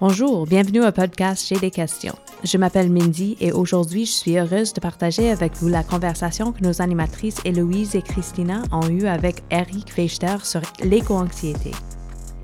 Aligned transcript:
Bonjour, 0.00 0.46
bienvenue 0.46 0.86
au 0.86 0.92
podcast 0.92 1.44
J'ai 1.48 1.58
des 1.58 1.72
questions. 1.72 2.14
Je 2.44 2.56
m'appelle 2.56 2.88
Mindy 2.88 3.36
et 3.40 3.50
aujourd'hui 3.50 4.06
je 4.06 4.12
suis 4.12 4.38
heureuse 4.38 4.72
de 4.72 4.80
partager 4.80 5.28
avec 5.28 5.54
vous 5.56 5.66
la 5.66 5.82
conversation 5.82 6.52
que 6.52 6.62
nos 6.62 6.80
animatrices 6.80 7.40
Héloïse 7.44 7.96
et 7.96 8.02
Christina 8.02 8.62
ont 8.70 8.88
eue 8.88 9.08
avec 9.08 9.42
Eric 9.50 9.92
Fechter 9.92 10.36
sur 10.44 10.60
l'éco-anxiété. 10.84 11.72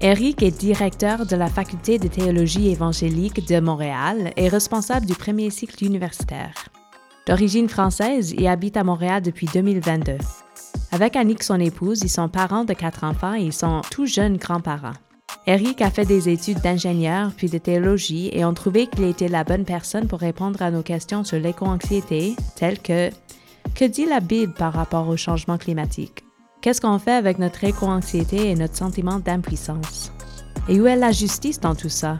Eric 0.00 0.42
est 0.42 0.58
directeur 0.58 1.26
de 1.26 1.36
la 1.36 1.46
Faculté 1.46 2.00
de 2.00 2.08
théologie 2.08 2.70
évangélique 2.70 3.46
de 3.46 3.60
Montréal 3.60 4.32
et 4.36 4.48
responsable 4.48 5.06
du 5.06 5.14
premier 5.14 5.50
cycle 5.50 5.84
universitaire. 5.84 6.54
D'origine 7.28 7.68
française, 7.68 8.34
il 8.36 8.48
habite 8.48 8.76
à 8.76 8.82
Montréal 8.82 9.22
depuis 9.22 9.46
2022. 9.46 10.18
Avec 10.90 11.14
Annick, 11.14 11.44
son 11.44 11.60
épouse, 11.60 12.02
ils 12.02 12.08
sont 12.08 12.28
parents 12.28 12.64
de 12.64 12.72
quatre 12.72 13.04
enfants 13.04 13.34
et 13.34 13.42
ils 13.42 13.52
sont 13.52 13.80
tout 13.92 14.06
jeunes 14.06 14.38
grands-parents. 14.38 14.94
Eric 15.46 15.82
a 15.82 15.90
fait 15.90 16.06
des 16.06 16.30
études 16.30 16.62
d'ingénieur 16.62 17.30
puis 17.36 17.50
de 17.50 17.58
théologie 17.58 18.30
et 18.32 18.46
ont 18.46 18.54
trouvé 18.54 18.86
qu'il 18.86 19.04
était 19.04 19.28
la 19.28 19.44
bonne 19.44 19.66
personne 19.66 20.08
pour 20.08 20.20
répondre 20.20 20.62
à 20.62 20.70
nos 20.70 20.82
questions 20.82 21.22
sur 21.22 21.38
l'éco-anxiété, 21.38 22.34
telles 22.56 22.80
que 22.80 23.10
Que 23.74 23.84
dit 23.84 24.06
la 24.06 24.20
Bible 24.20 24.54
par 24.54 24.72
rapport 24.72 25.06
au 25.08 25.16
changement 25.18 25.58
climatique? 25.58 26.24
Qu'est-ce 26.62 26.80
qu'on 26.80 26.98
fait 26.98 27.12
avec 27.12 27.38
notre 27.38 27.62
éco-anxiété 27.64 28.50
et 28.50 28.54
notre 28.54 28.76
sentiment 28.76 29.18
d'impuissance? 29.18 30.12
Et 30.66 30.80
où 30.80 30.86
est 30.86 30.96
la 30.96 31.12
justice 31.12 31.60
dans 31.60 31.74
tout 31.74 31.90
ça? 31.90 32.16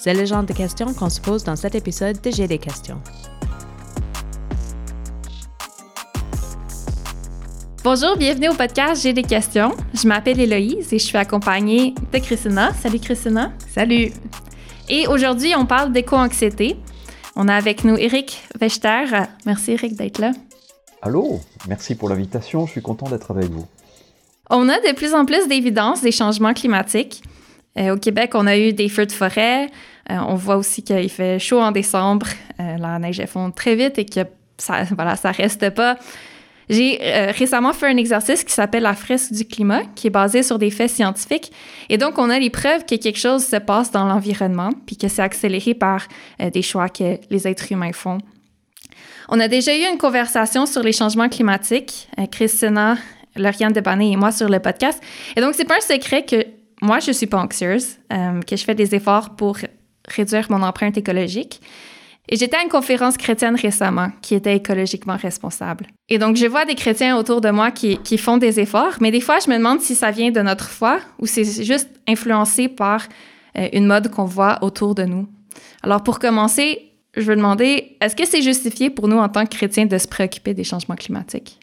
C'est 0.00 0.14
le 0.14 0.24
genre 0.24 0.44
de 0.44 0.54
questions 0.54 0.94
qu'on 0.94 1.10
se 1.10 1.20
pose 1.20 1.44
dans 1.44 1.56
cet 1.56 1.74
épisode 1.74 2.20
de 2.22 2.30
J'ai 2.30 2.46
des 2.46 2.58
questions. 2.58 3.02
Bonjour, 7.84 8.16
bienvenue 8.16 8.48
au 8.48 8.54
podcast 8.54 9.02
J'ai 9.02 9.12
des 9.12 9.22
questions. 9.22 9.72
Je 9.94 10.08
m'appelle 10.08 10.40
Héloïse 10.40 10.92
et 10.92 10.98
je 10.98 11.04
suis 11.04 11.16
accompagnée 11.16 11.94
de 12.12 12.18
Christina. 12.18 12.72
Salut 12.74 12.98
Christina. 12.98 13.52
Salut. 13.72 14.10
Et 14.88 15.06
aujourd'hui, 15.06 15.54
on 15.56 15.64
parle 15.64 15.92
d'éco-anxiété. 15.92 16.76
On 17.36 17.46
a 17.46 17.54
avec 17.54 17.84
nous 17.84 17.96
Eric 17.96 18.42
Vechter. 18.60 19.04
Merci 19.46 19.72
Eric 19.72 19.94
d'être 19.94 20.18
là. 20.18 20.32
Allô, 21.02 21.40
merci 21.68 21.94
pour 21.94 22.08
l'invitation, 22.08 22.66
je 22.66 22.72
suis 22.72 22.82
content 22.82 23.08
d'être 23.08 23.30
avec 23.30 23.48
vous. 23.48 23.66
On 24.50 24.68
a 24.68 24.80
de 24.80 24.94
plus 24.94 25.14
en 25.14 25.24
plus 25.24 25.46
d'évidence 25.46 26.00
des 26.02 26.12
changements 26.12 26.54
climatiques. 26.54 27.22
Euh, 27.78 27.94
au 27.94 27.96
Québec, 27.96 28.32
on 28.34 28.48
a 28.48 28.58
eu 28.58 28.72
des 28.72 28.88
feux 28.88 29.06
de 29.06 29.12
forêt. 29.12 29.66
Euh, 30.10 30.16
on 30.26 30.34
voit 30.34 30.56
aussi 30.56 30.82
qu'il 30.82 31.10
fait 31.10 31.38
chaud 31.38 31.60
en 31.60 31.70
décembre. 31.70 32.26
Euh, 32.58 32.76
la 32.76 32.98
neige 32.98 33.24
fond 33.26 33.52
très 33.52 33.76
vite 33.76 33.98
et 33.98 34.04
que 34.04 34.20
ça, 34.56 34.82
voilà, 34.96 35.14
ça 35.14 35.30
reste 35.30 35.70
pas. 35.70 35.96
J'ai 36.68 36.98
euh, 37.02 37.32
récemment 37.32 37.72
fait 37.72 37.86
un 37.86 37.96
exercice 37.96 38.44
qui 38.44 38.52
s'appelle 38.52 38.82
la 38.82 38.94
fresque 38.94 39.32
du 39.32 39.44
climat, 39.44 39.82
qui 39.94 40.08
est 40.08 40.10
basé 40.10 40.42
sur 40.42 40.58
des 40.58 40.70
faits 40.70 40.90
scientifiques. 40.90 41.52
Et 41.88 41.96
donc, 41.96 42.18
on 42.18 42.28
a 42.30 42.38
les 42.38 42.50
preuves 42.50 42.84
que 42.84 42.94
quelque 42.96 43.18
chose 43.18 43.44
se 43.44 43.56
passe 43.56 43.90
dans 43.90 44.04
l'environnement, 44.04 44.70
puis 44.86 44.96
que 44.96 45.08
c'est 45.08 45.22
accéléré 45.22 45.74
par 45.74 46.06
euh, 46.40 46.50
des 46.50 46.62
choix 46.62 46.88
que 46.88 47.18
les 47.30 47.48
êtres 47.48 47.72
humains 47.72 47.92
font. 47.92 48.18
On 49.30 49.40
a 49.40 49.48
déjà 49.48 49.74
eu 49.74 49.82
une 49.90 49.98
conversation 49.98 50.66
sur 50.66 50.82
les 50.82 50.92
changements 50.92 51.28
climatiques, 51.28 52.08
euh, 52.18 52.26
Christina, 52.26 52.98
Lauriane 53.36 53.72
Debané 53.72 54.12
et 54.12 54.16
moi 54.16 54.32
sur 54.32 54.48
le 54.48 54.58
podcast. 54.58 55.02
Et 55.36 55.40
donc, 55.40 55.54
c'est 55.54 55.64
pas 55.64 55.76
un 55.76 55.94
secret 55.94 56.24
que 56.24 56.44
moi, 56.82 56.98
je 57.00 57.12
suis 57.12 57.26
pas 57.26 57.38
anxieuse, 57.38 57.96
que 58.08 58.56
je 58.56 58.64
fais 58.64 58.74
des 58.74 58.94
efforts 58.94 59.34
pour 59.34 59.58
réduire 60.08 60.46
mon 60.48 60.62
empreinte 60.62 60.96
écologique. 60.96 61.60
Et 62.28 62.36
j'étais 62.36 62.56
à 62.56 62.62
une 62.62 62.68
conférence 62.68 63.16
chrétienne 63.16 63.56
récemment 63.56 64.10
qui 64.20 64.34
était 64.34 64.56
écologiquement 64.56 65.16
responsable. 65.16 65.86
Et 66.08 66.18
donc, 66.18 66.36
je 66.36 66.46
vois 66.46 66.64
des 66.66 66.74
chrétiens 66.74 67.16
autour 67.16 67.40
de 67.40 67.50
moi 67.50 67.70
qui, 67.70 68.18
font 68.18 68.36
des 68.36 68.60
efforts, 68.60 68.96
mais 69.00 69.10
des 69.10 69.20
fois, 69.20 69.38
je 69.44 69.50
me 69.50 69.56
demande 69.56 69.80
si 69.80 69.94
ça 69.94 70.10
vient 70.10 70.30
de 70.30 70.40
notre 70.40 70.68
foi 70.68 70.98
ou 71.18 71.26
c'est 71.26 71.64
juste 71.64 71.88
influencé 72.06 72.68
par 72.68 73.06
euh, 73.56 73.68
une 73.72 73.86
mode 73.86 74.10
qu'on 74.10 74.24
voit 74.24 74.58
autour 74.62 74.94
de 74.94 75.04
nous. 75.04 75.26
Alors, 75.82 76.02
pour 76.02 76.18
commencer, 76.18 76.82
je 77.16 77.22
veux 77.22 77.36
demander, 77.36 77.96
est-ce 78.00 78.14
que 78.14 78.26
c'est 78.26 78.42
justifié 78.42 78.90
pour 78.90 79.08
nous 79.08 79.18
en 79.18 79.28
tant 79.28 79.44
que 79.44 79.56
chrétiens 79.56 79.86
de 79.86 79.96
se 79.96 80.06
préoccuper 80.06 80.52
des 80.52 80.64
changements 80.64 80.96
climatiques? 80.96 81.58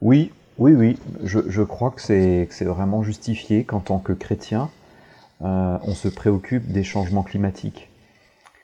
Oui, 0.00 0.32
oui, 0.58 0.72
oui. 0.72 0.96
Je, 1.22 1.38
je 1.48 1.62
crois 1.62 1.92
que 1.92 2.00
c'est 2.00 2.64
vraiment 2.64 3.04
justifié 3.04 3.62
qu'en 3.62 3.80
tant 3.80 3.98
que 3.98 4.12
chrétien, 4.12 4.70
euh, 5.42 5.78
on 5.82 5.94
se 5.94 6.08
préoccupe 6.08 6.66
des 6.72 6.82
changements 6.82 7.22
climatiques. 7.22 7.87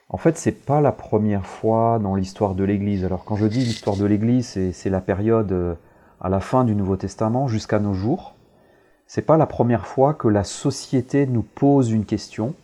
En 0.09 0.17
fait, 0.17 0.37
c'est 0.37 0.65
pas 0.65 0.81
la 0.81 0.93
première 0.93 1.47
fois 1.47 1.99
dans 1.99 2.15
l'histoire 2.15 2.55
de 2.55 2.65
l'Église. 2.65 3.05
Alors, 3.05 3.25
quand 3.25 3.37
je 3.37 3.47
dis 3.47 3.61
l'histoire 3.61 3.97
de 3.97 4.05
l'Église, 4.05 4.59
c'est 4.73 4.91
la 4.91 5.01
période 5.01 5.51
euh, 5.53 5.75
à 6.21 6.29
la 6.29 6.41
fin 6.41 6.65
du 6.65 6.75
Nouveau 6.75 6.97
Testament 6.97 7.49
jusqu'à 7.49 7.79
nos 7.79 7.95
jours. 7.95 8.35
C'est 9.07 9.23
pas 9.23 9.37
la 9.37 9.47
première 9.47 9.87
fois 9.87 10.15
que 10.15 10.29
la 10.29 10.45
société 10.45 11.27
nous 11.27 11.43
pose 11.43 11.91
une 11.91 12.05
question 12.05 12.55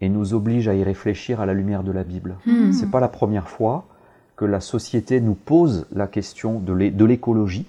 et 0.00 0.08
nous 0.08 0.34
oblige 0.34 0.68
à 0.68 0.74
y 0.74 0.82
réfléchir 0.82 1.40
à 1.40 1.46
la 1.46 1.54
lumière 1.54 1.82
de 1.82 1.92
la 1.92 2.04
Bible. 2.04 2.36
Hmm. 2.46 2.72
C'est 2.72 2.90
pas 2.90 3.00
la 3.00 3.08
première 3.08 3.48
fois 3.48 3.84
que 4.36 4.44
la 4.44 4.60
société 4.60 5.20
nous 5.20 5.34
pose 5.34 5.86
la 5.92 6.06
question 6.06 6.58
de 6.58 6.72
l'écologie 7.04 7.66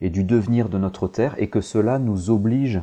et 0.00 0.10
du 0.10 0.24
devenir 0.24 0.68
de 0.68 0.78
notre 0.78 1.08
terre 1.08 1.34
et 1.38 1.48
que 1.48 1.60
cela 1.60 1.98
nous 1.98 2.30
oblige 2.30 2.80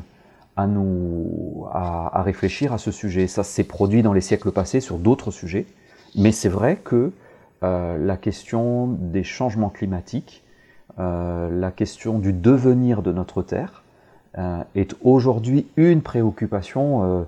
à, 0.56 0.66
nous, 0.66 1.66
à, 1.72 2.18
à 2.18 2.22
réfléchir 2.22 2.72
à 2.72 2.78
ce 2.78 2.90
sujet. 2.90 3.26
Ça 3.26 3.42
s'est 3.42 3.64
produit 3.64 4.02
dans 4.02 4.12
les 4.12 4.20
siècles 4.20 4.52
passés 4.52 4.80
sur 4.80 4.98
d'autres 4.98 5.30
sujets. 5.30 5.66
Mais 6.16 6.32
c'est 6.32 6.48
vrai 6.48 6.76
que 6.76 7.12
euh, 7.62 7.98
la 7.98 8.16
question 8.16 8.86
des 8.86 9.22
changements 9.22 9.70
climatiques, 9.70 10.44
euh, 10.98 11.48
la 11.50 11.70
question 11.70 12.18
du 12.18 12.32
devenir 12.32 13.02
de 13.02 13.12
notre 13.12 13.42
Terre, 13.42 13.82
euh, 14.38 14.62
est 14.74 14.94
aujourd'hui 15.02 15.66
une 15.76 16.02
préoccupation. 16.02 17.26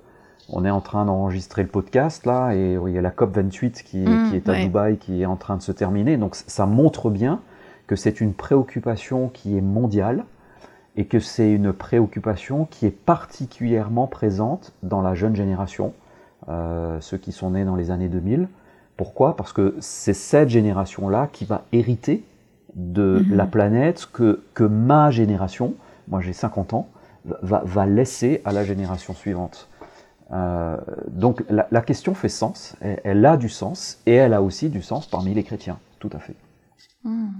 on 0.50 0.65
est 0.65 0.71
en 0.71 0.81
train 0.81 1.05
d'enregistrer 1.06 1.62
le 1.62 1.69
podcast 1.69 2.27
là, 2.27 2.53
et 2.55 2.78
il 2.87 2.93
y 2.93 2.99
a 2.99 3.03
la 3.03 3.11
COP 3.11 3.34
28 3.34 3.83
qui, 3.83 3.99
mmh, 3.99 4.31
qui 4.31 4.37
est 4.37 4.49
à 4.49 4.55
Dubaï, 4.55 4.99
qui 4.99 5.22
est 5.22 5.27
en 5.27 5.37
train 5.37 5.56
de 5.56 5.62
se 5.62 5.72
terminer. 5.72 6.16
Donc 6.16 6.34
ça 6.34 6.66
montre 6.66 7.11
bien 7.11 7.41
que 7.87 7.97
c'est 7.97 8.21
une 8.21 8.34
préoccupation 8.34 9.28
qui 9.28 9.56
est 9.56 9.61
mondiale 9.61 10.25
et 10.97 11.06
que 11.06 11.19
c'est 11.19 11.51
une 11.51 11.72
préoccupation 11.72 12.66
qui 12.66 12.87
est 12.87 12.91
particulièrement 12.91 14.06
présente 14.06 14.72
dans 14.83 15.03
la 15.03 15.15
jeune 15.15 15.34
génération, 15.34 15.93
euh, 16.49 17.01
ceux 17.01 17.19
qui 17.19 17.33
sont 17.33 17.51
nés 17.51 17.65
dans 17.65 17.77
les 17.77 17.91
années 17.91 18.09
2000, 18.09 18.49
pourquoi? 18.97 19.37
Parce 19.37 19.53
que 19.53 19.75
c'est 19.81 20.15
cette 20.15 20.49
génération-là 20.49 21.28
qui 21.32 21.44
va 21.44 21.65
hériter 21.72 22.25
de 22.75 23.22
mhm. 23.25 23.37
la 23.37 23.47
planète 23.47 24.09
que, 24.12 24.43
que 24.55 24.65
ma 24.65 25.10
génération, 25.10 25.75
moi 26.09 26.21
j'ai 26.21 26.32
50 26.32 26.75
ans, 26.75 26.88
va, 27.25 27.62
va, 27.65 27.87
laisser 27.87 28.43
à 28.44 28.53
la 28.53 28.65
génération 28.65 29.15
suivante. 29.15 29.69
Euh, 30.33 30.77
donc 31.09 31.44
la, 31.49 31.69
la, 31.71 31.81
question 31.81 32.15
fait 32.15 32.28
sens, 32.28 32.77
elle, 32.81 33.00
elle, 33.04 33.27
a 33.27 33.37
du 33.37 33.49
sens, 33.49 34.00
et 34.06 34.15
elle 34.15 34.34
a 34.34 34.43
aussi 34.43 34.69
du 34.69 34.83
sens 34.83 35.06
parmi 35.06 35.34
les 35.34 35.43
chrétiens, 35.43 35.78
tout 35.99 36.10
à 36.12 36.19
fait. 36.19 36.34
Hmm. 37.04 37.31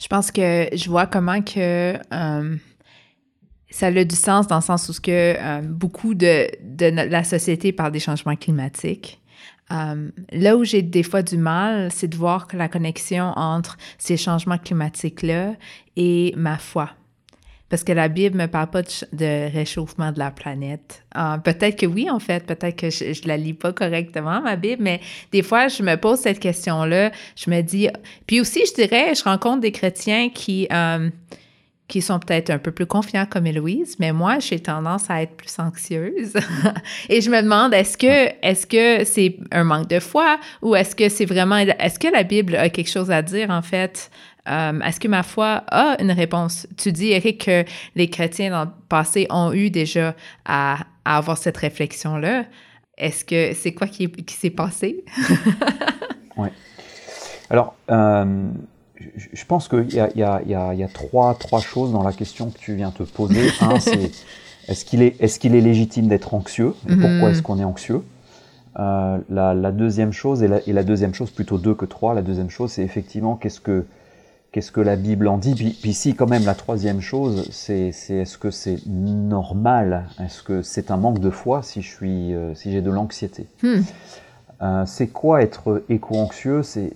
Je 0.00 0.06
pense 0.06 0.30
que 0.30 0.68
je 0.72 0.88
vois 0.88 1.06
comment 1.06 1.42
que 1.42 1.94
euh, 1.94 2.56
ça 3.70 3.86
a 3.86 4.04
du 4.04 4.16
sens 4.16 4.46
dans 4.46 4.56
le 4.56 4.62
sens 4.62 4.88
où 4.88 5.00
que, 5.00 5.10
euh, 5.10 5.62
beaucoup 5.62 6.14
de, 6.14 6.48
de, 6.62 6.86
la 6.86 7.24
société 7.24 7.72
parle 7.72 7.92
des 7.92 8.00
changements 8.00 8.36
climatiques. 8.36 9.19
Euh, 9.72 10.10
là 10.32 10.56
où 10.56 10.64
j'ai 10.64 10.82
des 10.82 11.02
fois 11.02 11.22
du 11.22 11.36
mal, 11.36 11.90
c'est 11.92 12.08
de 12.08 12.16
voir 12.16 12.46
que 12.46 12.56
la 12.56 12.68
connexion 12.68 13.32
entre 13.36 13.76
ces 13.98 14.16
changements 14.16 14.58
climatiques-là 14.58 15.54
et 15.96 16.34
ma 16.36 16.58
foi. 16.58 16.90
Parce 17.68 17.84
que 17.84 17.92
la 17.92 18.08
Bible 18.08 18.36
ne 18.36 18.42
me 18.42 18.48
parle 18.48 18.68
pas 18.68 18.82
de, 18.82 19.52
réchauffement 19.52 20.10
de 20.10 20.18
la 20.18 20.32
planète. 20.32 21.04
Euh, 21.16 21.38
peut-être 21.38 21.78
que 21.78 21.86
oui, 21.86 22.10
en 22.10 22.18
fait, 22.18 22.44
peut-être 22.44 22.74
que 22.74 22.90
je, 22.90 23.04
ne 23.04 23.28
la 23.28 23.36
lis 23.36 23.54
pas 23.54 23.72
correctement, 23.72 24.40
ma 24.40 24.56
Bible, 24.56 24.82
mais 24.82 25.00
des 25.30 25.42
fois, 25.42 25.68
je 25.68 25.84
me 25.84 25.94
pose 25.96 26.18
cette 26.18 26.40
question-là. 26.40 27.12
Je 27.36 27.48
me 27.48 27.60
dis... 27.62 27.88
Puis 28.26 28.40
aussi, 28.40 28.64
je 28.66 28.74
dirais, 28.74 29.14
je 29.14 29.22
rencontre 29.22 29.60
des 29.60 29.72
chrétiens 29.72 30.30
qui... 30.30 30.66
Euh, 30.72 31.10
qui 31.90 32.00
sont 32.00 32.20
peut-être 32.20 32.50
un 32.50 32.58
peu 32.58 32.70
plus 32.70 32.86
confiants 32.86 33.26
comme 33.28 33.46
Héloïse, 33.46 33.96
mais 33.98 34.12
moi, 34.12 34.38
j'ai 34.38 34.60
tendance 34.60 35.10
à 35.10 35.22
être 35.22 35.36
plus 35.36 35.58
anxieuse. 35.58 36.34
et 37.08 37.20
je 37.20 37.28
me 37.28 37.42
demande, 37.42 37.74
est-ce 37.74 37.98
que 37.98 38.30
est-ce 38.42 38.64
que 38.64 39.04
c'est 39.04 39.36
un 39.50 39.64
manque 39.64 39.88
de 39.88 39.98
foi 39.98 40.38
ou 40.62 40.76
est-ce 40.76 40.94
que 40.94 41.08
c'est 41.08 41.24
vraiment, 41.24 41.56
est-ce 41.56 41.98
que 41.98 42.06
la 42.06 42.22
Bible 42.22 42.54
a 42.54 42.70
quelque 42.70 42.88
chose 42.88 43.10
à 43.10 43.22
dire 43.22 43.50
en 43.50 43.60
fait? 43.60 44.08
Euh, 44.48 44.80
est-ce 44.80 45.00
que 45.00 45.08
ma 45.08 45.24
foi 45.24 45.64
a 45.68 46.00
une 46.00 46.12
réponse? 46.12 46.68
Tu 46.76 46.92
dis, 46.92 47.10
Eric, 47.10 47.44
que 47.44 47.64
les 47.96 48.08
chrétiens 48.08 48.50
dans 48.50 48.64
le 48.64 48.70
passé 48.88 49.26
ont 49.28 49.52
eu 49.52 49.68
déjà 49.70 50.14
à, 50.44 50.78
avoir 51.04 51.38
cette 51.38 51.56
réflexion-là. 51.56 52.44
Est-ce 52.96 53.24
que 53.24 53.52
c'est 53.54 53.74
quoi 53.74 53.88
qui, 53.88 54.08
s'est 54.28 54.50
passé? 54.50 55.04
oui. 56.36 56.48
Alors, 57.50 57.74
euh, 57.90 58.50
je 59.16 59.44
pense 59.44 59.68
qu'il 59.68 59.92
y 59.92 60.00
a, 60.00 60.10
y, 60.14 60.22
a, 60.22 60.42
y, 60.46 60.54
a, 60.54 60.74
y 60.74 60.82
a, 60.82 60.88
trois, 60.88 61.34
trois 61.34 61.60
choses 61.60 61.92
dans 61.92 62.02
la 62.02 62.12
question 62.12 62.50
que 62.50 62.58
tu 62.58 62.74
viens 62.74 62.90
te 62.90 63.02
poser. 63.02 63.50
Un, 63.60 63.80
c'est 63.80 64.10
est-ce 64.68 64.84
qu'il 64.84 65.02
est, 65.02 65.20
est, 65.20 65.38
qu'il 65.38 65.54
est, 65.54 65.60
légitime 65.60 66.06
d'être 66.06 66.34
anxieux? 66.34 66.74
Et 66.88 66.92
Pourquoi 66.92 67.08
mhm. 67.08 67.28
est-ce 67.30 67.42
qu'on 67.42 67.58
est 67.58 67.64
anxieux? 67.64 68.02
Euh, 68.78 69.18
la, 69.28 69.54
la, 69.54 69.72
deuxième 69.72 70.12
chose, 70.12 70.42
et 70.42 70.48
la, 70.48 70.60
et 70.66 70.72
la, 70.72 70.84
deuxième 70.84 71.14
chose, 71.14 71.30
plutôt 71.30 71.58
deux 71.58 71.74
que 71.74 71.86
trois, 71.86 72.14
la 72.14 72.22
deuxième 72.22 72.50
chose, 72.50 72.70
c'est 72.70 72.82
effectivement 72.82 73.34
qu'est-ce 73.34 73.60
que, 73.60 73.84
qu'est-ce 74.52 74.70
que 74.70 74.80
la 74.80 74.94
Bible 74.94 75.26
en 75.26 75.38
dit? 75.38 75.54
Puis, 75.54 75.76
puis 75.80 75.92
si 75.92 76.14
quand 76.14 76.28
même 76.28 76.44
la 76.44 76.54
troisième 76.54 77.00
chose, 77.00 77.48
c'est 77.50 77.88
est-ce 77.88 78.38
que 78.38 78.52
c'est 78.52 78.78
normal? 78.86 80.06
Est-ce 80.22 80.42
que 80.42 80.62
c'est 80.62 80.90
un 80.92 80.96
manque 80.96 81.18
de 81.18 81.30
foi 81.30 81.62
si 81.62 81.82
je 81.82 81.88
suis 81.88 82.34
euh, 82.34 82.54
si 82.54 82.70
j'ai 82.70 82.80
de 82.80 82.90
l'anxiété? 82.90 83.46
Hmm. 83.62 83.80
Euh, 84.62 84.84
C'est 84.86 85.08
quoi 85.08 85.42
être 85.42 85.82
éco-anxieux? 85.88 86.62
C'est 86.62 86.92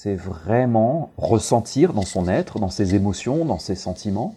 c'est 0.00 0.14
vraiment 0.14 1.10
ressentir 1.16 1.92
dans 1.92 2.02
son 2.02 2.28
être, 2.28 2.60
dans 2.60 2.68
ses 2.68 2.94
émotions, 2.94 3.44
dans 3.44 3.58
ses 3.58 3.74
sentiments, 3.74 4.36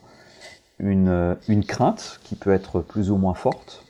une, 0.80 1.08
euh, 1.08 1.36
une 1.48 1.64
crainte 1.64 2.20
qui 2.24 2.34
peut 2.34 2.52
être 2.52 2.80
plus 2.82 3.12
ou 3.12 3.18
moins 3.18 3.36
forte 3.36 3.86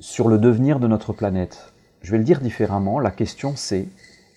sur 0.00 0.28
le 0.28 0.36
devenir 0.36 0.80
de 0.80 0.86
notre 0.86 1.14
planète. 1.14 1.72
Je 2.02 2.12
vais 2.12 2.18
le 2.18 2.24
dire 2.24 2.42
différemment, 2.42 3.00
la 3.00 3.10
question 3.10 3.54
c'est 3.56 3.88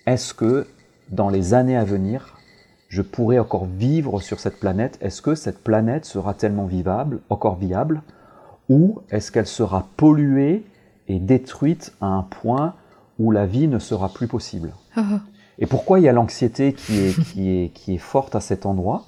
est-ce 0.06 0.34
que 0.34 0.66
dans 1.10 1.28
les 1.28 1.54
années 1.54 1.76
à 1.76 1.84
venir, 1.84 2.38
je 2.88 3.02
pourrai 3.02 3.38
encore 3.38 3.66
vivre 3.66 4.22
sur 4.22 4.40
cette 4.40 4.58
planète? 4.58 4.98
Est-ce 5.02 5.22
que 5.22 5.36
cette 5.36 5.62
planète 5.62 6.06
sera 6.06 6.34
tellement 6.34 6.68
vivable, 6.68 7.20
encore 7.30 7.58
viable? 7.58 8.02
Ou 8.70 9.02
est-ce 9.10 9.30
qu'elle 9.34 9.46
sera 9.46 9.88
polluée 9.98 10.66
et 11.10 11.20
détruite 11.20 11.92
à 12.00 12.06
un 12.06 12.24
point 12.24 12.76
où 13.20 13.30
la 13.30 13.46
vie 13.46 13.68
ne 13.68 13.78
sera 13.78 14.08
plus 14.08 14.28
possible? 14.28 14.72
Oh. 14.96 15.02
Et 15.62 15.66
pourquoi 15.68 16.00
il 16.00 16.04
y 16.04 16.10
a 16.10 16.12
l'anxiété 16.12 16.74
qui 16.74 16.98
est, 17.00 17.24
qui, 17.32 17.50
est, 17.50 17.70
qui 17.70 17.96
est 17.96 18.00
forte 18.00 18.36
à 18.36 18.42
cet 18.42 18.66
endroit? 18.66 19.04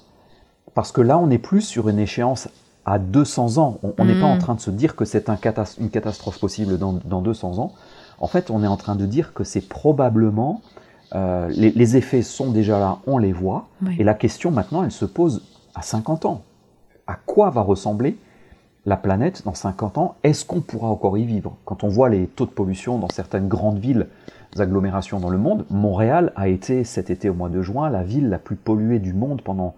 Parce 0.74 0.90
que 0.92 1.00
là, 1.02 1.18
on 1.18 1.26
n'est 1.26 1.38
plus 1.38 1.60
sur 1.60 1.88
une 1.88 1.98
échéance 1.98 2.48
à 2.86 2.98
200 2.98 3.58
ans. 3.58 3.78
On 3.98 4.04
n'est 4.04 4.18
pas 4.18 4.26
en 4.26 4.36
Mm. 4.36 4.38
train 4.38 4.54
de 4.54 4.60
se 4.60 4.70
dire 4.70 4.96
que 4.96 5.04
c'est 5.04 5.28
un 5.28 5.36
catas- 5.36 5.76
une 5.80 5.90
catastrophe 5.90 6.38
possible 6.40 6.78
dans, 6.78 6.94
dans 7.04 7.22
200 7.22 7.58
ans. 7.58 7.72
En 8.20 8.26
fait, 8.28 8.50
on 8.50 8.62
est 8.62 8.66
en 8.66 8.76
train 8.76 8.96
de 8.96 9.06
dire 9.06 9.34
que 9.34 9.44
c'est 9.44 9.60
probablement... 9.68 10.60
euh, 11.14 11.48
les, 11.50 11.70
les 11.70 11.96
effets 11.96 12.22
sont 12.22 12.50
déjà 12.50 12.78
là, 12.78 12.98
on 13.06 13.18
les 13.18 13.32
voit. 13.32 13.68
Oui. 13.82 13.96
Et 13.98 14.04
la 14.04 14.14
question 14.14 14.50
maintenant, 14.50 14.82
elle 14.84 14.90
se 14.92 15.04
pose 15.04 15.42
à 15.74 15.82
50 15.82 16.24
ans. 16.24 16.42
À 17.06 17.14
quoi 17.14 17.50
va 17.50 17.60
ressembler 17.62 18.16
la 18.86 18.96
planète 18.96 19.42
dans 19.44 19.54
50 19.54 19.96
ans? 19.98 20.16
Est-ce 20.24 20.44
qu'on 20.44 20.60
pourra 20.60 20.88
encore 20.88 21.16
y 21.18 21.24
vivre? 21.24 21.56
Quand 21.64 21.84
on 21.84 21.88
voit 21.88 22.08
les 22.08 22.26
taux 22.26 22.46
de 22.46 22.50
pollution 22.50 22.98
dans 22.98 23.08
certaines 23.10 23.48
grandes 23.48 23.78
villes, 23.78 24.08
agglomérations 24.60 25.20
dans 25.20 25.30
le 25.30 25.38
monde, 25.38 25.64
Montréal 25.70 26.32
a 26.36 26.48
été 26.48 26.84
cet 26.84 27.10
été 27.10 27.28
au 27.28 27.34
mois 27.34 27.48
de 27.48 27.62
juin 27.62 27.90
la 27.90 28.02
ville 28.02 28.28
la 28.28 28.38
plus 28.38 28.56
polluée 28.56 28.98
du 28.98 29.12
monde 29.12 29.42
pendant 29.42 29.74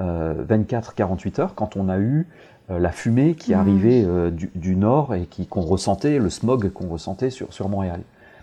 24-48 0.00 1.40
heures 1.40 1.54
quand 1.54 1.76
on 1.76 1.88
a 1.88 1.98
eu 1.98 2.26
euh, 2.70 2.78
la 2.78 2.90
fumée 2.92 3.34
qui 3.34 3.52
Mhm. 3.52 3.60
arrivait 3.60 4.04
euh, 4.04 4.30
du, 4.30 4.50
du 4.54 4.76
nord 4.76 5.14
et 5.14 5.26
qui 5.26 5.46
qu'on 5.46 5.62
ressentait, 5.62 6.18
le 6.18 6.30
smog 6.30 6.70
qu'on 6.70 6.88
ressentait 6.88 7.30
sur, 7.30 7.52
sur 7.52 7.68
Montréal. 7.68 8.00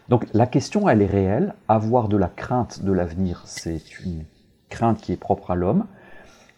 Donc 0.09 0.25
la 0.33 0.47
question, 0.47 0.89
elle 0.89 1.01
est 1.01 1.07
réelle. 1.07 1.53
Avoir 1.67 2.07
de 2.09 2.17
la 2.17 2.27
crainte 2.27 2.83
de 2.83 2.91
l'avenir, 2.91 3.41
c'est 3.45 3.99
une 4.03 4.23
crainte 4.69 4.99
qui 4.99 5.13
est 5.13 5.17
propre 5.17 5.51
à 5.51 5.55
l'homme. 5.55 5.85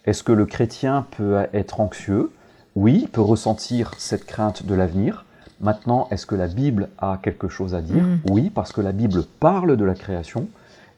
Est-ce 0.05 0.23
que 0.23 0.31
le 0.31 0.45
chrétien 0.45 1.05
peut 1.17 1.45
être 1.53 1.79
anxieux? 1.79 2.31
Oui, 2.75 3.01
il 3.03 3.09
peut 3.09 3.21
ressentir 3.21 3.91
cette 3.97 4.25
crainte 4.25 4.65
de 4.65 4.73
l'avenir. 4.75 5.25
Maintenant, 5.59 6.07
est-ce 6.11 6.25
que 6.25 6.35
la 6.35 6.47
Bible 6.47 6.89
a 6.99 7.19
quelque 7.21 7.47
chose 7.47 7.73
à 7.73 7.81
dire 7.81 8.03
Mm. 8.03 8.19
Oui, 8.29 8.49
parce 8.49 8.71
que 8.71 8.81
la 8.81 8.91
Bible 8.91 9.23
parle 9.39 9.75
de 9.75 9.85
la 9.85 9.95
création 9.95 10.47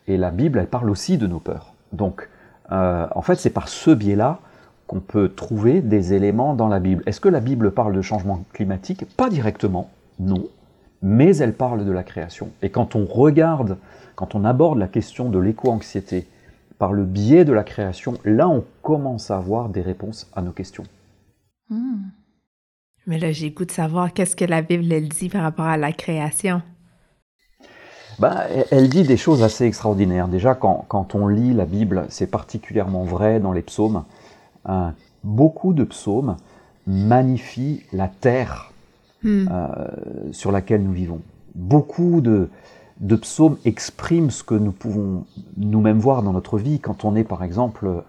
et 0.07 0.17
la 0.17 0.31
Bible, 0.31 0.59
elle 0.59 0.67
parle 0.67 0.89
aussi 0.89 1.17
de 1.17 1.27
nos 1.27 1.39
peurs. 1.39 1.73
Donc, 1.93 2.27
euh, 2.71 3.07
en 3.15 3.21
fait, 3.21 3.35
c'est 3.35 3.49
par 3.49 3.69
ce 3.69 3.91
biais-là 3.91 4.39
qu'on 4.87 4.99
peut 4.99 5.29
trouver 5.29 5.81
des 5.81 6.13
éléments 6.13 6.55
dans 6.55 6.67
la 6.67 6.79
Bible. 6.79 7.03
Est-ce 7.05 7.21
que 7.21 7.29
la 7.29 7.39
Bible 7.39 7.71
parle 7.71 7.95
de 7.95 8.01
changement 8.01 8.43
climatique? 8.53 9.05
Pas 9.15 9.29
directement, 9.29 9.89
non, 10.19 10.47
mais 11.01 11.37
elle 11.37 11.53
parle 11.53 11.85
de 11.85 11.91
la 11.91 12.03
création. 12.03 12.49
Et 12.61 12.69
quand 12.69 12.95
on 12.95 13.05
regarde, 13.05 13.77
quand 14.15 14.35
on 14.35 14.43
aborde 14.45 14.79
la 14.79 14.87
question 14.87 15.29
de 15.29 15.39
l'éco-anxiété 15.39 16.27
par 16.79 16.93
le 16.93 17.05
biais 17.05 17.45
de 17.45 17.53
la 17.53 17.63
création, 17.63 18.15
là, 18.25 18.49
on 18.49 18.63
commence 18.81 19.31
à 19.31 19.37
avoir 19.37 19.69
des 19.69 19.81
réponses 19.81 20.27
à 20.35 20.41
nos 20.41 20.51
questions. 20.51 20.85
Hmm. 21.69 22.07
Mais 23.09 23.17
là, 23.17 23.31
j'ai 23.31 23.49
goût 23.49 23.65
de 23.65 23.71
savoir 23.71 24.13
qu'est-ce 24.13 24.35
que 24.35 24.45
la 24.45 24.61
Bible 24.61 24.93
elle 24.93 25.09
dit 25.09 25.29
par 25.29 25.41
rapport 25.41 25.65
à 25.65 25.77
la 25.77 25.91
création. 25.91 26.61
Ben, 28.19 28.35
elle- 28.53 28.65
elle 28.69 28.87
dit 28.89 29.01
des 29.01 29.17
choses 29.17 29.41
assez 29.41 29.65
extraordinaires. 29.65 30.27
Déjà, 30.27 30.53
quand, 30.53 30.85
quand 30.87 31.15
on 31.15 31.27
lit 31.27 31.53
la 31.55 31.65
Bible, 31.65 32.05
c'est 32.09 32.27
particulièrement 32.29 33.03
vrai 33.05 33.39
dans 33.39 33.51
les 33.51 33.63
psaumes. 33.63 34.03
Euh, 34.69 34.89
beaucoup 35.23 35.73
de 35.73 35.83
psaumes 35.83 36.37
magnifient 36.85 37.81
la 37.93 38.07
terre 38.07 38.71
Hmm. 39.23 39.47
euh, 39.51 39.73
sur 40.31 40.51
laquelle 40.51 40.81
nous 40.83 40.93
vivons. 40.93 41.19
Beaucoup 41.55 42.21
de, 42.21 42.47
de 43.01 43.15
psaumes 43.17 43.57
expriment 43.65 44.29
ce 44.29 44.43
que 44.43 44.53
nous 44.55 44.71
pouvons 44.71 45.25
nous-mêmes 45.57 45.99
voir 45.99 46.21
dans 46.23 46.31
notre 46.31 46.57
vie 46.57 46.79
quand 46.79 47.03
on 47.03 47.15
est, 47.17 47.25
par 47.25 47.43
exemple, 47.43 48.03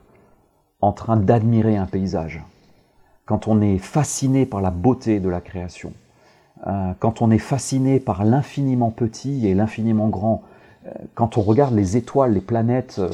en 0.83 0.93
train 0.93 1.17
d'admirer 1.17 1.77
un 1.77 1.87
paysage, 1.87 2.45
quand 3.31 3.47
on 3.47 3.61
est 3.61 3.79
fasciné 3.79 4.45
par 4.45 4.61
la 4.61 4.73
beauté 4.73 5.21
de 5.21 5.29
la 5.29 5.41
création, 5.41 5.93
euh, 6.67 6.91
quand 6.99 7.23
on 7.23 7.31
est 7.31 7.39
fasciné 7.39 8.01
par 8.01 8.25
l'infiniment 8.25 8.91
petit 8.91 9.47
et 9.47 9.55
l'infiniment 9.55 10.09
grand, 10.09 10.43
euh, 10.85 10.91
quand 11.15 11.39
on 11.39 11.43
regarde 11.43 11.73
les 11.77 11.97
étoiles, 11.97 12.33
les 12.33 12.41
planètes, 12.41 12.97
euh, 12.99 13.09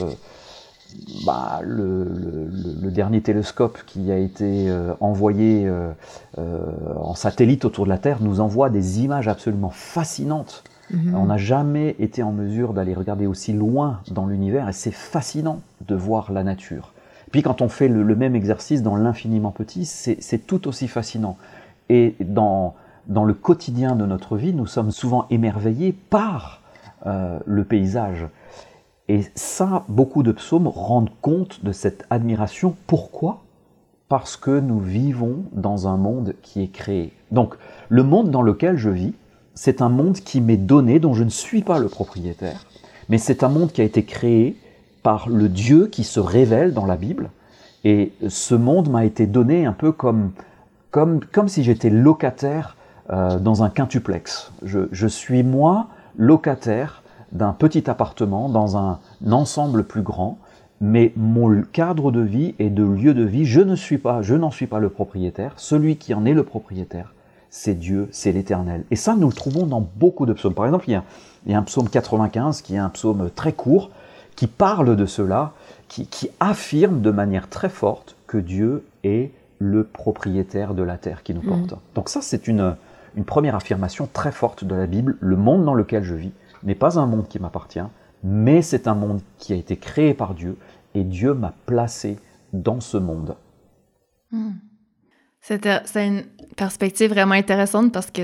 bah, 1.26 1.60
le, 1.62 2.04
le- 2.04 2.48
le- 2.50 2.80
le 2.80 2.90
dernier 2.90 3.20
télescope 3.20 3.78
qui 3.86 4.10
a 4.10 4.16
été 4.16 4.70
euh, 4.70 4.94
envoyé 5.00 5.66
euh, 5.66 5.90
euh, 6.38 6.60
en 6.98 7.14
satellite 7.14 7.66
autour 7.66 7.84
de 7.84 7.90
la 7.90 7.98
Terre 7.98 8.22
nous 8.22 8.40
envoie 8.40 8.70
des 8.70 9.02
images 9.02 9.28
absolument 9.28 9.68
fascinantes. 9.70 10.64
Mhm. 10.90 11.14
On 11.14 11.26
n'a 11.26 11.36
jamais 11.36 11.94
été 11.98 12.22
en 12.22 12.32
mesure 12.32 12.72
d'aller 12.72 12.94
regarder 12.94 13.26
aussi 13.26 13.52
loin 13.52 14.00
dans 14.10 14.24
l'univers 14.26 14.66
et 14.70 14.72
c'est 14.72 14.94
fascinant 14.94 15.60
de 15.86 15.94
voir 15.94 16.32
la 16.32 16.42
nature. 16.42 16.92
Puis 17.32 17.42
quand 17.42 17.60
on 17.62 17.68
fait 17.68 17.88
le, 17.88 18.16
même 18.16 18.36
exercice 18.36 18.82
dans 18.82 18.96
l'infiniment 18.96 19.50
petit, 19.50 19.84
c'est 19.84 20.16
c'est 20.20 20.46
tout 20.46 20.68
aussi 20.68 20.88
fascinant. 20.88 21.36
Et 21.88 22.14
dans, 22.20 22.74
dans 23.06 23.24
le 23.24 23.34
quotidien 23.34 23.96
de 23.96 24.06
notre 24.06 24.36
vie, 24.36 24.52
nous 24.52 24.66
sommes 24.66 24.90
souvent 24.90 25.26
émerveillés 25.30 25.92
par 25.92 26.62
euh, 27.06 27.38
le 27.44 27.64
paysage. 27.64 28.26
Et 29.08 29.22
ça, 29.34 29.84
beaucoup 29.88 30.22
de 30.22 30.32
psaumes 30.32 30.66
rendent 30.66 31.12
compte 31.20 31.64
de 31.64 31.72
cette 31.72 32.04
admiration. 32.10 32.74
Pourquoi? 32.86 33.42
Parce 34.08 34.36
que 34.36 34.58
nous 34.58 34.80
vivons 34.80 35.44
dans 35.52 35.88
un 35.88 35.96
monde 35.96 36.34
qui 36.42 36.62
est 36.62 36.72
créé. 36.72 37.12
Donc, 37.30 37.54
le 37.88 38.02
monde 38.02 38.30
dans 38.30 38.42
lequel 38.42 38.76
je 38.76 38.90
vis, 38.90 39.14
c'est 39.54 39.80
un 39.80 39.88
monde 39.88 40.16
qui 40.16 40.40
m'est 40.40 40.56
donné, 40.56 41.00
dont 41.00 41.14
je 41.14 41.24
ne 41.24 41.30
suis 41.30 41.62
pas 41.62 41.78
le 41.78 41.88
propriétaire, 41.88 42.66
mais 43.08 43.18
c'est 43.18 43.42
un 43.42 43.48
monde 43.48 43.72
qui 43.72 43.80
a 43.80 43.84
été 43.84 44.04
créé 44.04 44.56
par 45.06 45.28
le 45.28 45.48
Dieu 45.48 45.86
qui 45.86 46.02
se 46.02 46.18
révèle 46.18 46.74
dans 46.74 46.84
la 46.84 46.96
Bible. 46.96 47.30
Et 47.84 48.12
ce 48.26 48.56
monde 48.56 48.90
m'a 48.90 49.04
été 49.04 49.28
donné 49.28 49.64
un 49.64 49.72
peu 49.72 49.92
comme, 49.92 50.32
comme, 50.90 51.20
comme 51.20 51.46
si 51.46 51.62
j'étais 51.62 51.90
locataire 51.90 52.76
euh, 53.10 53.38
dans 53.38 53.62
un 53.62 53.70
quintuplex. 53.70 54.50
Je, 54.64 54.88
je 54.90 55.06
suis 55.06 55.44
moi 55.44 55.86
locataire 56.18 57.04
d'un 57.30 57.52
petit 57.52 57.88
appartement 57.88 58.48
dans 58.48 58.76
un 58.76 58.98
ensemble 59.30 59.84
plus 59.84 60.02
grand, 60.02 60.38
mais 60.80 61.12
mon 61.14 61.62
cadre 61.62 62.10
de 62.10 62.22
vie 62.22 62.56
et 62.58 62.68
de 62.68 62.82
lieu 62.82 63.14
de 63.14 63.22
vie, 63.22 63.44
je 63.44 63.60
ne 63.60 63.76
suis 63.76 63.98
pas, 63.98 64.22
je 64.22 64.34
n'en 64.34 64.50
suis 64.50 64.66
pas 64.66 64.80
le 64.80 64.88
propriétaire. 64.88 65.52
Celui 65.54 65.98
qui 65.98 66.14
en 66.14 66.26
est 66.26 66.34
le 66.34 66.42
propriétaire, 66.42 67.14
c'est 67.48 67.78
Dieu, 67.78 68.08
c'est 68.10 68.32
l'Éternel. 68.32 68.82
Et 68.90 68.96
ça, 68.96 69.14
nous 69.14 69.28
le 69.28 69.32
trouvons 69.32 69.66
dans 69.66 69.86
beaucoup 69.94 70.26
de 70.26 70.32
psaumes. 70.32 70.54
Par 70.54 70.66
exemple, 70.66 70.86
il 70.88 70.94
y 70.94 70.96
a, 70.96 71.04
il 71.46 71.52
y 71.52 71.54
a 71.54 71.58
un 71.58 71.62
psaume 71.62 71.88
95 71.88 72.60
qui 72.62 72.74
est 72.74 72.78
un 72.78 72.88
psaume 72.88 73.30
très 73.32 73.52
court, 73.52 73.90
qui 74.36 74.46
parle 74.46 74.96
de 74.96 75.06
cela, 75.06 75.52
qui, 75.88 76.06
qui 76.06 76.28
affirme 76.40 77.00
de 77.00 77.10
manière 77.10 77.48
très 77.48 77.68
forte 77.68 78.16
que 78.26 78.38
Dieu 78.38 78.84
est 79.02 79.30
le 79.58 79.84
propriétaire 79.84 80.74
de 80.74 80.82
la 80.82 80.98
terre 80.98 81.22
qui 81.22 81.32
nous 81.34 81.42
Mhm. 81.42 81.48
porte. 81.66 81.80
Donc 81.94 82.08
ça, 82.08 82.20
c'est 82.20 82.46
une, 82.46 82.76
une 83.16 83.24
première 83.24 83.54
affirmation 83.54 84.08
très 84.12 84.32
forte 84.32 84.64
de 84.64 84.74
la 84.74 84.86
Bible. 84.86 85.16
Le 85.20 85.36
monde 85.36 85.64
dans 85.64 85.74
lequel 85.74 86.02
je 86.04 86.14
vis 86.14 86.32
n'est 86.62 86.74
pas 86.74 86.98
un 86.98 87.06
monde 87.06 87.28
qui 87.28 87.38
m'appartient, 87.38 87.80
mais 88.22 88.60
c'est 88.62 88.86
un 88.88 88.94
monde 88.94 89.20
qui 89.38 89.52
a 89.52 89.56
été 89.56 89.76
créé 89.76 90.12
par 90.12 90.34
Dieu, 90.34 90.56
et 90.94 91.04
Dieu 91.04 91.32
m'a 91.34 91.54
placé 91.66 92.18
dans 92.52 92.80
ce 92.80 92.96
monde. 92.98 93.36
C'était 95.40 95.80
c'est 95.84 96.06
une 96.06 96.24
perspective 96.56 97.10
vraiment 97.10 97.34
intéressante 97.34 97.92
parce 97.92 98.10
que 98.10 98.22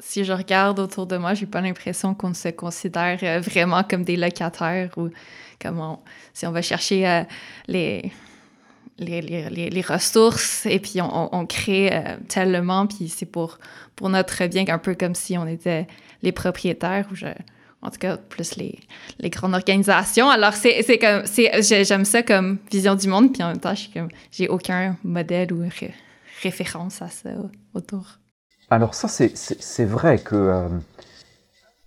si 0.00 0.24
je 0.24 0.32
regarde 0.32 0.80
autour 0.80 1.06
de 1.06 1.16
moi, 1.16 1.34
j'ai 1.34 1.46
pas 1.46 1.60
l'impression 1.60 2.14
qu'on 2.14 2.34
se 2.34 2.48
considère 2.48 3.18
euh, 3.22 3.40
vraiment 3.40 3.82
comme 3.84 4.02
des 4.04 4.16
locataires 4.16 4.90
ou 4.96 5.08
comme 5.62 5.78
on- 5.80 5.98
si 6.34 6.46
on 6.46 6.52
va 6.52 6.62
chercher 6.62 7.06
euh, 7.08 7.22
les, 7.68 8.10
les, 8.98 9.20
les, 9.22 9.70
les- 9.70 9.80
ressources 9.82 10.66
et 10.66 10.78
puis 10.78 11.00
on, 11.00 11.34
on- 11.34 11.46
crée 11.46 11.90
euh, 11.92 12.16
tellement, 12.28 12.86
puis 12.86 13.08
c'est 13.08 13.26
pour, 13.26 13.58
pour 13.96 14.08
notre 14.08 14.46
bien, 14.46 14.64
un 14.68 14.78
peu 14.78 14.94
comme 14.94 15.14
si 15.14 15.36
on 15.38 15.46
était 15.46 15.86
les 16.22 16.32
propriétaires 16.32 17.06
ou 17.10 17.14
je, 17.14 17.26
en 17.80 17.90
tout 17.90 17.98
cas 17.98 18.16
plus 18.16 18.56
les, 18.56 18.78
les 19.18 19.30
grandes 19.30 19.54
organisations. 19.54 20.28
Alors 20.30 20.54
c'est 20.54 20.82
c'est 20.82 20.98
comme 20.98 21.26
c'est 21.26 21.50
j'ai- 21.62 21.84
j'aime 21.84 22.04
ça 22.04 22.22
comme 22.22 22.58
vision 22.70 22.94
du 22.94 23.08
monde, 23.08 23.32
puis 23.32 23.42
en 23.42 23.48
même 23.48 23.58
temps 23.60 23.74
je 23.74 23.80
suis 23.82 23.92
comme 23.92 24.08
j'ai 24.30 24.48
aucun 24.48 24.96
modèle 25.02 25.52
ou 25.52 25.60
ré- 25.62 25.94
référence 26.42 27.02
à 27.02 27.08
ça 27.08 27.30
autour. 27.74 28.18
Alors 28.70 28.94
ça, 28.94 29.08
c'est- 29.08 29.36
c'est 29.36 29.60
c'est 29.62 29.84
vrai 29.84 30.18
que 30.18 30.36
euh, 30.36 30.68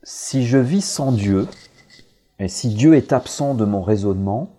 si 0.03 0.45
je 0.45 0.57
vis 0.57 0.83
sans 0.85 1.11
Dieu, 1.11 1.47
et 2.39 2.47
si 2.47 2.69
Dieu 2.69 2.95
est 2.95 3.13
absent 3.13 3.53
de 3.55 3.65
mon 3.65 3.81
raisonnement, 3.81 4.49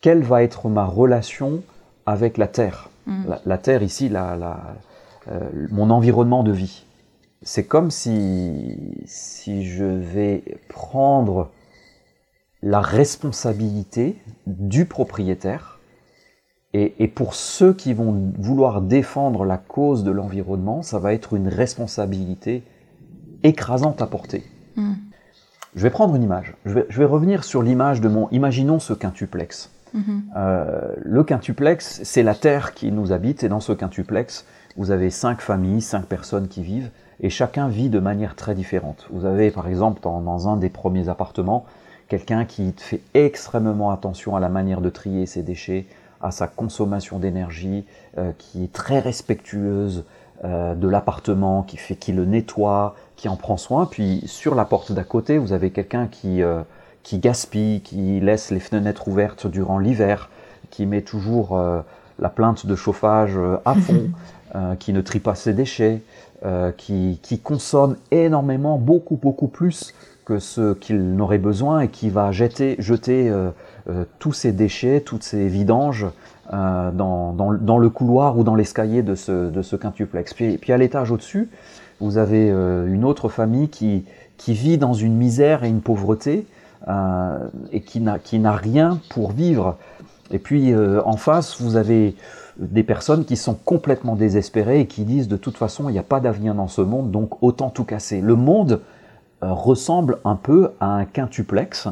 quelle 0.00 0.22
va 0.22 0.42
être 0.42 0.68
ma 0.68 0.84
relation 0.84 1.62
avec 2.06 2.38
la 2.38 2.48
Terre 2.48 2.88
Mm. 3.08 3.24
la, 3.26 3.40
la 3.46 3.58
Terre 3.58 3.82
ici, 3.82 4.08
la, 4.08 4.36
la, 4.36 4.76
euh, 5.28 5.40
mon 5.70 5.90
environnement 5.90 6.44
de 6.44 6.52
vie. 6.52 6.84
C'est 7.42 7.64
comme 7.64 7.90
si, 7.90 8.76
si 9.06 9.64
je 9.64 9.84
vais 9.84 10.44
prendre 10.68 11.50
la 12.62 12.80
responsabilité 12.80 14.16
du 14.46 14.84
propriétaire 14.84 15.78
et, 16.74 17.02
et 17.02 17.08
pour 17.08 17.34
ceux 17.34 17.72
qui 17.72 17.94
vont 17.94 18.32
vouloir 18.38 18.82
défendre 18.82 19.44
la 19.44 19.56
cause 19.56 20.04
de 20.04 20.10
l'environnement, 20.10 20.82
ça 20.82 20.98
va 20.98 21.14
être 21.14 21.34
une 21.34 21.48
responsabilité 21.48 22.62
écrasante 23.42 24.02
à 24.02 24.06
porter. 24.06 24.42
Mm. 24.76 24.94
Je 25.78 25.84
vais 25.84 25.90
prendre 25.90 26.16
une 26.16 26.24
image. 26.24 26.54
Je 26.66 26.74
vais, 26.74 26.86
je 26.88 26.98
vais 26.98 27.04
revenir 27.04 27.44
sur 27.44 27.62
l'image 27.62 28.00
de 28.00 28.08
mon... 28.08 28.28
Imaginons 28.30 28.80
ce 28.80 28.92
quintuplex. 28.92 29.70
Mhm. 29.94 30.24
Euh, 30.36 30.92
le 31.00 31.22
quintuplex, 31.22 32.00
c'est 32.02 32.24
la 32.24 32.34
terre 32.34 32.74
qui 32.74 32.90
nous 32.90 33.12
habite, 33.12 33.44
et 33.44 33.48
dans 33.48 33.60
ce 33.60 33.72
quintuplex, 33.72 34.44
vous 34.76 34.90
avez 34.90 35.08
cinq 35.10 35.40
familles, 35.40 35.80
cinq 35.80 36.06
personnes 36.06 36.48
qui 36.48 36.64
vivent, 36.64 36.90
et 37.20 37.30
chacun 37.30 37.68
vit 37.68 37.90
de 37.90 38.00
manière 38.00 38.34
très 38.34 38.56
différente. 38.56 39.06
Vous 39.12 39.24
avez, 39.24 39.52
par 39.52 39.68
exemple, 39.68 40.00
dans, 40.02 40.20
dans 40.20 40.48
un 40.48 40.56
des 40.56 40.68
premiers 40.68 41.08
appartements, 41.08 41.64
quelqu'un 42.08 42.44
qui 42.44 42.74
fait 42.76 43.00
extrêmement 43.14 43.92
attention 43.92 44.34
à 44.34 44.40
la 44.40 44.48
manière 44.48 44.80
de 44.80 44.90
trier 44.90 45.26
ses 45.26 45.44
déchets, 45.44 45.86
à 46.20 46.32
sa 46.32 46.48
consommation 46.48 47.20
d'énergie, 47.20 47.84
euh, 48.18 48.32
qui 48.36 48.64
est 48.64 48.72
très 48.72 48.98
respectueuse 48.98 50.04
euh, 50.44 50.74
de 50.74 50.88
l'appartement, 50.88 51.62
qui 51.62 51.76
fait, 51.76 51.96
qui 51.96 52.12
le 52.12 52.24
nettoie, 52.24 52.94
qui 53.16 53.28
en 53.28 53.36
prend 53.36 53.56
soin. 53.56 53.86
Puis 53.86 54.22
sur 54.26 54.54
la 54.54 54.64
porte 54.64 54.92
d'à 54.92 55.04
côté, 55.04 55.38
vous 55.38 55.52
avez 55.52 55.70
quelqu'un 55.70 56.06
qui 56.06 56.42
euh, 56.42 56.62
qui 57.02 57.18
gaspille, 57.18 57.80
qui 57.80 58.20
laisse 58.20 58.50
les 58.50 58.60
fenêtres 58.60 59.08
ouvertes 59.08 59.46
durant 59.46 59.78
l'hiver, 59.78 60.28
qui 60.70 60.84
met 60.84 61.00
toujours 61.00 61.56
euh, 61.56 61.80
la 62.18 62.28
plainte 62.28 62.66
de 62.66 62.74
chauffage 62.74 63.32
euh, 63.36 63.56
à 63.64 63.74
fond, 63.76 64.10
euh, 64.54 64.74
qui 64.74 64.92
ne 64.92 65.00
trie 65.00 65.20
pas 65.20 65.34
ses 65.34 65.54
déchets, 65.54 66.02
euh, 66.44 66.70
qui, 66.70 67.18
qui 67.22 67.38
consomme 67.38 67.96
énormément, 68.10 68.76
beaucoup, 68.76 69.16
beaucoup 69.16 69.48
plus 69.48 69.94
que 70.26 70.38
ce 70.38 70.74
qu'il 70.74 71.14
n'aurait 71.14 71.38
besoin 71.38 71.80
et 71.80 71.88
qui 71.88 72.10
va 72.10 72.30
jeter, 72.30 72.76
jeter 72.78 73.32
tous 74.18 74.32
ses 74.32 74.52
déchets, 74.52 75.00
toutes 75.00 75.22
ses 75.22 75.48
vidanges 75.48 76.06
euh, 76.52 76.90
dans, 76.90 77.78
le 77.78 77.88
couloir 77.88 78.38
ou 78.38 78.44
dans 78.44 78.54
l'escalier 78.54 79.02
de 79.02 79.14
ce, 79.14 79.76
quintuplex. 79.76 80.34
Puis, 80.34 80.58
puis 80.58 80.72
à 80.72 80.76
l'étage 80.76 81.10
au-dessus, 81.10 81.48
vous 82.00 82.18
avez 82.18 82.50
euh, 82.50 82.86
une 82.86 83.04
autre 83.04 83.28
famille 83.28 83.68
qui, 83.68 84.04
vit 84.46 84.78
dans 84.78 84.94
une 84.94 85.16
misère 85.16 85.64
et 85.64 85.68
une 85.68 85.80
pauvreté, 85.80 86.46
euh, 86.86 87.48
et 87.72 87.80
qui 87.80 88.00
n'a 88.00 88.56
rien 88.56 89.00
pour 89.10 89.32
vivre. 89.32 89.76
Et 90.30 90.38
puis 90.38 90.72
euh, 90.72 91.00
en 91.04 91.16
face, 91.16 91.60
vous 91.60 91.76
avez 91.76 92.14
des 92.58 92.82
personnes 92.82 93.24
qui 93.24 93.36
sont 93.36 93.54
complètement 93.54 94.16
désespérées 94.16 94.80
et 94.80 94.86
qui 94.86 95.04
disent 95.04 95.28
de 95.28 95.36
toute 95.36 95.56
façon, 95.56 95.88
il 95.88 95.92
n'y 95.92 95.98
a 95.98 96.04
pas 96.04 96.20
d'avenir 96.20 96.54
dans 96.54 96.68
ce 96.68 96.80
monde, 96.80 97.10
donc 97.10 97.42
autant 97.42 97.70
tout 97.70 97.84
casser. 97.84 98.20
Le 98.20 98.36
monde 98.36 98.80
euh, 99.42 99.52
ressemble 99.52 100.18
un 100.24 100.36
peu 100.36 100.70
à 100.80 100.86
un 100.86 101.04
quintuplex, 101.04 101.88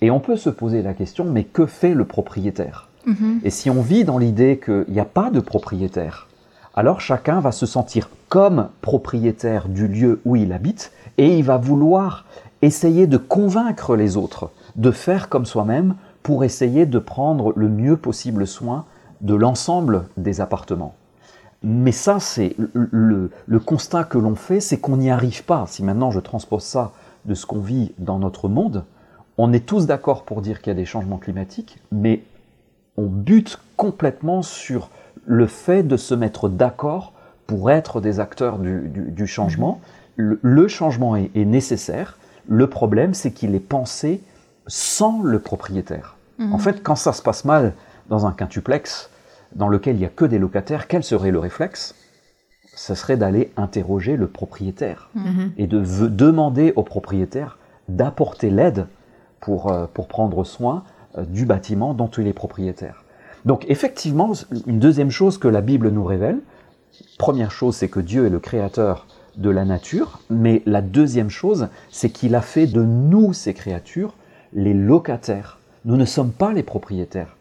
et 0.00 0.10
on 0.10 0.20
peut 0.20 0.36
se 0.36 0.50
poser 0.50 0.82
la 0.82 0.94
question, 0.94 1.24
mais 1.24 1.44
que 1.44 1.66
fait 1.66 1.94
le 1.94 2.04
propriétaire? 2.04 2.88
Mhm. 3.06 3.40
Et 3.44 3.50
si 3.50 3.70
on 3.70 3.80
vit 3.82 4.04
dans 4.04 4.18
l'idée 4.18 4.60
qu'il 4.62 4.86
n'y 4.88 5.00
a 5.00 5.04
pas 5.04 5.30
de 5.30 5.40
propriétaire, 5.40 6.28
alors 6.74 7.00
chacun 7.00 7.40
va 7.40 7.52
se 7.52 7.66
sentir 7.66 8.08
comme 8.28 8.68
propriétaire 8.82 9.68
du 9.68 9.88
lieu 9.88 10.20
où 10.24 10.36
il 10.36 10.52
habite, 10.52 10.92
et 11.16 11.38
il 11.38 11.44
va 11.44 11.56
vouloir 11.56 12.26
essayer 12.62 13.06
de 13.06 13.16
convaincre 13.16 13.96
les 13.96 14.16
autres 14.16 14.50
de 14.76 14.90
faire 14.90 15.28
comme 15.28 15.46
soi-même 15.46 15.94
pour 16.22 16.44
essayer 16.44 16.86
de 16.86 16.98
prendre 16.98 17.52
le 17.56 17.68
mieux 17.68 17.96
possible 17.96 18.46
soin 18.46 18.84
de 19.20 19.34
l'ensemble 19.34 20.04
des 20.16 20.40
appartements. 20.40 20.94
Mais 21.64 21.90
ça, 21.90 22.20
c'est 22.20 22.54
le, 22.58 22.88
le- 22.92 23.30
le 23.46 23.58
constat 23.58 24.04
que 24.04 24.18
l'on 24.18 24.36
fait, 24.36 24.60
c'est 24.60 24.78
qu'on 24.78 24.98
n'y 24.98 25.10
arrive 25.10 25.44
pas. 25.44 25.64
Si 25.66 25.82
maintenant 25.82 26.12
je 26.12 26.20
transpose 26.20 26.62
ça 26.62 26.92
de 27.24 27.34
ce 27.34 27.46
qu'on 27.46 27.58
vit 27.60 27.92
dans 27.98 28.20
notre 28.20 28.48
monde, 28.48 28.84
on 29.38 29.52
est 29.52 29.64
tous 29.66 29.86
d'accord 29.86 30.24
pour 30.24 30.42
dire 30.42 30.60
qu'il 30.60 30.70
y 30.72 30.76
a 30.76 30.78
des 30.78 30.84
changements 30.84 31.18
climatiques, 31.18 31.78
mais 31.92 32.22
on 32.96 33.06
bute 33.06 33.58
complètement 33.76 34.42
sur 34.42 34.90
le 35.26 35.46
fait 35.46 35.82
de 35.82 35.96
se 35.96 36.14
mettre 36.14 36.48
d'accord 36.48 37.12
pour 37.46 37.70
être 37.70 38.00
des 38.00 38.20
acteurs 38.20 38.58
du, 38.58 38.88
du- 38.88 39.10
du 39.10 39.26
changement. 39.26 39.80
Le, 40.16 40.38
le 40.42 40.68
changement 40.68 41.16
est, 41.16 41.30
est 41.34 41.44
nécessaire. 41.44 42.18
Le 42.48 42.66
problème, 42.66 43.14
c'est 43.14 43.30
qu'il 43.30 43.54
est 43.54 43.60
pensé 43.60 44.20
sans 44.66 45.22
le 45.22 45.38
propriétaire. 45.38 46.16
Mhm. 46.38 46.52
En 46.52 46.58
fait, 46.58 46.82
quand 46.82 46.96
ça 46.96 47.12
se 47.12 47.22
passe 47.22 47.44
mal 47.44 47.74
dans 48.08 48.26
un 48.26 48.32
quintuplex 48.32 49.10
dans 49.54 49.68
lequel 49.68 49.96
il 49.96 50.00
n'y 50.00 50.04
a 50.04 50.10
que 50.10 50.24
des 50.24 50.38
locataires, 50.38 50.88
quel 50.88 51.04
serait 51.04 51.30
le 51.30 51.38
réflexe? 51.38 51.94
Ce 52.74 52.94
serait 52.94 53.16
d'aller 53.16 53.52
interroger 53.56 54.16
le 54.16 54.26
propriétaire 54.26 55.10
Mhm. 55.14 55.52
et 55.56 55.66
de 55.66 55.80
demander 56.08 56.72
au 56.76 56.82
propriétaire 56.82 57.58
d'apporter 57.88 58.50
l'aide 58.50 58.86
pour, 59.40 59.70
euh, 59.70 59.86
pour 59.92 60.08
prendre 60.08 60.44
soin 60.44 60.84
euh, 61.16 61.24
du 61.24 61.46
bâtiment 61.46 61.94
dont 61.94 62.08
il 62.08 62.26
est 62.26 62.32
propriétaire. 62.32 63.04
Donc 63.44 63.64
effectivement, 63.68 64.32
une 64.66 64.78
deuxième 64.78 65.10
chose 65.10 65.38
que 65.38 65.48
la 65.48 65.60
Bible 65.60 65.90
nous 65.90 66.04
révèle, 66.04 66.40
première 67.18 67.50
chose, 67.50 67.76
c'est 67.76 67.88
que 67.88 68.00
Dieu 68.00 68.26
est 68.26 68.30
le 68.30 68.40
créateur 68.40 69.06
de 69.36 69.50
la 69.50 69.64
nature, 69.64 70.20
mais 70.30 70.62
la 70.66 70.82
deuxième 70.82 71.30
chose, 71.30 71.68
c'est 71.90 72.10
qu'il 72.10 72.34
a 72.34 72.40
fait 72.40 72.66
de 72.66 72.82
nous, 72.82 73.32
ces 73.32 73.54
créatures, 73.54 74.14
les 74.52 74.74
locataires. 74.74 75.58
Nous 75.84 75.96
ne 75.96 76.04
sommes 76.04 76.32
pas 76.32 76.52
les 76.52 76.64
propriétaires, 76.64 77.36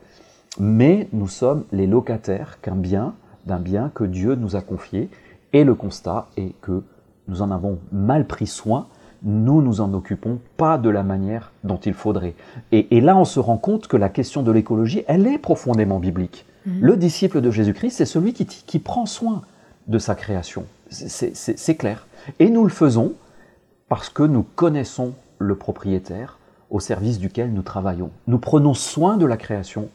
mais 0.59 1.07
nous 1.11 1.27
sommes 1.27 1.63
les 1.71 1.87
locataires 1.87 2.59
qu'un 2.61 2.75
bien, 2.75 3.15
d'un 3.45 3.59
bien 3.59 3.91
que 3.93 4.03
Dieu 4.03 4.35
nous 4.35 4.55
a 4.55 4.61
confié, 4.61 5.09
et 5.53 5.63
le 5.63 5.73
constat 5.73 6.27
est 6.37 6.53
que 6.61 6.83
nous 7.27 7.41
en 7.41 7.51
avons 7.51 7.79
mal 7.91 8.27
pris 8.27 8.47
soin, 8.47 8.87
nous 9.23 9.61
nous 9.61 9.81
en 9.81 9.93
occupons 9.93 10.39
pas 10.57 10.77
de 10.77 10.89
la 10.89 11.03
manière 11.03 11.51
dont 11.63 11.77
il 11.77 11.93
faudrait. 11.93 12.35
Et, 12.71 12.97
et 12.97 13.01
là, 13.01 13.17
on 13.17 13.25
se 13.25 13.39
rend 13.39 13.57
compte 13.57 13.87
que 13.87 13.97
la 13.97 14.09
question 14.09 14.43
de 14.43 14.51
l'écologie, 14.51 15.03
elle 15.07 15.27
est 15.27 15.37
profondément 15.37 15.99
biblique. 15.99 16.45
Mhm. 16.65 16.79
Le 16.81 16.97
disciple 16.97 17.41
de 17.41 17.51
Jésus-Christ, 17.51 17.91
c'est 17.91 18.05
celui 18.05 18.33
qui, 18.33 18.45
qui 18.45 18.79
prend 18.79 19.05
soin 19.05 19.41
de 19.87 19.99
sa 19.99 20.15
création. 20.15 20.65
C'est 20.89 21.75
clair. 21.75 22.07
Et 22.39 22.49
nous 22.49 22.63
le 22.63 22.69
faisons 22.69 23.13
parce 23.89 24.09
que 24.09 24.23
nous 24.23 24.43
connaissons 24.43 25.13
le 25.39 25.55
propriétaire 25.55 26.39
au 26.69 26.79
service 26.79 27.19
duquel 27.19 27.53
nous 27.53 27.61
travaillons. 27.61 28.11
Nous 28.27 28.39
prenons 28.39 28.73
soin 28.73 29.17
de 29.17 29.25
la 29.25 29.37
création 29.37 29.89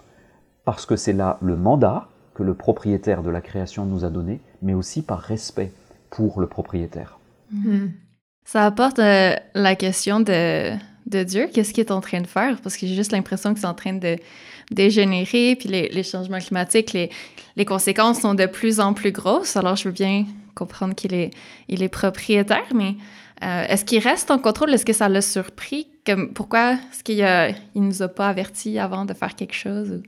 parce 0.65 0.87
que 0.87 0.97
c'est 0.97 1.13
là 1.13 1.39
le 1.43 1.57
mandat 1.57 2.09
que 2.35 2.43
le 2.43 2.55
propriétaire 2.55 3.23
de 3.23 3.31
la 3.31 3.41
création 3.43 3.85
nous 3.85 4.05
a 4.05 4.11
donné, 4.11 4.41
mais 4.63 4.75
aussi 4.75 5.03
par 5.03 5.19
respect 5.19 5.73
pour 6.11 6.41
le 6.41 6.47
propriétaire. 6.47 7.19
Mhm. 7.51 7.93
Ça 8.45 8.67
apporte 8.67 8.99
euh, 8.99 9.35
la 9.55 9.75
question 9.77 10.21
de, 10.21 10.73
de 11.07 11.23
Dieu, 11.23 11.49
qu'est-ce 11.53 11.73
qu'il 11.73 11.85
est 11.85 11.91
en 11.93 12.01
train 12.01 12.21
de 12.21 12.27
faire? 12.27 12.61
Parce 12.63 12.77
que 12.77 12.87
j'ai 12.87 12.95
juste 12.95 13.13
l'impression 13.13 13.55
que 13.55 13.61
c'est 13.61 13.67
en 13.67 13.75
train 13.75 13.95
de 13.95 14.17
dégénérer, 14.71 15.57
puis 15.57 15.69
les, 15.69 15.89
les 15.89 16.03
changements 16.03 16.39
climatiques, 16.39 16.93
les, 16.93 17.11
les 17.57 17.65
conséquences 17.65 18.21
sont 18.21 18.35
de 18.35 18.47
plus 18.47 18.81
en 18.81 18.95
plus 18.95 19.13
grosses. 19.13 19.57
Alors, 19.57 19.77
je 19.77 19.85
veux 19.89 19.95
bien 19.95 20.27
comprendre 20.55 20.95
qu'il 20.95 21.15
est, 21.15 21.31
il 21.69 21.83
est 21.83 21.89
propriétaire, 21.89 22.65
mais 22.75 22.95
euh, 23.43 23.65
est-ce 23.69 23.85
qu'il 23.85 24.03
reste 24.03 24.31
en 24.31 24.39
contrôle? 24.39 24.73
Est-ce 24.75 24.85
que 24.85 24.93
ça 24.93 25.09
l'a 25.09 25.21
surpris? 25.23 25.89
Comme, 26.07 26.33
pourquoi 26.33 26.73
est-ce 26.73 27.03
qu'il 27.05 27.23
a, 27.23 27.51
il 27.75 27.83
nous 27.83 28.03
a 28.03 28.09
pas 28.09 28.29
avertis 28.29 28.79
avant 28.79 29.05
de 29.05 29.15
faire 29.15 29.35
quelque 29.35 29.55
chose? 29.55 30.03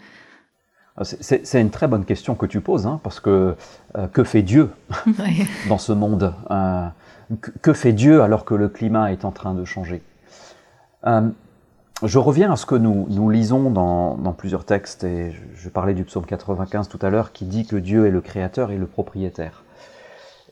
Ah, 0.97 1.03
c'est- 1.05 1.61
une 1.61 1.71
très 1.71 1.89
bonne 1.89 2.05
question 2.05 2.35
que 2.37 2.47
tu 2.47 2.61
poses, 2.61 2.87
hein, 2.87 3.01
parce 3.03 3.19
que 3.21 3.57
euh, 3.97 4.07
que 4.09 4.23
fait 4.23 4.43
Dieu 4.43 4.71
dans 5.69 5.79
ce 5.79 5.93
monde? 5.93 6.33
Euh, 6.51 6.87
que, 7.63 7.73
fait 7.73 7.93
Dieu 7.93 8.23
alors 8.23 8.45
que 8.45 8.55
le 8.55 8.69
climat 8.69 9.13
est 9.13 9.25
en 9.25 9.31
train 9.31 9.55
de 9.55 9.65
changer 9.65 10.03
Euh, 11.07 11.29
Je 12.03 12.19
reviens 12.19 12.53
à 12.53 12.57
ce 12.57 12.67
que 12.67 12.75
nous, 12.75 13.31
lisons 13.31 13.71
dans, 13.71 14.33
plusieurs 14.33 14.65
textes, 14.65 15.05
et 15.05 15.33
je, 15.33 15.41
je 15.55 15.69
parlais 15.69 15.95
du 15.95 16.05
psaume 16.05 16.27
95 16.27 16.89
tout 16.89 16.99
à 17.03 17.11
l'heure, 17.11 17.33
qui 17.33 17.45
dit 17.45 17.67
que 17.67 17.77
Dieu 17.77 18.07
est 18.07 18.11
le 18.11 18.21
créateur 18.21 18.71
et 18.71 18.79
le 18.79 18.87
propriétaire. 18.87 19.63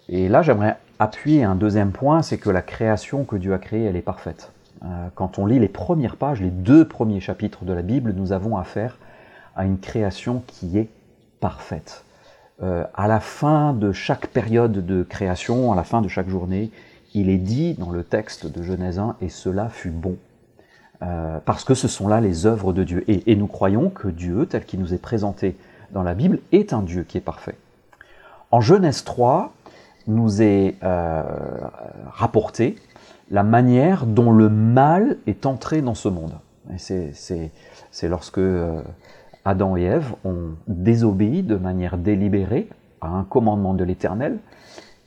Et 0.08 0.28
là, 0.28 0.42
j'aimerais 0.42 0.78
appuyer 0.98 1.44
un 1.44 1.54
deuxième 1.54 1.92
point, 1.92 2.22
c'est 2.22 2.38
que 2.38 2.50
la 2.50 2.62
création 2.62 3.24
que 3.24 3.36
Dieu 3.36 3.54
a 3.54 3.58
créée, 3.58 3.84
elle 3.84 3.96
est 3.96 4.02
parfaite. 4.02 4.52
Euh, 4.84 5.08
quand 5.14 5.38
on 5.38 5.46
lit 5.46 5.58
les 5.58 5.68
premières 5.68 6.16
pages, 6.16 6.40
les 6.40 6.50
deux 6.50 6.86
premiers 6.86 7.20
chapitres 7.20 7.64
de 7.64 7.72
la 7.72 7.82
Bible, 7.82 8.12
nous 8.16 8.32
avons 8.32 8.56
affaire 8.56 8.98
à 9.54 9.64
une 9.64 9.78
création 9.78 10.42
qui 10.46 10.78
est 10.78 10.88
parfaite. 11.40 12.04
Euh, 12.62 12.84
à 12.94 13.08
la 13.08 13.18
fin 13.18 13.72
de 13.72 13.90
chaque 13.90 14.28
période 14.28 14.86
de 14.86 15.02
création, 15.02 15.72
à 15.72 15.76
la 15.76 15.82
fin 15.82 16.00
de 16.00 16.08
chaque 16.08 16.28
journée, 16.28 16.70
il 17.12 17.28
est 17.28 17.38
dit 17.38 17.74
dans 17.74 17.90
le 17.90 18.04
texte 18.04 18.46
de 18.46 18.62
Genèse 18.62 19.00
1, 19.00 19.16
et 19.20 19.28
cela 19.28 19.68
fut 19.68 19.90
bon. 19.90 20.16
Euh, 21.02 21.40
parce 21.44 21.64
que 21.64 21.74
ce 21.74 21.88
sont 21.88 22.06
là 22.06 22.20
les 22.20 22.46
œuvres 22.46 22.72
de 22.72 22.84
Dieu. 22.84 23.04
Et, 23.08 23.34
nous 23.34 23.48
croyons 23.48 23.90
que 23.90 24.06
Dieu, 24.06 24.46
tel 24.46 24.64
qu'il 24.64 24.78
nous 24.78 24.94
est 24.94 25.02
présenté 25.02 25.56
dans 25.90 26.04
la 26.04 26.14
Bible, 26.14 26.38
est 26.52 26.72
un 26.72 26.82
Dieu 26.82 27.02
qui 27.02 27.18
est 27.18 27.22
parfait. 27.22 27.56
En 28.52 28.60
Genèse 28.60 29.02
3, 29.02 29.52
nous 30.06 30.40
est 30.40 30.76
euh, 30.84 31.22
rapporté 32.10 32.76
la 33.30 33.42
manière 33.42 34.06
dont 34.06 34.30
le 34.30 34.48
mal 34.48 35.16
est 35.26 35.46
entré 35.46 35.82
dans 35.82 35.94
ce 35.94 36.08
monde. 36.08 36.34
C'est 36.76 37.10
lorsque 38.04 38.40
Adam 39.44 39.76
et 39.76 39.82
Ève 39.82 40.14
ont 40.24 40.54
désobéi 40.68 41.42
de 41.42 41.56
manière 41.56 41.98
délibérée 41.98 42.68
à 43.00 43.08
un 43.08 43.24
commandement 43.24 43.74
de 43.74 43.84
l'Éternel. 43.84 44.38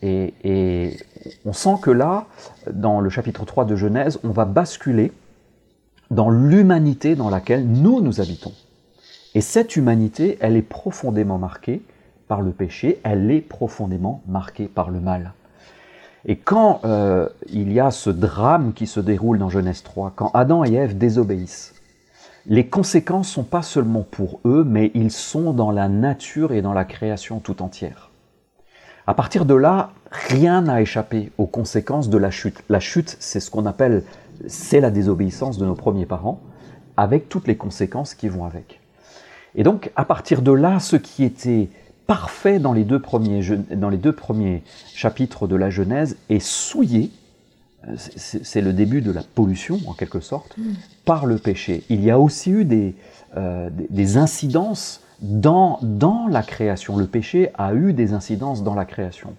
Et, 0.02 0.98
on 1.46 1.54
sent 1.54 1.78
que 1.82 1.90
là, 1.90 2.26
dans 2.72 3.00
le 3.00 3.10
chapitre 3.10 3.46
3 3.46 3.66
de 3.66 3.76
Genèse, 3.76 4.20
on 4.24 4.30
va 4.30 4.46
basculer 4.46 5.12
dans 6.12 6.30
l'humanité 6.30 7.16
dans 7.16 7.30
laquelle 7.30 7.66
nous, 7.66 8.02
nous 8.02 8.22
habitons. 8.22 8.52
Et 9.34 9.42
cette 9.42 9.76
humanité, 9.76 10.38
elle 10.42 10.56
est 10.56 10.62
profondément 10.62 11.40
marquée 11.40 11.82
par 12.28 12.42
le 12.42 12.52
péché, 12.52 13.00
elle 13.04 13.32
est 13.32 13.42
profondément 13.42 14.22
marquée 14.28 14.68
par 14.68 14.92
le 14.92 15.00
mal. 15.00 15.34
Et 16.26 16.38
quand 16.38 16.82
euh, 16.86 17.30
il 17.52 17.72
y 17.72 17.80
a 17.80 17.92
ce 17.92 18.10
drame 18.10 18.74
qui 18.74 18.88
se 18.88 19.00
déroule 19.00 19.38
dans 19.38 19.50
Genèse 19.50 19.84
3, 19.84 20.14
quand 20.16 20.32
Adam 20.34 20.64
et 20.66 20.74
Ève 20.74 20.98
désobéissent, 20.98 21.75
les 22.48 22.68
conséquences 22.68 23.30
sont 23.30 23.44
pas 23.44 23.64
seulement 23.64 24.04
pour 24.04 24.40
eux, 24.46 24.64
mais 24.64 24.92
ils 24.94 25.12
sont 25.12 25.52
dans 25.52 25.72
la 25.72 25.90
nature 25.90 26.54
et 26.54 26.62
dans 26.62 26.74
la 26.74 26.86
création 26.86 27.40
tout 27.40 27.62
entière. 27.62 28.12
À 29.08 29.14
partir 29.14 29.46
de 29.46 29.56
là, 29.56 29.92
rien 30.12 30.62
n'a 30.62 30.82
échappé 30.82 31.32
aux 31.38 31.48
conséquences 31.48 32.10
de 32.10 32.18
la 32.18 32.32
chute. 32.32 32.64
La 32.70 32.80
chute, 32.80 33.18
c'est 33.20 33.40
ce 33.40 33.50
qu'on 33.50 33.66
appelle, 33.66 34.04
c'est 34.48 34.80
la 34.80 34.92
désobéissance 34.92 35.58
de 35.58 35.66
nos 35.66 35.76
premiers 35.76 36.06
parents, 36.06 36.40
avec 36.98 37.30
toutes 37.30 37.48
les 37.48 37.58
conséquences 37.58 38.14
qui 38.14 38.30
vont 38.30 38.46
avec. 38.46 38.80
Et 39.56 39.64
donc, 39.64 39.92
à 39.96 40.06
partir 40.06 40.42
de 40.42 40.52
là, 40.52 40.80
ce 40.80 40.96
qui 40.96 41.24
était 41.24 41.70
parfait 42.08 42.60
dans 42.60 42.74
les 42.74 42.84
deux 42.84 43.00
premiers, 43.00 43.42
dans 43.72 43.90
les 43.90 43.98
deux 43.98 44.14
premiers 44.14 44.64
chapitres 44.94 45.48
de 45.48 45.56
la 45.56 45.70
Genèse 45.70 46.18
est 46.30 46.40
souillé, 46.40 47.12
c'est 47.96 48.62
le 48.62 48.74
début 48.74 49.02
de 49.02 49.12
la 49.12 49.22
pollution 49.22 49.80
en 49.88 49.94
quelque 49.94 50.20
sorte, 50.20 50.58
mm. 50.58 50.74
par 51.06 51.26
le 51.26 51.38
péché. 51.38 51.84
Il 51.90 52.04
y 52.04 52.12
a 52.12 52.20
aussi 52.20 52.52
eu 52.52 52.66
des, 52.66 52.96
euh, 53.38 53.70
des 53.90 54.18
incidences 54.18 55.02
dans, 55.22 55.80
dans 55.82 56.28
la 56.28 56.44
création. 56.44 56.98
Le 56.98 57.08
péché 57.08 57.52
a 57.58 57.74
eu 57.74 57.94
des 57.94 58.14
incidences 58.14 58.64
dans 58.64 58.76
la 58.76 58.86
création. 58.86 59.34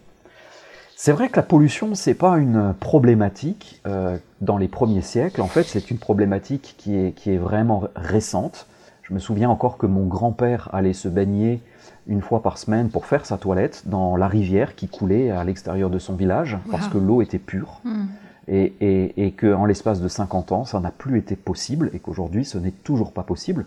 C'est 0.98 1.12
vrai 1.12 1.28
que 1.28 1.36
la 1.36 1.42
pollution, 1.42 1.94
c'est 1.94 2.14
pas 2.14 2.38
une 2.38 2.74
problématique 2.80 3.82
euh, 3.86 4.16
dans 4.40 4.56
les 4.56 4.68
premiers 4.68 5.02
siècles. 5.02 5.42
En 5.42 5.46
fait, 5.46 5.64
c'est 5.64 5.90
une 5.90 5.98
problématique 5.98 6.74
qui 6.78 6.96
est, 6.96 7.12
qui 7.12 7.32
est 7.32 7.36
vraiment 7.36 7.84
récente. 7.94 8.66
Je 9.02 9.12
me 9.12 9.18
souviens 9.18 9.50
encore 9.50 9.76
que 9.76 9.86
mon 9.86 10.06
grand-père 10.06 10.70
allait 10.72 10.94
se 10.94 11.08
baigner 11.08 11.60
une 12.08 12.22
fois 12.22 12.42
par 12.42 12.56
semaine 12.56 12.88
pour 12.88 13.04
faire 13.06 13.26
sa 13.26 13.36
toilette 13.36 13.82
dans 13.86 14.16
la 14.16 14.26
rivière 14.26 14.74
qui 14.74 14.88
coulait 14.88 15.30
à 15.30 15.44
l'extérieur 15.44 15.90
de 15.90 15.98
son 15.98 16.14
village 16.14 16.56
parce 16.70 16.88
que 16.88 16.98
l'eau 16.98 17.20
était 17.20 17.38
pure. 17.38 17.80
Hmm. 17.84 18.06
Et, 18.48 18.74
et, 18.80 19.26
et 19.26 19.32
qu'en 19.32 19.64
l'espace 19.64 20.00
de 20.00 20.06
50 20.06 20.52
ans, 20.52 20.64
ça 20.64 20.78
n'a 20.78 20.92
plus 20.92 21.18
été 21.18 21.34
possible 21.34 21.90
et 21.92 21.98
qu'aujourd'hui, 21.98 22.44
ce 22.44 22.58
n'est 22.58 22.70
toujours 22.70 23.12
pas 23.12 23.24
possible. 23.24 23.66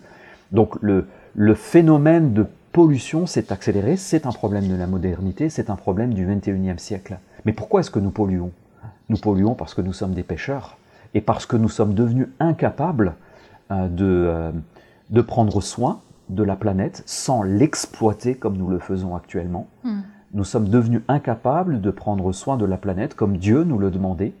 Donc 0.52 0.76
le, 0.80 1.06
le 1.34 1.54
phénomène 1.54 2.32
de 2.32 2.46
pollution 2.72 3.26
s'est 3.26 3.52
accéléré, 3.52 3.96
c'est 3.96 4.26
un 4.26 4.32
problème 4.32 4.68
de 4.68 4.74
la 4.74 4.86
modernité, 4.86 5.50
c'est 5.50 5.70
un 5.70 5.76
problème 5.76 6.14
du 6.14 6.26
21e 6.26 6.78
siècle. 6.78 7.18
Mais 7.44 7.52
pourquoi 7.52 7.80
est-ce 7.80 7.90
que 7.90 7.98
nous 7.98 8.10
polluons? 8.10 8.52
Nous 9.08 9.16
polluons 9.16 9.54
parce 9.54 9.74
que 9.74 9.80
nous 9.80 9.92
sommes 9.92 10.14
des 10.14 10.22
pêcheurs 10.22 10.78
et 11.14 11.20
parce 11.20 11.46
que 11.46 11.56
nous 11.56 11.68
sommes 11.68 11.94
devenus 11.94 12.28
incapables 12.38 13.14
euh, 13.70 13.88
de, 13.88 14.04
euh, 14.04 14.52
de 15.10 15.20
prendre 15.20 15.60
soin 15.60 16.00
de 16.28 16.44
la 16.44 16.54
planète 16.54 17.02
sans 17.06 17.42
l'exploiter 17.42 18.36
comme 18.36 18.56
nous 18.56 18.68
le 18.68 18.78
faisons 18.78 19.16
actuellement. 19.16 19.66
Hmm. 19.82 20.00
Nous 20.32 20.44
sommes 20.44 20.68
devenus 20.68 21.02
incapables 21.08 21.80
de 21.80 21.90
prendre 21.90 22.30
soin 22.32 22.56
de 22.56 22.64
la 22.64 22.76
planète 22.76 23.14
comme 23.14 23.36
Dieu 23.36 23.64
nous 23.64 23.78
le 23.78 23.90
demandait, 23.90 24.32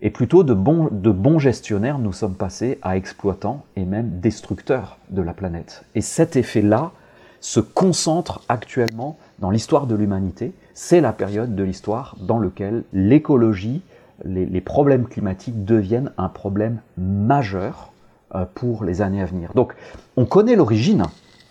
et 0.00 0.10
plutôt 0.10 0.44
de 0.44 0.54
bons, 0.54 0.88
de 0.90 1.10
bons 1.10 1.38
gestionnaires, 1.38 1.98
nous 1.98 2.12
sommes 2.12 2.34
passés 2.34 2.78
à 2.82 2.96
exploitants 2.96 3.64
et 3.76 3.84
même 3.84 4.20
destructeurs 4.20 4.98
de 5.10 5.22
la 5.22 5.32
planète. 5.32 5.82
Et 5.94 6.00
cet 6.00 6.36
effet-là 6.36 6.92
se 7.40 7.60
concentre 7.60 8.42
actuellement 8.48 9.18
dans 9.38 9.50
l'histoire 9.50 9.86
de 9.86 9.94
l'humanité. 9.94 10.52
C'est 10.74 11.00
la 11.00 11.12
période 11.12 11.54
de 11.54 11.62
l'histoire 11.62 12.16
dans 12.20 12.38
laquelle 12.38 12.84
l'écologie, 12.92 13.82
les, 14.24 14.46
les 14.46 14.60
problèmes 14.60 15.06
climatiques 15.06 15.64
deviennent 15.64 16.12
un 16.18 16.28
problème 16.28 16.78
majeur 16.96 17.92
euh, 18.34 18.44
pour 18.54 18.84
les 18.84 19.02
années 19.02 19.22
à 19.22 19.26
venir. 19.26 19.52
Donc, 19.54 19.74
on 20.16 20.26
connaît 20.26 20.56
l'origine. 20.56 21.04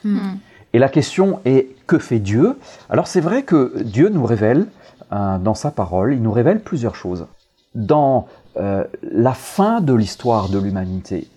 Hmm. 0.04 0.36
Et 0.74 0.80
la 0.80 0.90
question 0.90 1.40
est, 1.46 1.76
que 1.88 1.98
fait 1.98 2.20
Dieu? 2.20 2.58
Alors, 2.90 3.08
c'est 3.08 3.22
vrai 3.22 3.44
que 3.44 3.82
Dieu 3.82 4.10
nous 4.10 4.26
révèle, 4.26 4.68
euh, 5.12 5.38
dans 5.38 5.54
sa 5.54 5.72
parole, 5.72 6.14
il 6.14 6.22
nous 6.22 6.32
révèle 6.32 6.62
plusieurs 6.62 6.96
choses. 6.96 7.26
Dans 7.78 8.28
euh, 8.58 8.84
la 9.02 9.34
fin 9.34 9.80
de 9.80 9.94
l'histoire 9.94 10.50
de 10.50 10.60
l'humanité, 10.60 11.30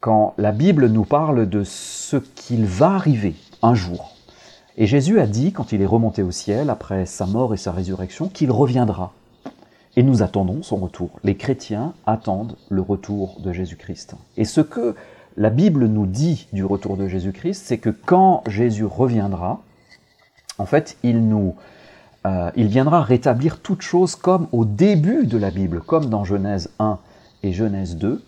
quand 0.00 0.34
la 0.38 0.50
Bible 0.50 0.88
nous 0.88 1.04
parle 1.04 1.48
de 1.48 1.62
ce 1.62 2.16
qu'il 2.16 2.64
va 2.64 2.94
arriver 2.94 3.36
un 3.62 3.74
jour, 3.74 4.16
et 4.76 4.86
Jésus 4.86 5.20
a 5.20 5.26
dit, 5.26 5.52
quand 5.52 5.72
il 5.72 5.82
est 5.82 5.86
remonté 5.86 6.22
au 6.22 6.30
ciel, 6.30 6.70
après 6.70 7.04
sa 7.04 7.26
mort 7.26 7.52
et 7.52 7.58
sa 7.58 7.70
résurrection, 7.70 8.28
qu'il 8.28 8.50
reviendra. 8.50 9.12
Et 9.94 10.02
nous 10.02 10.22
attendons 10.22 10.62
son 10.62 10.76
retour. 10.76 11.10
Les 11.22 11.36
chrétiens 11.36 11.92
attendent 12.06 12.56
le 12.70 12.80
retour 12.80 13.40
de 13.40 13.52
Jésus-Christ. 13.52 14.14
Et 14.38 14.46
ce 14.46 14.62
que 14.62 14.94
la 15.36 15.50
Bible 15.50 15.86
nous 15.86 16.06
dit 16.06 16.48
du 16.54 16.64
retour 16.64 16.96
de 16.96 17.08
Jésus-Christ, 17.08 17.62
c'est 17.66 17.76
que 17.78 17.90
quand 17.90 18.42
Jésus 18.46 18.84
reviendra, 18.86 19.60
en 20.58 20.66
fait, 20.66 20.96
il 21.02 21.28
nous, 21.28 21.54
euh, 22.26 22.50
il 22.54 22.66
viendra 22.66 23.02
rétablir 23.02 23.60
toutes 23.60 23.82
choses 23.82 24.14
comme 24.14 24.46
au 24.52 24.64
début 24.64 25.26
de 25.26 25.38
la 25.38 25.50
Bible, 25.50 25.80
comme 25.80 26.06
dans 26.06 26.24
Genèse 26.24 26.70
1 26.78 26.98
et 27.42 27.52
Genèse 27.52 27.96
2. 27.96 28.22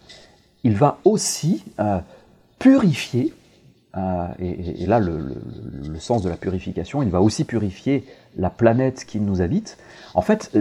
Il 0.64 0.76
va 0.76 0.98
aussi 1.04 1.64
euh, 1.78 1.98
purifier 2.58 3.34
euh, 3.96 4.28
et, 4.38 4.86
là, 4.86 5.00
le, 5.00 5.34
sens 5.98 6.22
de 6.22 6.30
la 6.30 6.36
purification, 6.36 7.02
il 7.02 7.10
va 7.10 7.20
aussi 7.20 7.44
purifier 7.44 8.06
la 8.38 8.48
planète 8.48 9.04
qui 9.04 9.20
nous 9.20 9.42
habite. 9.42 9.76
En 10.14 10.22
fait, 10.22 10.56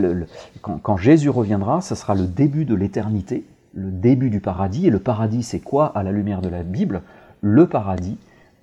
quand, 0.62 0.98
Jésus 0.98 1.30
reviendra, 1.30 1.82
ce 1.82 1.96
sera 1.96 2.14
le 2.14 2.28
début 2.28 2.66
de 2.66 2.76
l'éternité, 2.76 3.46
le 3.74 3.90
début 3.90 4.30
du 4.30 4.42
paradis. 4.42 4.88
Et 4.88 4.90
le 4.90 5.00
paradis, 5.00 5.44
c'est 5.44 5.62
quoi 5.62 5.88
à 5.96 6.04
la 6.04 6.12
lumière 6.12 6.42
de 6.42 6.50
la 6.50 6.64
Bible? 6.64 7.02
Le 7.40 7.68
paradis, 7.68 8.18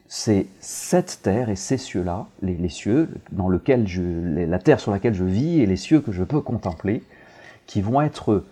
c'est 0.09 0.47
cette 0.61 1.21
terre 1.23 1.51
et 1.51 1.57
ces 1.57 1.77
cieux-là, 1.77 2.27
les, 2.43 2.69
cieux 2.71 3.09
dans 3.31 3.49
lequel 3.49 3.87
je, 3.87 4.03
la 4.03 4.59
terre 4.59 4.81
sur 4.81 4.91
laquelle 4.91 5.15
je 5.15 5.25
vis 5.25 5.61
et 5.61 5.67
les 5.67 5.77
cieux 5.77 6.01
que 6.01 6.13
je 6.13 6.25
peux 6.25 6.41
contempler, 6.41 7.03
qui 7.67 7.83
vont 7.83 8.01
être 8.01 8.45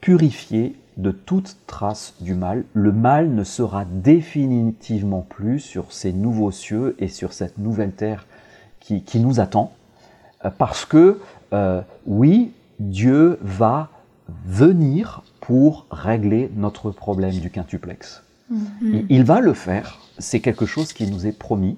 purifiés 0.00 0.74
de 0.96 1.12
toute 1.12 1.56
trace 1.68 2.14
du 2.20 2.34
mal. 2.34 2.64
Le 2.74 2.92
mal 2.92 3.32
ne 3.32 3.44
sera 3.44 3.84
définitivement 3.84 5.22
plus 5.22 5.60
sur 5.60 5.92
ces 5.92 6.12
nouveaux 6.12 6.50
cieux 6.50 6.96
et 6.98 7.08
sur 7.08 7.32
cette 7.32 7.58
nouvelle 7.58 7.92
terre 7.92 8.26
qui, 8.80 9.20
nous 9.20 9.38
attend, 9.38 9.72
euh, 10.44 10.50
parce 10.56 10.86
que 10.86 11.20
euh, 11.52 11.82
oui, 12.06 12.52
Dieu 12.80 13.38
va 13.42 13.90
venir 14.46 15.22
pour 15.40 15.86
régler 15.90 16.50
notre 16.56 16.90
problème 16.90 17.38
du 17.38 17.50
quintuplex. 17.50 18.22
Mm-hmm. 18.50 19.06
Il, 19.10 19.24
va 19.24 19.40
le 19.40 19.52
faire, 19.52 19.98
c'est 20.18 20.40
quelque 20.40 20.66
chose 20.66 20.92
qui 20.92 21.10
nous 21.10 21.26
est 21.26 21.32
promis. 21.32 21.76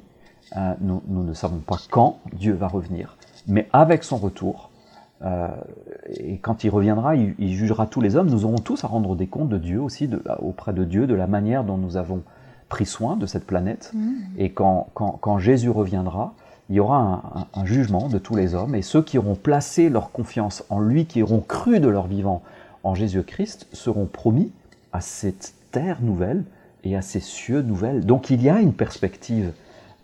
Euh, 0.57 0.75
nous, 0.81 1.03
nous 1.09 1.23
ne 1.23 1.35
savons 1.35 1.59
pas 1.59 1.77
quand 1.91 2.19
Dieu 2.33 2.53
va 2.55 2.67
revenir, 2.67 3.17
mais 3.47 3.69
avec 3.73 4.03
son 4.03 4.17
retour, 4.17 4.71
euh, 5.23 5.49
et 6.09 6.39
quand 6.39 6.65
il 6.65 6.71
reviendra, 6.71 7.15
il, 7.15 7.53
jugera 7.53 7.87
tous 7.87 8.01
les 8.01 8.17
hommes. 8.17 8.31
Nous 8.31 8.45
aurons 8.45 8.59
tous 8.59 8.85
à 8.85 8.87
rendre 8.89 9.15
des 9.17 9.27
comptes 9.27 9.51
de 9.51 9.59
Dieu 9.59 9.81
aussi, 9.81 10.09
de, 10.09 10.23
auprès 10.39 10.73
de 10.73 10.85
Dieu, 10.85 11.07
de 11.07 11.15
la 11.15 11.27
manière 11.27 11.65
dont 11.65 11.77
nous 11.77 11.97
avons 11.97 12.23
pris 12.69 12.87
soin 12.87 13.17
de 13.17 13.27
cette 13.27 13.47
planète. 13.47 13.91
Mmh. 13.95 14.13
Et 14.39 14.51
quand, 14.51 14.89
quand, 14.95 15.19
quand, 15.21 15.39
Jésus 15.39 15.71
reviendra, 15.71 16.35
il 16.71 16.77
y 16.77 16.81
aura 16.81 17.49
un, 17.55 17.61
un, 17.61 17.65
jugement 17.67 18.09
de 18.09 18.19
tous 18.19 18.35
les 18.35 18.55
hommes. 18.55 18.75
Et 18.75 18.83
ceux 18.83 19.03
qui 19.03 19.19
auront 19.19 19.35
placé 19.35 19.91
leur 19.91 20.11
confiance 20.11 20.65
en 20.71 20.81
lui, 20.81 21.05
qui 21.05 21.23
auront 21.23 21.41
cru 21.41 21.81
de 21.81 21.89
leur 21.89 22.07
vivant 22.07 22.43
en 22.83 22.95
Jésus-Christ, 22.95 23.67
seront 23.73 24.07
promis 24.07 24.53
à 24.93 25.01
cette 25.01 25.53
terre 25.71 26.01
nouvelle 26.01 26.45
et 26.85 26.97
à 26.97 27.03
ces 27.03 27.21
cieux 27.21 27.63
nouvelles. 27.63 28.05
Donc 28.05 28.31
il 28.31 28.43
y 28.43 28.49
a 28.49 28.61
une 28.61 28.73
perspective. 28.73 29.53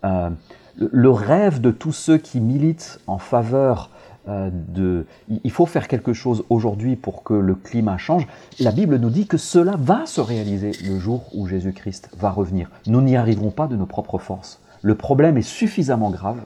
Euh, 0.03 0.29
le 0.77 1.09
rêve 1.09 1.59
de 1.59 1.71
tous 1.71 1.91
ceux 1.91 2.17
qui 2.17 2.39
militent 2.39 2.99
en 3.07 3.17
faveur 3.17 3.89
euh, 4.27 4.49
de, 4.51 5.05
il 5.43 5.51
faut 5.51 5.65
faire 5.65 5.87
quelque 5.87 6.13
chose 6.13 6.43
aujourd'hui 6.49 6.95
pour 6.95 7.23
que 7.23 7.33
le 7.33 7.55
climat 7.55 7.97
change. 7.97 8.27
La 8.59 8.71
Bible 8.71 8.97
nous 8.97 9.09
dit 9.09 9.25
que 9.25 9.37
cela 9.37 9.75
va 9.77 10.05
se 10.05 10.19
réaliser 10.19 10.71
le 10.85 10.99
jour 10.99 11.23
où 11.33 11.47
Jésus-Christ 11.47 12.09
va 12.17 12.29
revenir. 12.29 12.69
Nous 12.87 13.01
n'y 13.01 13.15
arriverons 13.15 13.51
pas 13.51 13.67
de 13.67 13.75
nos 13.75 13.85
propres 13.85 14.17
forces. 14.17 14.59
Le 14.81 14.95
problème 14.95 15.37
est 15.37 15.41
suffisamment 15.41 16.09
grave 16.09 16.41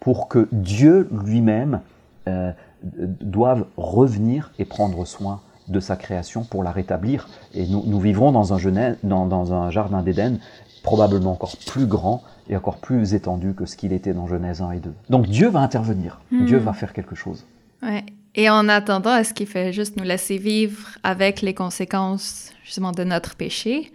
pour 0.00 0.28
que 0.28 0.48
Dieu 0.52 1.08
lui-même 1.24 1.80
euh, 2.28 2.52
doive 2.82 3.66
revenir 3.76 4.52
et 4.60 4.64
prendre 4.64 5.04
soin 5.04 5.40
de 5.68 5.80
sa 5.80 5.96
création 5.96 6.44
pour 6.44 6.62
la 6.62 6.72
rétablir. 6.72 7.28
Et 7.54 7.66
nous, 7.66 7.82
nous 7.86 8.00
vivrons 8.00 8.32
dans 8.32 8.52
un, 8.52 8.94
dans, 9.02 9.26
dans 9.26 9.52
un 9.52 9.70
jardin 9.70 10.02
d'Éden 10.02 10.38
probablement 10.82 11.32
encore 11.32 11.56
plus 11.66 11.86
grand 11.86 12.22
et 12.48 12.56
encore 12.56 12.78
plus 12.78 13.14
étendu 13.14 13.54
que 13.54 13.66
ce 13.66 13.76
qu'il 13.76 13.92
était 13.92 14.14
dans 14.14 14.26
Genèse 14.26 14.62
1 14.62 14.72
et 14.72 14.80
2. 14.80 14.92
Donc 15.10 15.26
Dieu 15.26 15.48
va 15.48 15.60
intervenir, 15.60 16.20
hmm. 16.30 16.46
Dieu 16.46 16.58
va 16.58 16.72
faire 16.72 16.92
quelque 16.92 17.14
chose. 17.14 17.44
Ouais. 17.82 18.04
Et 18.34 18.48
en 18.50 18.68
attendant, 18.68 19.16
est-ce 19.16 19.34
qu'il 19.34 19.46
fait 19.46 19.72
juste 19.72 19.96
nous 19.96 20.04
laisser 20.04 20.38
vivre 20.38 20.96
avec 21.02 21.42
les 21.42 21.54
conséquences 21.54 22.52
justement 22.64 22.92
de 22.92 23.04
notre 23.04 23.34
péché? 23.36 23.92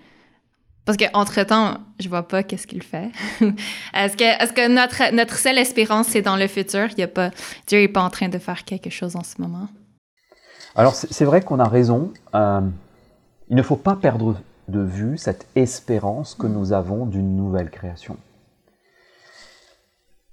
Parce 0.85 0.97
qu'entre-temps, 0.97 1.77
je 1.99 2.09
vois 2.09 2.27
pas 2.27 2.43
qu'est-ce 2.43 2.67
qu'il 2.67 2.83
fait. 2.83 3.09
est-ce 3.93 4.17
que, 4.17 4.23
est 4.23 4.53
que 4.53 4.67
notre, 4.67 5.15
notre 5.15 5.37
seule 5.37 5.57
espérance, 5.57 6.07
c'est 6.07 6.21
dans 6.21 6.35
le 6.35 6.47
futur? 6.47 6.89
Il 6.91 6.99
y 6.99 7.03
a 7.03 7.07
pas, 7.07 7.31
Dieu 7.67 7.79
n'est 7.79 7.87
pas 7.87 8.01
en 8.01 8.09
train 8.09 8.27
de 8.27 8.37
faire 8.37 8.65
quelque 8.65 8.89
chose 8.89 9.15
en 9.15 9.23
ce 9.23 9.41
moment. 9.41 9.69
Alors, 10.75 10.95
c'est 10.95 11.25
vrai 11.25 11.41
qu'on 11.41 11.59
a 11.59 11.67
raison. 11.67 12.11
Euh, 12.33 12.61
il 13.49 13.55
ne 13.55 13.61
faut 13.61 13.75
pas 13.75 13.95
perdre 13.95 14.35
de 14.67 14.79
vue 14.79 15.17
cette 15.17 15.45
espérance 15.55 16.33
que 16.33 16.47
nous 16.47 16.73
avons 16.73 17.05
d'une 17.05 17.35
nouvelle 17.35 17.69
création. 17.69 18.17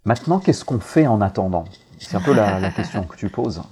Maintenant, 0.05 0.39
qu'est-ce 0.39 0.65
qu'on 0.65 0.81
fait 0.81 1.07
en 1.07 1.21
attendant? 1.21 1.65
C'est 1.99 2.17
un 2.17 2.21
peu 2.21 2.33
la, 2.33 2.71
question 2.71 3.05
que 3.05 3.17
tu 3.17 3.29
poses. 3.29 3.63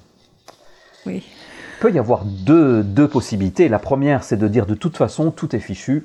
Oui. 1.06 1.24
Il 1.26 1.80
peut 1.80 1.92
y 1.92 1.98
avoir 1.98 2.24
deux, 2.24 2.82
deux 2.82 3.08
possibilités. 3.08 3.68
La 3.68 3.78
première, 3.78 4.22
c'est 4.22 4.36
de 4.36 4.48
dire 4.48 4.66
de 4.66 4.74
toute 4.74 4.96
façon, 4.96 5.30
tout 5.30 5.56
est 5.56 5.60
fichu, 5.60 6.04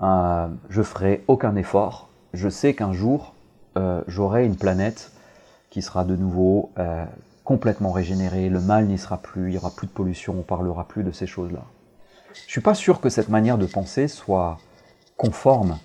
euh, 0.00 0.46
je 0.68 0.82
ferai 0.82 1.24
aucun 1.26 1.56
effort. 1.56 2.08
Je 2.34 2.48
sais 2.48 2.74
qu'un 2.74 2.92
jour, 2.92 3.34
euh, 3.76 4.02
j'aurai 4.06 4.44
une 4.44 4.56
planète 4.56 5.10
qui 5.70 5.82
sera 5.82 6.04
de 6.04 6.14
nouveau 6.14 6.70
complètement 7.44 7.92
régénérée, 7.92 8.48
le 8.48 8.60
mal 8.60 8.86
n'y 8.86 8.98
sera 8.98 9.18
plus, 9.18 9.48
il 9.48 9.50
n'y 9.50 9.56
aura 9.58 9.70
plus 9.70 9.86
de 9.86 9.92
pollution, 9.92 10.34
on 10.38 10.42
parlera 10.42 10.88
plus 10.88 11.04
de 11.04 11.12
ces 11.12 11.26
choses-là. 11.26 11.62
Je 12.34 12.40
ne 12.40 12.50
suis 12.50 12.60
pas 12.60 12.74
sûr 12.74 13.00
que 13.00 13.10
cette 13.10 13.28
manière 13.28 13.58
de 13.58 13.66
penser 13.66 14.08
soit 14.08 14.58
conforme 15.16 15.78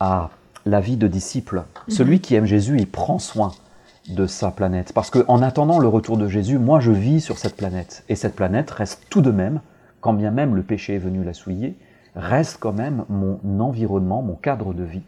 à 0.00 0.30
la 0.66 0.80
vie 0.80 0.96
de 0.96 1.06
disciple. 1.06 1.64
Mhm. 1.88 1.94
Celui 1.94 2.20
qui 2.20 2.34
aime 2.34 2.44
Jésus, 2.44 2.76
il 2.78 2.88
prend 2.88 3.18
soin 3.18 3.52
de 4.08 4.26
sa 4.26 4.50
planète. 4.50 4.92
Parce 4.92 5.10
qu'en 5.10 5.42
attendant 5.42 5.78
le 5.78 5.88
retour 5.88 6.16
de 6.16 6.28
Jésus, 6.28 6.58
moi 6.58 6.80
je 6.80 6.92
vis 6.92 7.20
sur 7.20 7.38
cette 7.38 7.56
planète. 7.56 8.04
Et 8.08 8.16
cette 8.16 8.34
planète 8.34 8.70
reste 8.70 9.06
tout 9.08 9.20
de 9.20 9.30
même, 9.30 9.60
quand 10.00 10.12
bien 10.12 10.30
même 10.30 10.54
le 10.54 10.62
péché 10.62 10.94
est 10.94 10.98
venu 10.98 11.24
la 11.24 11.34
souiller, 11.34 11.76
reste 12.16 12.58
quand 12.58 12.72
même 12.72 13.04
mon 13.08 13.38
environnement, 13.60 14.22
mon 14.22 14.34
cadre 14.34 14.72
de 14.72 14.82
vie. 14.82 15.02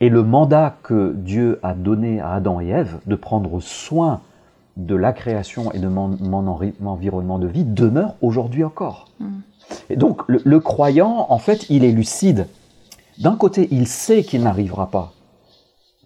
Et 0.00 0.08
le 0.08 0.22
mandat 0.22 0.76
que 0.82 1.12
Dieu 1.14 1.60
a 1.62 1.74
donné 1.74 2.20
à 2.20 2.32
Adam 2.32 2.60
et 2.60 2.68
Ève 2.68 3.00
de 3.06 3.14
prendre 3.14 3.60
soin 3.60 4.22
de 4.86 4.94
la 4.94 5.12
création 5.12 5.72
et 5.72 5.78
de 5.78 5.88
mon, 5.88 6.16
environnement 6.84 7.38
de 7.38 7.46
vie 7.46 7.64
demeure 7.64 8.14
aujourd'hui 8.20 8.64
encore. 8.64 9.08
Mm. 9.18 9.26
Et 9.88 9.96
donc 9.96 10.22
le, 10.26 10.60
croyant, 10.60 11.26
en 11.28 11.38
fait, 11.38 11.66
il 11.70 11.84
est 11.84 11.92
lucide. 11.92 12.46
D'un 13.18 13.36
côté, 13.36 13.68
il 13.70 13.86
sait 13.86 14.24
qu'il 14.24 14.42
n'arrivera 14.42 14.90
pas, 14.90 15.12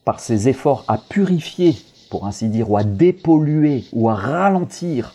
par 0.05 0.21
ses 0.21 0.49
efforts, 0.49 0.85
à 0.89 0.99
purifier, 0.99 1.77
pour 2.11 2.27
ainsi 2.27 2.49
dire, 2.49 2.71
ou 2.71 2.77
à 2.77 2.85
dépolluer, 2.85 3.85
ou 3.93 4.11
à 4.11 4.15
ralentir 4.15 5.15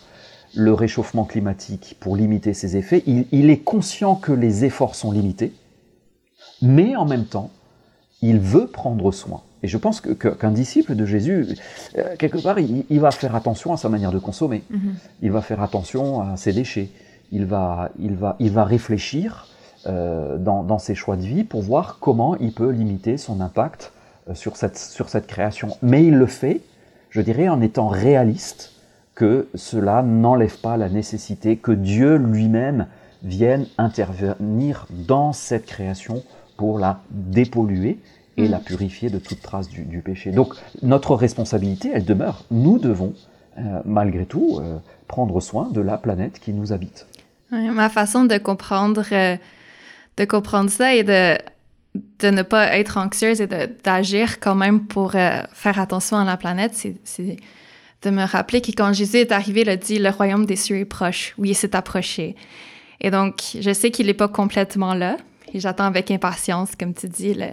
le 0.54 0.72
réchauffement 0.72 1.24
climatique 1.24 1.96
pour 2.00 2.16
limiter 2.16 2.54
ses 2.54 2.76
effets. 2.76 3.04
Il, 3.06 3.50
est 3.50 3.58
conscient 3.58 4.14
que 4.16 4.32
les 4.32 4.64
efforts 4.64 4.94
sont 4.94 5.12
limités, 5.12 5.52
mais 6.62 6.96
en 6.96 7.04
même 7.04 7.26
temps, 7.26 7.50
il 8.22 8.38
veut 8.38 8.66
prendre 8.66 9.12
soin. 9.12 9.42
Et 9.62 9.68
je 9.68 9.76
pense 9.76 10.00
qu'un 10.00 10.50
disciple 10.50 10.94
de 10.94 11.04
Jésus, 11.04 11.46
euh, 11.98 12.16
quelque 12.18 12.38
part, 12.38 12.58
il, 12.58 13.00
va 13.00 13.10
faire 13.10 13.34
attention 13.34 13.72
à 13.72 13.76
sa 13.76 13.88
manière 13.88 14.12
de 14.12 14.18
consommer. 14.18 14.62
Mm-hmm. 14.72 14.92
Il 15.22 15.32
va 15.32 15.42
faire 15.42 15.62
attention 15.62 16.22
à 16.22 16.36
ses 16.36 16.52
déchets 16.52 16.90
il 17.32 17.46
va, 17.46 17.90
il 17.98 18.14
va, 18.14 18.36
il 18.38 18.50
va 18.50 18.64
réfléchir 18.64 19.46
euh, 19.86 20.36
dans, 20.36 20.78
ses 20.78 20.94
choix 20.94 21.16
de 21.16 21.22
vie 21.22 21.44
pour 21.44 21.62
voir 21.62 21.98
comment 22.00 22.36
il 22.36 22.52
peut 22.52 22.70
limiter 22.70 23.16
son 23.16 23.40
impact 23.40 23.92
euh, 24.28 24.34
sur, 24.34 24.56
cette, 24.56 24.78
sur 24.78 25.08
cette 25.08 25.26
création. 25.26 25.76
Mais 25.82 26.04
il 26.04 26.16
le 26.16 26.26
fait, 26.26 26.60
je 27.10 27.20
dirais, 27.20 27.48
en 27.48 27.60
étant 27.60 27.88
réaliste 27.88 28.72
que 29.14 29.48
cela 29.54 30.02
n'enlève 30.02 30.58
pas 30.60 30.76
la 30.76 30.88
nécessité 30.88 31.56
que 31.56 31.72
Dieu 31.72 32.16
lui-même 32.16 32.86
vienne 33.22 33.66
intervenir 33.78 34.86
dans 34.90 35.32
cette 35.32 35.66
création 35.66 36.22
pour 36.56 36.78
la 36.78 37.00
dépolluer 37.10 37.98
et 38.36 38.48
la 38.48 38.58
mm. 38.58 38.64
purifier 38.64 39.10
de 39.10 39.18
toute 39.18 39.42
trace 39.42 39.68
du, 39.68 40.02
péché. 40.04 40.30
Donc 40.30 40.54
notre 40.82 41.14
responsabilité, 41.14 41.90
elle 41.92 42.04
demeure. 42.04 42.44
Nous 42.50 42.78
devons, 42.78 43.14
euh, 43.58 43.80
malgré 43.84 44.26
tout, 44.26 44.60
prendre 45.08 45.40
soin 45.40 45.68
de 45.70 45.80
la 45.80 45.98
planète 45.98 46.38
qui 46.38 46.52
nous 46.52 46.72
habite 46.72 47.06
ma 47.50 47.88
façon 47.88 48.24
de 48.24 48.38
comprendre, 48.38 49.04
euh, 49.12 49.36
de 50.16 50.24
comprendre 50.24 50.70
ça 50.70 50.94
et 50.94 51.02
de, 51.02 51.38
de 51.94 52.30
ne 52.30 52.42
pas 52.42 52.76
être 52.78 52.96
anxieuse 52.96 53.40
et 53.40 53.46
d'agir 53.46 54.40
quand 54.40 54.54
même 54.54 54.86
pour 54.86 55.14
euh, 55.14 55.42
faire 55.52 55.78
attention 55.78 56.16
à 56.16 56.24
la 56.24 56.36
planète, 56.36 56.72
c'est 56.74 57.36
de 58.02 58.10
me 58.10 58.24
rappeler 58.24 58.60
que 58.60 58.70
quand 58.70 58.92
Jésus 58.92 59.18
est 59.18 59.32
arrivé, 59.32 59.60
il 59.62 59.68
a 59.68 59.76
dit 59.76 59.98
le 59.98 60.08
royaume 60.08 60.46
des 60.46 60.56
cieux 60.56 60.78
est 60.78 60.84
proche. 60.86 61.34
Oui, 61.36 61.50
il 61.50 61.54
s'est 61.54 61.76
approché. 61.76 62.34
Et 63.00 63.10
donc, 63.10 63.42
je 63.60 63.72
sais 63.72 63.90
qu'il 63.90 64.06
n'est 64.06 64.14
pas 64.14 64.28
complètement 64.28 64.94
là. 64.94 65.16
Et 65.52 65.60
j'attends 65.60 65.84
avec 65.84 66.10
impatience, 66.10 66.70
comme 66.78 66.94
tu 66.94 67.08
dis, 67.08 67.34
le, 67.34 67.48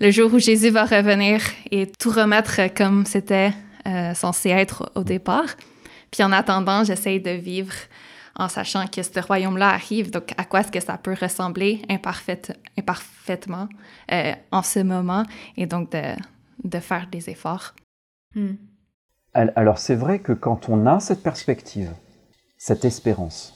le, 0.00 0.10
jour 0.10 0.32
où 0.34 0.38
Jésus 0.38 0.70
va 0.70 0.84
revenir 0.84 1.40
et 1.70 1.86
tout 1.86 2.10
remettre 2.10 2.72
comme 2.74 3.06
c'était 3.06 3.52
euh, 3.86 4.14
censé 4.14 4.50
être 4.50 4.90
au 4.94 5.04
départ. 5.04 5.56
Puis 6.10 6.22
en 6.22 6.32
attendant, 6.32 6.84
j'essaye 6.84 7.20
de 7.20 7.30
vivre 7.30 7.74
en 8.36 8.48
sachant 8.48 8.86
que 8.86 9.02
ce 9.02 9.20
royaume-là 9.20 9.70
arrive. 9.70 10.10
Donc, 10.10 10.32
à 10.36 10.44
quoi 10.44 10.60
est-ce 10.60 10.72
que 10.72 10.80
ça 10.80 10.98
peut 10.98 11.14
ressembler 11.20 11.82
imparfaitement 11.88 13.68
euh, 14.12 14.32
en 14.50 14.62
ce 14.62 14.80
moment 14.80 15.24
et 15.56 15.66
donc 15.66 15.92
de, 15.92 16.80
faire 16.80 17.08
des 17.10 17.30
efforts. 17.30 17.74
Hmm. 18.34 18.54
Alors, 19.34 19.78
c'est 19.78 19.94
vrai 19.94 20.18
que 20.18 20.32
quand 20.32 20.68
on 20.68 20.86
a 20.86 21.00
cette 21.00 21.22
perspective, 21.22 21.90
cette 22.58 22.84
espérance, 22.84 23.54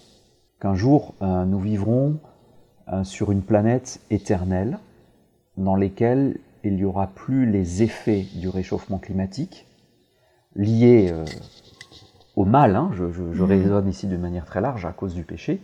qu'un 0.60 0.74
jour 0.74 1.14
euh, 1.20 1.44
nous 1.44 1.60
vivrons 1.60 2.18
euh, 2.92 3.04
sur 3.04 3.30
une 3.30 3.42
planète 3.42 4.00
éternelle 4.10 4.78
dans 5.56 5.76
laquelle 5.76 6.38
il 6.64 6.76
n'y 6.76 6.84
aura 6.84 7.06
plus 7.06 7.46
les 7.46 7.82
effets 7.82 8.26
du 8.34 8.48
réchauffement 8.48 8.98
climatique 8.98 9.66
liés 10.54 11.12
au 12.36 12.44
mal, 12.44 12.76
hein, 12.76 12.90
je, 12.92 13.04
mhm. 13.04 13.42
raisonne 13.42 13.88
ici 13.88 14.06
d'une 14.06 14.20
manière 14.20 14.44
très 14.44 14.60
large 14.60 14.84
à 14.84 14.92
cause 14.92 15.14
du 15.14 15.24
péché, 15.24 15.60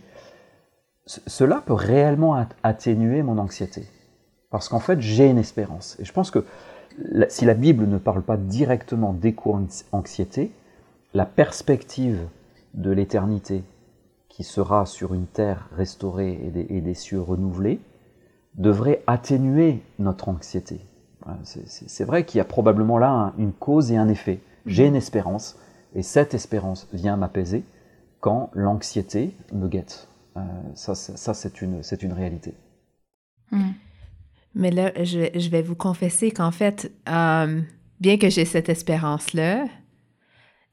cela 1.05 1.61
peut 1.65 1.73
réellement 1.73 2.45
atténuer 2.63 3.23
mon 3.23 3.37
anxiété. 3.37 3.85
Parce 4.49 4.69
qu'en 4.69 4.79
fait, 4.79 4.99
j'ai 5.01 5.29
une 5.29 5.37
espérance. 5.37 5.97
Et 5.99 6.05
je 6.05 6.13
pense 6.13 6.31
que 6.31 6.45
si 7.29 7.45
la 7.45 7.53
Bible 7.53 7.87
ne 7.87 7.97
parle 7.97 8.21
pas 8.21 8.37
directement 8.37 9.13
d'éco-anxiété, 9.13 10.51
la 11.13 11.25
perspective 11.25 12.27
de 12.73 12.91
l'éternité 12.91 13.63
qui 14.29 14.43
sera 14.43 14.85
sur 14.85 15.13
une 15.13 15.27
terre 15.27 15.69
restaurée 15.75 16.39
et 16.71 16.81
des, 16.81 16.93
cieux 16.93 17.21
renouvelés 17.21 17.79
devrait 18.55 19.03
atténuer 19.07 19.81
notre 19.99 20.29
anxiété. 20.29 20.79
C'est 21.43 22.03
vrai 22.03 22.25
qu'il 22.25 22.37
y 22.37 22.41
a 22.41 22.45
probablement 22.45 22.97
là 22.97 23.33
une 23.37 23.53
cause 23.53 23.91
et 23.91 23.97
un 23.97 24.09
effet. 24.09 24.39
J'ai 24.65 24.87
une 24.87 24.95
espérance, 24.95 25.57
et 25.95 26.03
cette 26.03 26.33
espérance 26.33 26.87
vient 26.93 27.17
m'apaiser 27.17 27.63
quand 28.19 28.49
l'anxiété 28.53 29.35
me 29.51 29.67
guette. 29.67 30.07
Euh, 30.37 30.41
ça, 30.75 30.95
ça 30.95 31.33
c'est 31.33 31.61
une, 31.61 31.81
une 32.01 32.13
réalité. 32.13 32.53
Hmm. 33.51 33.71
Mais 34.55 34.71
là, 34.71 34.91
je, 35.03 35.49
vais 35.49 35.61
vous 35.61 35.75
confesser 35.75 36.31
qu'en 36.31 36.51
fait, 36.51 36.91
euh, 37.09 37.61
bien 37.99 38.17
que 38.17 38.29
j'ai 38.29 38.45
cette 38.45 38.69
espérance-là, 38.69 39.65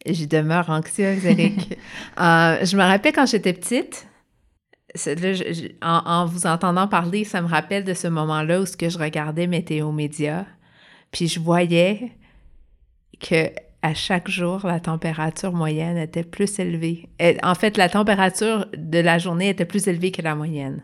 je 0.07 0.25
demeure 0.27 0.71
anxieuse, 0.71 1.25
Eric. 1.25 1.79
Euh, 2.19 2.65
je 2.65 2.77
me 2.77 2.83
rappelle 2.83 3.15
quand 3.15 3.25
j'étais 3.25 3.55
petite, 3.55 4.07
en, 5.83 6.03
en, 6.05 6.27
vous 6.27 6.47
entendant 6.47 6.89
parler, 6.89 7.25
ça 7.25 7.41
me 7.43 7.49
rappelle 7.49 7.85
de 7.85 7.95
ce 7.95 8.09
moment-là 8.09 8.61
où 8.61 8.67
ce 8.67 8.77
que 8.77 8.89
je 8.89 8.99
regardais 8.99 9.47
Météo 9.47 9.93
Média, 9.93 10.47
puis 11.13 11.29
je 11.29 11.41
voyais 11.41 12.13
que 13.21 13.51
à 13.83 13.95
chaque 13.95 14.29
jour, 14.29 14.67
la 14.67 14.79
température 14.79 15.53
moyenne 15.53 15.97
était 15.97 16.23
plus 16.23 16.59
élevée. 16.59 17.09
En 17.43 17.55
fait, 17.55 17.77
la 17.77 17.89
température 17.89 18.67
de 18.77 18.99
la 18.99 19.19
journée 19.19 19.49
était 19.49 19.65
plus 19.65 19.89
élevée 19.89 20.11
que 20.11 20.23
la 20.23 20.35
moyenne. 20.35 20.83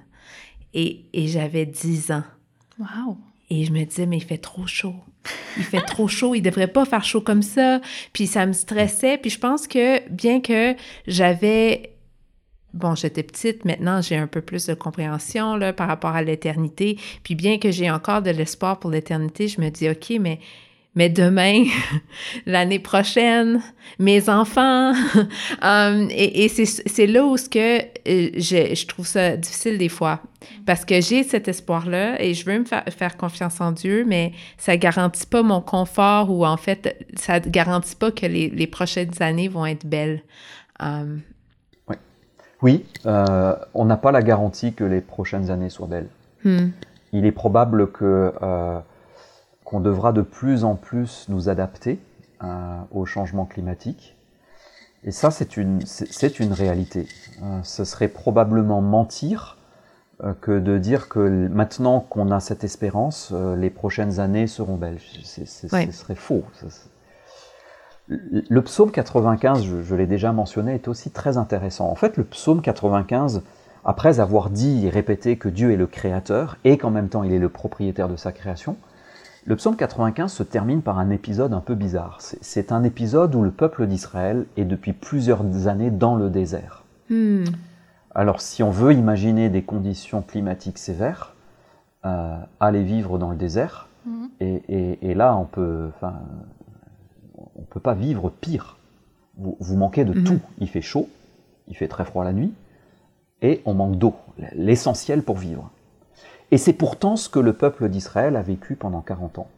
Et, 0.73 1.05
et 1.13 1.29
j'avais 1.29 1.67
10 1.67 2.13
ans. 2.13 2.25
Wow! 2.79 3.19
Et 3.51 3.65
je 3.65 3.73
me 3.73 3.85
disais, 3.85 4.07
mais 4.07 4.17
il 4.17 4.25
fait 4.25 4.39
trop 4.39 4.67
chaud. 4.67 4.95
Il 5.57 5.65
fait 5.65 5.81
trop 5.83 6.09
chaud, 6.09 6.35
il 6.35 6.43
devrait 6.43 6.67
pas 6.69 6.85
faire 6.85 7.05
chaud 7.05 7.21
comme 7.21 7.43
ça. 7.43 7.81
Puis 8.13 8.27
ça 8.27 8.47
me 8.47 8.53
stressait. 8.53 9.19
Puis 9.19 9.31
je 9.31 9.39
pense 9.39 9.69
que 9.69 10.09
bien 10.11 10.41
que 10.41 10.75
j'avais 11.07 11.96
bon, 12.77 12.95
j'étais 12.95 13.23
petite, 13.23 13.65
maintenant 13.65 14.01
j'ai 14.03 14.17
un 14.17 14.27
peu 14.27 14.41
plus 14.41 14.67
de 14.67 14.75
compréhension 14.75 15.57
là, 15.57 15.73
par 15.73 15.89
rapport 15.89 16.15
à 16.15 16.23
l'éternité. 16.23 16.99
Puis 17.23 17.35
bien 17.35 17.59
que 17.59 17.71
j'ai 17.71 17.91
encore 17.91 18.23
de 18.23 18.31
l'espoir 18.31 18.79
pour 18.79 18.91
l'éternité, 18.91 19.49
je 19.49 19.61
me 19.61 19.71
dis, 19.71 19.89
OK, 19.89 20.13
mais 20.21 20.41
mais 20.97 21.11
demain, 21.11 21.65
l'année 22.47 22.79
prochaine, 22.81 23.63
mes 24.01 24.29
enfants. 24.29 24.93
Um, 25.63 26.09
et, 26.11 26.49
c'est 26.49 27.07
là 27.07 27.25
où 27.25 27.37
ce 27.37 27.49
que 27.49 27.79
euh, 27.81 28.31
je, 28.35 28.75
je, 28.75 28.87
trouve 28.87 29.07
ça 29.07 29.37
difficile 29.37 29.79
des 29.79 29.89
fois. 29.89 30.21
Parce 30.65 30.85
que 30.85 31.01
j'ai 31.01 31.23
cet 31.23 31.49
espoir-là 31.49 32.23
et 32.23 32.35
je 32.35 32.45
veux 32.45 32.59
me 32.59 32.65
faire, 32.65 33.17
confiance 33.17 33.61
en 33.61 33.73
Dieu, 33.73 34.05
mais 34.07 34.33
ça 34.59 34.77
garantit 34.77 35.27
pas 35.27 35.43
mon 35.43 35.61
confort 35.61 36.31
ou 36.31 36.47
en 36.47 36.57
fait, 36.57 37.07
ça 37.17 37.41
garantit 37.41 37.97
pas 37.97 38.11
que 38.11 38.27
les, 38.27 38.67
prochaines 38.67 39.13
années 39.21 39.49
vont 39.49 39.67
être 39.67 39.87
belles. 39.87 40.23
Um, 40.81 41.23
oui, 42.63 42.87
euh, 43.07 43.55
on 43.75 43.85
n'a 43.85 43.97
pas 43.97 44.13
la 44.13 44.23
garantie 44.23 44.73
que 44.73 44.85
les 44.85 45.01
prochaines 45.01 45.51
années 45.51 45.71
soient 45.71 45.87
belles. 45.87 46.09
Hmm. 46.45 46.69
Il 47.13 47.27
est 47.27 47.33
probable 47.33 47.91
que 47.91 48.33
qu'on 49.65 49.81
devra 49.81 50.13
de 50.13 50.23
plus 50.23 50.63
en 50.63 50.77
plus 50.77 51.27
nous 51.29 51.49
adapter 51.49 51.99
au 52.93 53.05
changement 53.05 53.47
climatique. 53.47 54.17
Et 55.03 55.11
ça, 55.11 55.31
c'est 55.31 55.57
une, 55.57 55.81
c'est 55.85 56.39
une 56.39 56.53
réalité. 56.53 57.09
ce 57.63 57.85
serait 57.85 58.09
probablement 58.09 58.81
mentir 58.81 59.57
que 60.41 60.59
de 60.59 60.79
dire 60.79 61.09
que 61.09 61.49
maintenant 61.49 62.01
qu'on 62.01 62.31
a 62.31 62.41
cette 62.41 62.65
espérance, 62.65 63.33
les 63.57 63.71
prochaines 63.71 64.21
années 64.21 64.47
seront 64.47 64.77
belles. 64.77 65.01
Ce 65.01 65.47
serait 65.47 66.15
faux. 66.15 66.45
Le 68.09 68.63
psaume 68.63 68.93
95, 68.93 69.65
je, 69.65 69.95
l'ai 69.95 70.07
déjà 70.07 70.33
mentionné, 70.33 70.75
est 70.75 70.89
aussi 70.89 71.11
très 71.11 71.39
intéressant. 71.39 71.91
En 71.91 71.97
fait, 71.97 72.17
le 72.17 72.25
psaume 72.25 72.63
95, 72.63 73.43
après 73.85 74.21
avoir 74.21 74.51
dit 74.51 74.87
et 74.87 74.91
répété 74.91 75.37
que 75.37 75.49
Dieu 75.49 75.73
est 75.73 75.77
le 75.77 75.87
créateur 75.87 76.57
et 76.65 76.79
qu'en 76.79 76.91
même 76.91 77.09
temps 77.09 77.23
il 77.23 77.33
est 77.33 77.39
le 77.39 77.49
propriétaire 77.49 78.09
de 78.09 78.17
sa 78.17 78.33
création, 78.33 78.77
le 79.45 79.55
psaume 79.55 79.77
95 79.77 80.33
se 80.33 80.43
termine 80.43 80.83
par 80.83 80.99
un 80.99 81.11
épisode 81.11 81.53
un 81.53 81.61
peu 81.61 81.77
bizarre. 81.77 82.19
C'est 82.21 82.73
un 82.73 82.83
épisode 82.83 83.35
où 83.37 83.43
le 83.43 83.53
peuple 83.53 83.87
d'Israël 83.87 84.47
est 84.57 84.65
depuis 84.65 84.93
plusieurs 84.93 85.69
années 85.69 85.91
dans 85.91 86.17
le 86.17 86.31
désert. 86.31 86.83
Hmm. 87.11 87.45
Alors 88.13 88.41
si 88.41 88.65
on 88.65 88.71
veut 88.71 88.93
imaginer 88.93 89.49
des 89.49 89.63
conditions 89.63 90.21
climatiques 90.21 90.79
sévères, 90.79 91.35
euh, 92.05 92.37
aller 92.59 92.83
vivre 92.83 93.19
dans 93.19 93.31
le 93.31 93.37
désert, 93.37 93.89
hmm. 94.05 94.27
et, 94.41 95.15
là 95.15 95.37
on 95.37 95.45
peut, 95.45 95.91
peut 97.77 97.81
pas 97.81 97.95
vivre 97.95 98.31
pire. 98.31 98.79
Vous, 99.37 99.77
manquez 99.77 100.07
de 100.07 100.15
mhm. 100.15 100.25
tout. 100.25 100.41
Il 100.61 100.69
fait 100.69 100.81
chaud, 100.81 101.11
il 101.69 101.77
fait 101.77 101.89
très 101.89 102.07
froid 102.07 102.25
la 102.25 102.33
nuit, 102.33 102.55
et 103.43 103.61
on 103.67 103.75
manque 103.75 103.97
d'eau, 103.97 104.15
l'essentiel 104.55 105.23
pour 105.23 105.37
vivre. 105.37 105.71
Et 106.51 106.57
c'est 106.57 106.73
pourtant 106.73 107.17
ce 107.17 107.29
que 107.29 107.39
le 107.39 107.53
peuple 107.53 107.91
d'Israël 107.91 108.37
a 108.37 108.41
vécu 108.41 108.77
pendant 108.77 109.03
40 109.03 109.41
ans. 109.41 109.49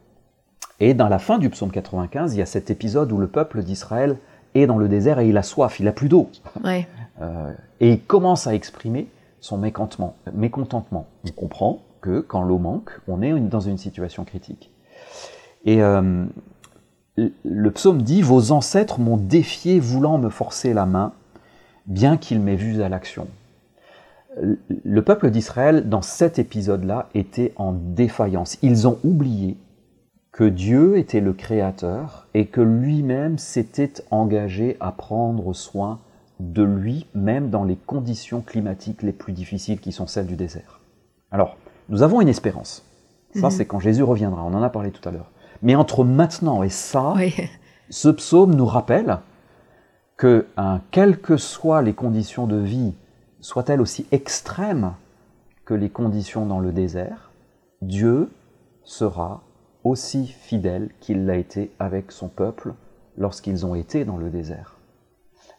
Et 0.81 0.95
dans 0.95 1.09
la 1.09 1.21
fin 1.21 1.39
du 1.39 1.49
psaume 1.49 1.71
95, 1.71 2.35
il 2.35 2.39
y 2.39 2.43
a 2.43 2.47
cet 2.47 2.71
épisode 2.71 3.13
où 3.13 3.19
le 3.19 3.29
peuple 3.29 3.63
d'Israël 3.63 4.17
est 4.57 4.67
dans 4.67 4.79
le 4.79 4.89
désert 4.89 5.21
et 5.21 5.29
il 5.29 5.37
a 5.37 5.45
soif, 5.45 5.79
il 5.79 5.87
a 5.87 5.93
plus 5.93 6.09
d'eau. 6.09 6.31
Euh, 7.21 7.53
et 7.81 7.95
il 7.95 8.01
commence 8.01 8.47
à 8.47 8.55
exprimer 8.55 9.09
son 9.41 9.59
mécontentement. 9.59 10.15
mécontentement. 10.33 11.09
On 11.27 11.33
comprend 11.33 11.83
que 12.01 12.21
quand 12.21 12.43
l'eau 12.43 12.59
manque, 12.59 12.93
on 13.09 13.23
est 13.23 13.33
dans 13.41 13.59
une 13.59 13.77
situation 13.77 14.23
critique. 14.23 14.71
Et 15.65 15.83
euh, 15.83 16.27
le 17.45 17.71
psaume 17.71 18.03
dit 18.03 18.23
Vos 18.23 18.53
ancêtres 18.53 19.01
m'ont 19.01 19.17
défié 19.17 19.81
voulant 19.81 20.19
me 20.19 20.31
forcer 20.31 20.73
la 20.73 20.87
main, 20.87 21.13
bien 21.87 22.17
qu'ils 22.17 22.41
m'aient 22.41 22.57
vu 22.57 22.83
à 22.83 22.89
l'action. 22.89 23.29
Le 24.85 25.03
peuple 25.03 25.31
d'Israël, 25.31 25.89
dans 25.89 26.03
cet 26.03 26.39
épisode-là, 26.39 27.09
était 27.15 27.53
en 27.57 27.73
défaillance. 27.73 28.59
Ils 28.63 28.87
ont 28.87 28.99
oublié 29.03 29.57
que 30.31 30.45
Dieu 30.45 30.97
était 30.99 31.21
le 31.21 31.33
Créateur 31.33 32.29
et 32.35 32.47
que 32.47 32.61
lui-même 32.61 33.39
s'était 33.39 33.95
engagé 34.11 34.77
à 34.79 34.93
prendre 34.93 35.53
soin 35.55 35.99
de 36.39 36.63
lui, 36.63 37.07
même 37.15 37.51
dans 37.51 37.65
les 37.65 37.75
conditions 37.75 38.41
climatiques 38.41 39.03
les 39.03 39.13
plus 39.13 39.33
difficiles 39.33 39.81
qui 39.81 39.91
sont 39.91 40.07
celles 40.07 40.27
du 40.27 40.37
désert. 40.37 40.81
Alors, 41.33 41.57
nous 41.89 42.03
avons 42.03 42.21
une 42.21 42.29
espérance. 42.29 42.85
Ça, 43.35 43.49
mhm. 43.49 43.51
c'est 43.51 43.67
quand 43.67 43.81
Jésus 43.81 44.05
reviendra. 44.05 44.45
On 44.45 44.55
en 44.55 44.63
a 44.63 44.71
parlé 44.71 44.93
tout 44.93 45.07
à 45.09 45.11
l'heure. 45.11 45.31
Mais 45.63 45.75
entre 45.75 46.05
maintenant 46.05 46.63
et 46.63 46.69
ça, 46.69 47.15
ce 47.91 48.09
psaume 48.09 48.55
nous 48.55 48.67
rappelle 48.67 49.19
que, 50.17 50.47
hein, 50.57 50.81
quelles 50.91 51.21
que 51.21 51.37
soient 51.37 51.83
les 51.83 51.95
conditions 51.95 52.47
de 52.47 52.57
vie, 52.57 52.95
soient-elles 53.41 53.81
aussi 53.81 54.07
extrêmes 54.11 54.95
que 55.65 55.75
les 55.75 55.91
conditions 55.91 56.47
dans 56.47 56.61
le 56.61 56.73
désert, 56.73 57.31
Dieu 57.83 58.31
sera 58.85 59.43
aussi 59.85 60.27
fidèle 60.27 60.91
qu'il 61.01 61.27
l'a 61.27 61.37
été 61.37 61.73
avec 61.79 62.11
son 62.11 62.29
peuple 62.29 62.75
lorsqu'ils 63.17 63.67
ont 63.67 63.75
été 63.75 64.05
dans 64.05 64.17
le 64.17 64.31
désert. 64.31 64.77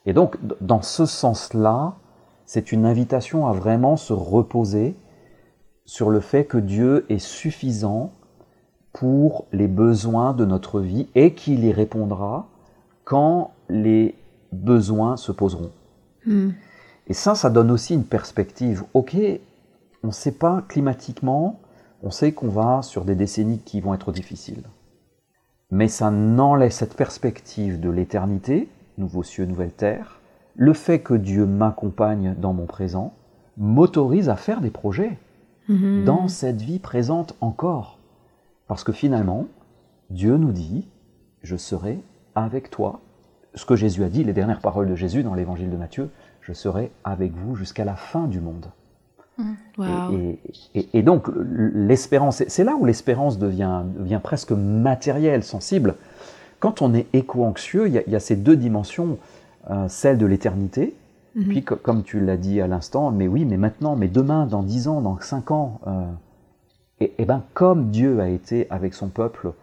Et 0.06 0.14
donc, 0.14 0.38
dans 0.62 0.82
ce 0.82 1.06
sens-là, 1.06 1.96
c'est 2.46 2.72
une 2.72 2.86
invitation 2.86 3.48
à 3.48 3.54
vraiment 3.54 3.98
se 3.98 4.14
reposer 4.14 4.96
sur 5.86 6.10
le 6.10 6.20
fait 6.20 6.46
que 6.46 6.58
Dieu 6.58 7.06
est 7.10 7.20
suffisant 7.20 8.12
pour 8.94 9.46
les 9.52 9.68
besoins 9.68 10.34
de 10.34 10.46
notre 10.46 10.80
vie 10.80 11.08
et 11.16 11.34
qu'il 11.34 11.64
y 11.64 11.72
répondra 11.72 12.48
quand 13.04 13.52
les 13.70 14.16
besoins 14.52 15.18
se 15.18 15.32
poseront. 15.32 15.72
Hmm. 16.26 16.50
Et 17.08 17.14
ça, 17.14 17.36
ça 17.36 17.50
donne 17.50 17.72
aussi 17.72 17.94
une 17.94 18.06
perspective. 18.06 18.84
Ok, 18.94 19.16
on 20.04 20.08
ne 20.08 20.12
sait 20.12 20.32
pas 20.32 20.64
climatiquement, 20.68 21.60
on 22.04 22.12
sait 22.12 22.32
qu'on 22.32 22.50
va 22.50 22.82
sur 22.82 23.06
des 23.06 23.16
décennies 23.16 23.60
qui 23.60 23.82
vont 23.82 23.94
être 23.94 24.12
difficiles. 24.12 24.64
Mais 25.72 25.88
ça 25.88 26.10
n'enlève 26.10 26.72
cette 26.72 26.96
perspective 26.96 27.80
de 27.80 27.90
l'éternité, 27.90 28.70
nouveaux 28.98 29.24
cieux, 29.24 29.46
nouvelle 29.46 29.72
terre, 29.72 30.20
le 30.56 30.74
fait 30.74 31.00
que 31.00 31.14
Dieu 31.14 31.46
m'accompagne 31.46 32.36
dans 32.38 32.54
mon 32.54 32.66
présent, 32.66 33.14
m'autorise 33.58 34.30
à 34.30 34.36
faire 34.36 34.62
des 34.62 34.72
projets 34.72 35.18
hmm. 35.68 36.04
dans 36.06 36.28
cette 36.28 36.62
vie 36.62 36.80
présente 36.80 37.36
encore. 37.40 37.99
Parce 38.70 38.84
que 38.84 38.92
finalement, 38.92 39.48
Dieu 40.12 40.38
nous 40.38 40.52
dit, 40.52 40.88
je 41.42 41.58
serai 41.58 42.00
avec 42.36 42.70
toi. 42.70 43.02
Ce 43.56 43.66
que 43.66 43.76
Jésus 43.76 44.04
a 44.04 44.10
dit, 44.10 44.24
les 44.24 44.32
dernières 44.32 44.62
paroles 44.62 44.88
de 44.88 44.96
Jésus 44.96 45.24
dans 45.24 45.34
l'évangile 45.34 45.72
de 45.72 45.76
Matthieu, 45.76 46.12
je 46.42 46.54
serai 46.54 46.92
avec 47.04 47.34
vous 47.34 47.56
jusqu'à 47.56 47.84
la 47.84 47.96
fin 47.96 48.28
du 48.28 48.40
monde. 48.40 48.68
Mmh. 49.40 50.34
Et, 50.76 51.02
donc 51.02 51.30
l'espérance, 51.74 52.44
c'est 52.48 52.64
là 52.64 52.76
où 52.76 52.86
l'espérance 52.86 53.40
devient, 53.40 53.82
devient, 53.98 54.20
presque 54.22 54.52
matérielle, 54.52 55.44
sensible. 55.44 55.96
Quand 56.60 56.84
on 56.84 56.94
est 56.94 57.08
éco-anxieux, 57.14 57.88
il, 57.88 58.04
y, 58.06 58.16
a 58.16 58.20
ces 58.20 58.36
deux 58.36 58.56
dimensions, 58.56 59.18
euh, 59.72 59.88
celle 59.88 60.20
de 60.20 60.28
l'éternité, 60.28 60.94
mmh. 61.36 61.44
puis 61.46 61.64
comme 61.64 62.04
tu 62.04 62.20
l'as 62.20 62.38
dit 62.38 62.62
à 62.62 62.68
l'instant, 62.68 63.10
mais 63.10 63.28
oui, 63.28 63.46
mais 63.46 63.58
maintenant, 63.58 63.96
mais 63.96 64.10
demain, 64.10 64.46
dans 64.46 64.62
dix 64.62 64.88
ans, 64.88 65.02
dans 65.02 65.20
cinq 65.22 65.50
ans, 65.50 65.80
euh, 65.88 66.04
et, 67.00 67.14
et 67.18 67.26
bien, 67.26 67.44
comme 67.54 67.90
Dieu 67.90 68.20
a 68.20 68.28
été 68.28 68.68
avec 68.70 68.94
son 68.94 69.10
peuple 69.10 69.54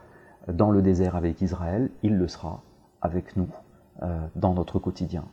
dans 0.53 0.71
le 0.71 0.83
désert 0.83 1.17
avec 1.17 1.41
Israël, 1.41 1.91
il 2.03 2.17
le 2.17 2.29
sera 2.29 2.63
avec 3.03 3.37
nous 3.37 3.49
euh, 4.03 4.19
dans 4.35 4.55
notre 4.55 4.79
quotidien. 4.79 5.25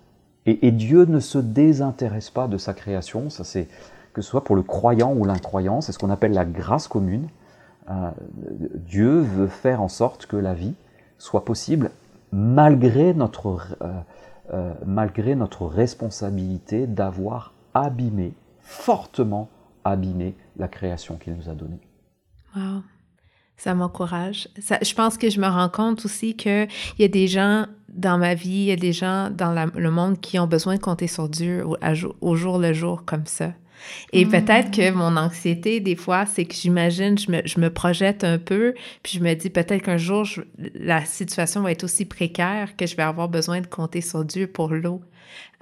Et, 0.45 0.71
Dieu 0.71 1.05
ne 1.05 1.21
se 1.21 1.37
désintéresse 1.37 2.29
pas 2.29 2.47
de 2.47 2.57
sa 2.57 2.73
création, 2.73 3.29
ça 3.29 3.45
c'est 3.45 3.69
que 4.11 4.21
ce 4.21 4.29
soit 4.29 4.43
pour 4.43 4.57
le 4.57 4.61
croyant 4.61 5.13
ou 5.13 5.23
l'incroyant, 5.23 5.79
c'est 5.79 5.93
ce 5.93 5.99
qu'on 5.99 6.09
appelle 6.09 6.33
la 6.33 6.43
grâce 6.43 6.89
commune. 6.89 7.29
Euh, 7.89 8.11
Dieu 8.75 9.19
veut 9.19 9.47
faire 9.47 9.81
en 9.81 9.87
sorte 9.87 10.25
que 10.25 10.35
la 10.35 10.53
vie 10.53 10.75
soit 11.17 11.45
possible 11.45 11.91
malgré 12.31 13.13
notre, 13.13 13.77
euh 14.53 14.73
malgré 14.85 15.35
notre 15.35 15.65
responsabilité 15.65 16.87
d'avoir 16.87 17.53
abîmé, 17.73 18.33
fortement 18.59 19.47
abîmé 19.85 20.35
la 20.57 20.67
création 20.67 21.15
qu'il 21.15 21.35
nous 21.35 21.49
a 21.49 21.53
donnée. 21.53 21.79
Wow. 22.55 22.83
Ça 23.57 23.75
m'encourage. 23.75 24.49
je 24.57 24.93
pense 24.93 25.17
que 25.17 25.29
je 25.29 25.39
me 25.39 25.47
rends 25.47 25.69
compte 25.69 26.05
aussi 26.05 26.35
qu'il 26.35 26.67
y 26.99 27.03
a 27.03 27.07
des 27.07 27.27
gens 27.27 27.65
dans 27.89 28.17
ma 28.17 28.33
vie, 28.33 28.49
il 28.49 28.65
y 28.65 28.71
a 28.71 28.75
des 28.75 28.93
gens 28.93 29.29
dans 29.29 29.53
le 29.75 29.91
monde 29.91 30.19
qui 30.19 30.39
ont 30.39 30.47
besoin 30.47 30.75
de 30.75 30.81
compter 30.81 31.07
sur 31.07 31.29
Dieu 31.29 31.63
au, 32.21 32.35
jour 32.35 32.57
le 32.57 32.73
jour 32.73 33.03
comme 33.05 33.25
ça. 33.25 33.53
Et 34.11 34.25
mm. 34.25 34.29
peut-être 34.29 34.71
que 34.71 34.91
mon 34.91 35.17
anxiété, 35.17 35.79
des 35.79 35.95
fois, 35.95 36.25
c'est 36.25 36.45
que 36.45 36.53
j'imagine, 36.53 37.17
je 37.17 37.31
me, 37.31 37.41
je 37.45 37.59
me, 37.59 37.69
projette 37.69 38.23
un 38.23 38.37
peu, 38.37 38.73
puis 39.01 39.17
je 39.17 39.23
me 39.23 39.33
dis 39.33 39.49
peut-être 39.49 39.83
qu'un 39.83 39.97
jour, 39.97 40.25
la 40.75 41.03
situation 41.05 41.61
va 41.61 41.71
être 41.71 41.83
aussi 41.83 42.05
précaire 42.05 42.75
que 42.75 42.85
je 42.85 42.95
vais 42.95 43.03
avoir 43.03 43.29
besoin 43.29 43.61
de 43.61 43.67
compter 43.67 44.01
sur 44.01 44.23
Dieu 44.23 44.47
pour 44.47 44.73
l'eau. 44.73 45.01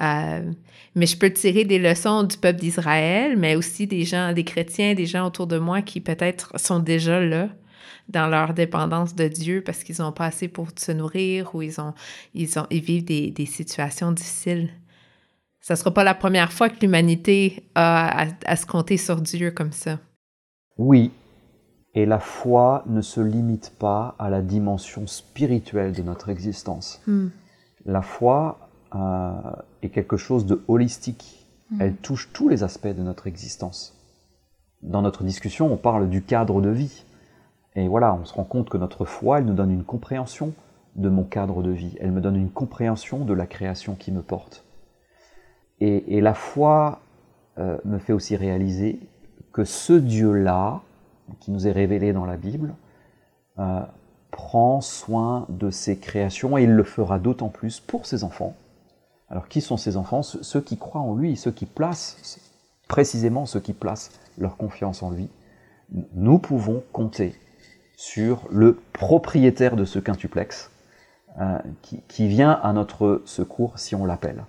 Euh, 0.02 0.52
mais 0.96 1.06
je 1.06 1.18
peux 1.18 1.32
tirer 1.32 1.64
des 1.64 1.80
leçons 1.80 2.24
du 2.24 2.38
peuple 2.38 2.60
d'Israël, 2.60 3.38
mais 3.38 3.56
aussi 3.56 3.88
des 3.88 4.04
gens, 4.04 4.34
des 4.34 4.44
chrétiens, 4.44 4.94
des 4.94 5.06
gens 5.06 5.28
autour 5.28 5.48
de 5.48 5.58
moi 5.58 5.82
qui 5.82 6.02
peut-être 6.02 6.60
sont 6.60 6.80
déjà 6.80 7.20
là 7.22 7.50
dans 8.10 8.28
leur 8.28 8.54
dépendance 8.54 9.16
de 9.16 9.28
Dieu 9.28 9.62
parce 9.66 9.84
qu'ils 9.84 9.98
n'ont 10.00 10.12
pas 10.12 10.26
assez 10.26 10.48
pour 10.48 10.68
se 10.76 10.92
nourrir 10.92 11.56
ou 11.56 11.62
ils, 11.62 11.80
ont, 11.80 11.94
ils, 12.34 12.60
ont, 12.60 12.68
ils 12.70 12.82
vivent 12.82 13.06
des, 13.06 13.32
des 13.32 13.46
situations 13.46 14.12
difficiles. 14.12 14.70
Ça 15.62 15.76
ne 15.76 15.78
sera 15.78 15.94
pas 15.94 16.04
la 16.04 16.16
première 16.16 16.52
fois 16.52 16.70
que 16.70 16.80
l'humanité 16.82 17.70
a 17.76 18.26
à, 18.46 18.56
se 18.56 18.66
compter 18.66 18.98
sur 18.98 19.22
Dieu 19.22 19.52
comme 19.52 19.72
ça. 19.72 20.00
Oui, 20.78 21.12
et 21.94 22.06
la 22.06 22.20
foi 22.20 22.84
ne 22.88 23.02
se 23.02 23.22
limite 23.22 23.74
pas 23.78 24.16
à 24.18 24.30
la 24.30 24.42
dimension 24.42 25.06
spirituelle 25.06 25.94
de 25.94 26.02
notre 26.02 26.30
existence. 26.30 27.02
Hmm. 27.06 27.28
La 27.86 28.02
foi 28.02 28.70
euh, 28.96 29.32
est 29.82 29.90
quelque 29.90 30.18
chose 30.18 30.46
de 30.46 30.64
holistique. 30.68 31.48
Mm. 31.72 31.82
Elle 31.82 31.96
touche 31.96 32.30
tous 32.34 32.50
les 32.50 32.64
aspects 32.64 32.88
de 32.88 33.02
notre 33.02 33.28
existence. 33.28 33.98
Dans 34.82 35.02
notre 35.02 35.24
discussion, 35.24 35.72
on 35.72 35.78
parle 35.78 36.10
du 36.10 36.22
cadre 36.22 36.62
de 36.62 36.70
vie. 36.70 37.06
Et 37.76 37.88
voilà, 37.88 38.14
on 38.14 38.26
se 38.26 38.34
rend 38.34 38.44
compte 38.44 38.70
que 38.70 38.78
notre 38.78 39.06
foi, 39.06 39.40
elle 39.40 39.46
nous 39.46 39.54
donne 39.54 39.72
une 39.72 39.86
compréhension 39.86 40.54
de 40.96 41.08
mon 41.08 41.24
cadre 41.24 41.64
de 41.64 41.72
vie. 41.72 41.96
Elle 42.02 42.12
me 42.12 42.20
donne 42.20 42.36
une 42.36 42.50
compréhension 42.50 43.24
de 43.24 43.34
la 43.34 43.48
création 43.48 43.96
qui 43.96 44.12
me 44.12 44.22
porte. 44.22 44.66
Et, 45.82 46.22
la 46.22 46.34
foi 46.34 47.02
euh, 47.58 47.78
me 47.86 47.98
fait 47.98 48.14
aussi 48.14 48.36
réaliser 48.36 49.00
que 49.52 49.66
ce 49.66 49.94
Dieu-là 49.94 50.82
qui 51.40 51.52
nous 51.52 51.68
est 51.68 51.72
révélé 51.72 52.14
dans 52.14 52.26
la 52.26 52.38
Bible, 52.38 52.74
euh, 53.60 53.82
prend 54.32 54.82
soin 54.82 55.46
de 55.50 55.70
ses 55.70 55.98
créations 55.98 56.58
et 56.58 56.64
il 56.64 56.72
le 56.72 56.84
fera 56.84 57.20
d'autant 57.20 57.50
plus 57.50 57.80
pour 57.80 58.06
ses 58.06 58.24
enfants. 58.24 58.56
Alors 59.30 59.48
qui 59.48 59.62
sont 59.62 59.78
ces 59.78 59.98
enfants? 59.98 60.24
Ceux 60.24 60.62
qui 60.62 60.78
croient 60.78 61.02
en 61.02 61.16
lui, 61.16 61.36
ceux 61.36 61.52
qui 61.52 61.66
placent, 61.66 62.40
précisément 62.88 63.46
ceux 63.46 63.60
qui 63.60 63.74
placent 63.74 64.12
leur 64.38 64.58
confiance 64.58 65.04
en 65.04 65.12
lui. 65.12 65.30
Nous 66.14 66.40
pouvons 66.40 66.84
compter 66.94 67.36
sur 67.98 68.48
le 68.50 68.80
propriétaire 68.94 69.76
de 69.76 69.86
ce 69.86 70.00
quintuplex 70.00 70.72
euh, 71.40 71.60
qui, 71.82 72.28
vient 72.28 72.52
à 72.52 72.74
notre 72.74 73.22
secours 73.26 73.78
si 73.78 73.96
on 73.96 74.06
l'appelle. 74.06 74.44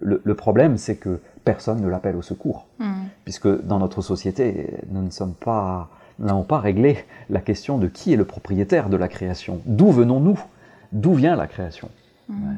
Le, 0.00 0.34
problème, 0.34 0.76
c'est 0.76 0.96
que 0.96 1.20
personne 1.44 1.80
ne 1.80 1.88
l'appelle 1.88 2.16
au 2.16 2.22
secours, 2.22 2.66
hmm. 2.78 3.06
puisque 3.24 3.48
dans 3.64 3.78
notre 3.78 4.02
société, 4.02 4.70
nous 4.90 5.02
ne 5.02 5.10
sommes 5.10 5.34
pas, 5.34 5.88
n'avons 6.18 6.42
pas 6.42 6.58
réglé 6.58 7.04
la 7.30 7.40
question 7.40 7.78
de 7.78 7.86
qui 7.86 8.12
est 8.12 8.16
le 8.16 8.24
propriétaire 8.24 8.88
de 8.88 8.96
la 8.96 9.08
création. 9.08 9.60
D'où 9.66 9.90
venons-nous? 9.90 10.40
D'où 10.92 11.14
vient 11.14 11.36
la 11.36 11.46
création? 11.46 11.88
Hmm. 12.28 12.54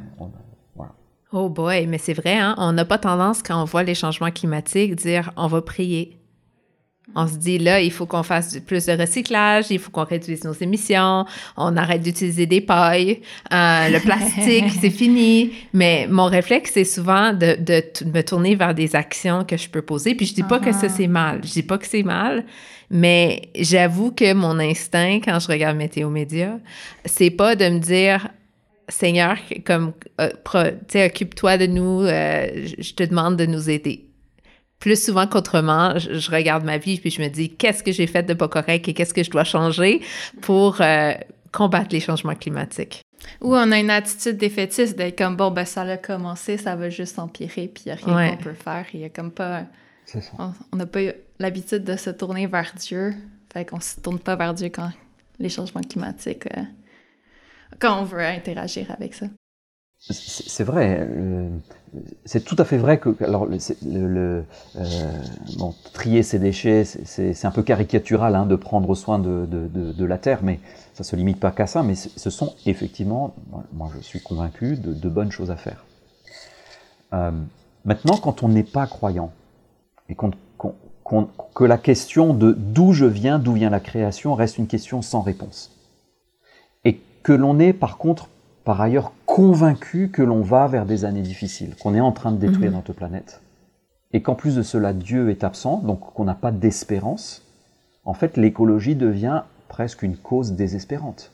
Oh 1.30 1.50
boy, 1.50 1.86
mais 1.86 1.98
c'est 1.98 2.14
vrai, 2.14 2.38
hein? 2.38 2.54
on 2.56 2.72
n'a 2.72 2.86
pas 2.86 2.96
tendance, 2.96 3.42
quand 3.42 3.60
on 3.60 3.66
voit 3.66 3.82
les 3.82 3.94
changements 3.94 4.30
climatiques, 4.30 4.96
dire 4.96 5.30
on 5.36 5.46
va 5.46 5.60
prier. 5.60 6.17
On 7.14 7.26
se 7.26 7.36
dit 7.36 7.58
là, 7.58 7.80
il 7.80 7.90
faut 7.90 8.06
qu'on 8.06 8.22
fasse 8.22 8.58
plus 8.66 8.86
de 8.86 8.92
recyclage, 8.92 9.66
il 9.70 9.78
faut 9.78 9.90
qu'on 9.90 10.04
réduise 10.04 10.44
nos 10.44 10.52
émissions, 10.52 11.24
on 11.56 11.76
arrête 11.76 12.02
d'utiliser 12.02 12.46
des 12.46 12.60
pailles, 12.60 13.22
euh, 13.52 13.88
le 13.88 14.00
plastique, 14.00 14.66
c'est 14.80 14.90
fini. 14.90 15.52
Mais 15.72 16.06
mon 16.08 16.26
réflexe, 16.26 16.72
c'est 16.74 16.84
souvent 16.84 17.32
de, 17.32 17.56
de, 17.60 17.82
me 18.06 18.22
tourner 18.22 18.54
vers 18.54 18.74
des 18.74 18.94
actions 18.94 19.44
que 19.44 19.56
je 19.56 19.68
peux 19.68 19.82
poser. 19.82 20.14
Puis 20.14 20.26
je 20.26 20.34
dis 20.34 20.42
pas 20.42 20.58
que 20.58 20.72
ça, 20.72 20.86
uh-huh. 20.86 20.96
c'est 20.96 21.06
mal. 21.06 21.40
Je 21.44 21.52
dis 21.52 21.62
pas 21.62 21.78
que 21.78 21.86
c'est 21.86 22.02
mal, 22.02 22.44
mais 22.90 23.42
j'avoue 23.54 24.12
que 24.12 24.32
mon 24.34 24.58
instinct, 24.58 25.20
quand 25.24 25.38
je 25.40 25.48
regarde 25.48 25.76
Météo 25.76 26.10
Média, 26.10 26.58
c'est 27.04 27.30
pas 27.30 27.56
de 27.56 27.68
me 27.68 27.78
dire 27.78 28.28
Seigneur, 28.88 29.36
comme, 29.66 29.92
euh, 30.20 30.30
occupe-toi 30.94 31.58
de 31.58 31.66
nous, 31.66 32.02
euh, 32.02 32.66
je 32.78 32.94
te 32.94 33.02
demande 33.02 33.36
de 33.36 33.44
nous 33.44 33.68
aider. 33.68 34.07
Plus 34.80 35.02
souvent 35.02 35.26
qu'autrement, 35.26 35.98
je, 35.98 36.30
regarde 36.30 36.64
ma 36.64 36.78
vie 36.78 36.98
puis 36.98 37.10
je 37.10 37.20
me 37.20 37.28
dis 37.28 37.54
qu'est-ce 37.54 37.82
que 37.82 37.92
j'ai 37.92 38.06
fait 38.06 38.22
de 38.22 38.34
pas 38.34 38.48
correct 38.48 38.88
et 38.88 38.94
qu'est-ce 38.94 39.14
que 39.14 39.22
je 39.22 39.30
dois 39.30 39.44
changer 39.44 40.00
pour 40.40 40.80
euh, 40.80 41.12
combattre 41.52 41.88
les 41.90 42.00
changements 42.00 42.34
climatiques? 42.34 43.02
Ou 43.40 43.56
on 43.56 43.72
a 43.72 43.78
une 43.78 43.90
attitude 43.90 44.36
défaitiste 44.36 44.96
d'être 44.96 45.18
comme 45.18 45.36
bon, 45.36 45.50
ben 45.50 45.64
ça 45.64 45.82
a 45.82 45.96
commencé, 45.96 46.56
ça 46.56 46.76
va 46.76 46.88
juste 46.90 47.18
empirer, 47.18 47.68
puis 47.68 47.84
il 47.86 47.88
n'y 47.88 47.92
a 47.92 47.96
rien 47.96 48.36
qu'on 48.36 48.42
peut 48.42 48.54
faire. 48.54 48.86
Il 48.94 49.00
y 49.00 49.04
a 49.04 49.08
comme 49.08 49.32
pas. 49.32 49.64
On 50.38 50.76
n'a 50.76 50.86
pas 50.86 51.02
eu 51.02 51.12
l'habitude 51.38 51.84
de 51.84 51.96
se 51.96 52.10
tourner 52.10 52.46
vers 52.46 52.72
Dieu. 52.76 53.14
Fait 53.52 53.64
qu'on 53.64 53.80
se 53.80 54.00
tourne 54.00 54.18
pas 54.18 54.36
vers 54.36 54.54
Dieu 54.54 54.68
quand 54.68 54.90
les 55.38 55.48
changements 55.48 55.82
climatiques 55.82 56.46
quand 57.78 58.00
on 58.00 58.04
veut 58.04 58.24
interagir 58.24 58.90
avec 58.90 59.14
ça. 59.14 59.26
C'est 60.10 60.64
vrai, 60.64 61.06
c'est 62.24 62.44
tout 62.44 62.56
à 62.58 62.64
fait 62.64 62.78
vrai 62.78 62.98
que 62.98 63.14
alors 63.22 63.46
le, 63.46 64.44
euh, 64.76 65.72
trier 65.92 66.22
ses 66.22 66.38
déchets, 66.38 66.84
c'est 66.84 67.44
un 67.44 67.50
peu 67.50 67.62
caricatural 67.62 68.34
hein, 68.34 68.46
de 68.46 68.56
prendre 68.56 68.94
soin 68.94 69.18
de, 69.18 70.04
la 70.04 70.18
terre, 70.18 70.40
mais 70.42 70.60
ça 70.94 71.04
se 71.04 71.14
limite 71.14 71.38
pas 71.38 71.50
qu'à 71.50 71.66
ça. 71.66 71.82
Mais 71.82 71.94
ce 71.94 72.30
sont 72.30 72.54
effectivement, 72.64 73.34
moi 73.72 73.90
je 73.96 74.00
suis 74.00 74.20
convaincu, 74.20 74.76
de, 74.76 75.08
bonnes 75.08 75.32
choses 75.32 75.50
à 75.50 75.56
faire. 75.56 75.84
Euh, 77.12 77.30
maintenant, 77.84 78.16
quand 78.16 78.42
on 78.42 78.48
n'est 78.48 78.62
pas 78.64 78.86
croyant 78.86 79.32
et 80.08 80.16
que 80.16 81.64
la 81.64 81.78
question 81.78 82.32
de 82.32 82.52
d'où 82.52 82.92
je 82.92 83.04
viens, 83.04 83.38
d'où 83.38 83.52
vient 83.52 83.70
la 83.70 83.80
création, 83.80 84.34
reste 84.34 84.58
une 84.58 84.66
question 84.66 85.02
sans 85.02 85.20
réponse 85.20 85.70
que 87.28 87.32
l'on 87.34 87.58
est 87.58 87.74
par 87.74 87.98
contre 87.98 88.28
par 88.68 88.82
ailleurs 88.82 89.12
convaincu 89.24 90.10
que 90.10 90.20
l'on 90.20 90.42
va 90.42 90.66
vers 90.66 90.84
des 90.84 91.06
années 91.06 91.22
difficiles, 91.22 91.74
qu'on 91.76 91.94
est 91.94 92.02
en 92.02 92.12
train 92.12 92.32
de 92.32 92.36
détruire 92.36 92.68
mhm. 92.68 92.76
notre 92.76 92.92
planète, 92.92 93.40
et 94.12 94.20
qu'en 94.20 94.34
plus 94.34 94.56
de 94.56 94.62
cela 94.62 94.92
Dieu 94.92 95.30
est 95.30 95.42
absent, 95.42 95.78
donc 95.78 96.00
qu'on 96.00 96.26
n'a 96.26 96.34
pas 96.34 96.50
d'espérance, 96.50 97.46
en 98.04 98.12
fait 98.12 98.36
l'écologie 98.36 98.94
devient 98.94 99.44
presque 99.68 100.02
une 100.02 100.18
cause 100.18 100.52
désespérante. 100.52 101.32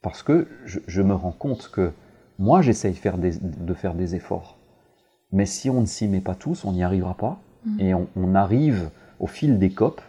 Parce 0.00 0.22
que 0.22 0.46
je, 0.64 1.02
me 1.02 1.12
rends 1.12 1.32
compte 1.32 1.72
que 1.72 1.90
moi 2.38 2.62
j'essaye 2.62 2.92
de 2.92 3.74
faire 3.74 3.94
des 3.94 4.14
efforts, 4.14 4.56
mais 5.32 5.46
si 5.46 5.70
on 5.70 5.80
ne 5.80 5.86
s'y 5.86 6.06
met 6.06 6.20
pas 6.20 6.36
tous, 6.36 6.64
on 6.64 6.70
n'y 6.70 6.84
arrivera 6.84 7.14
pas, 7.14 7.40
mhm. 7.64 7.80
et 7.80 7.94
on, 7.94 8.34
arrive 8.36 8.90
au 9.18 9.26
fil 9.26 9.58
des 9.58 9.70
COP, 9.70 10.00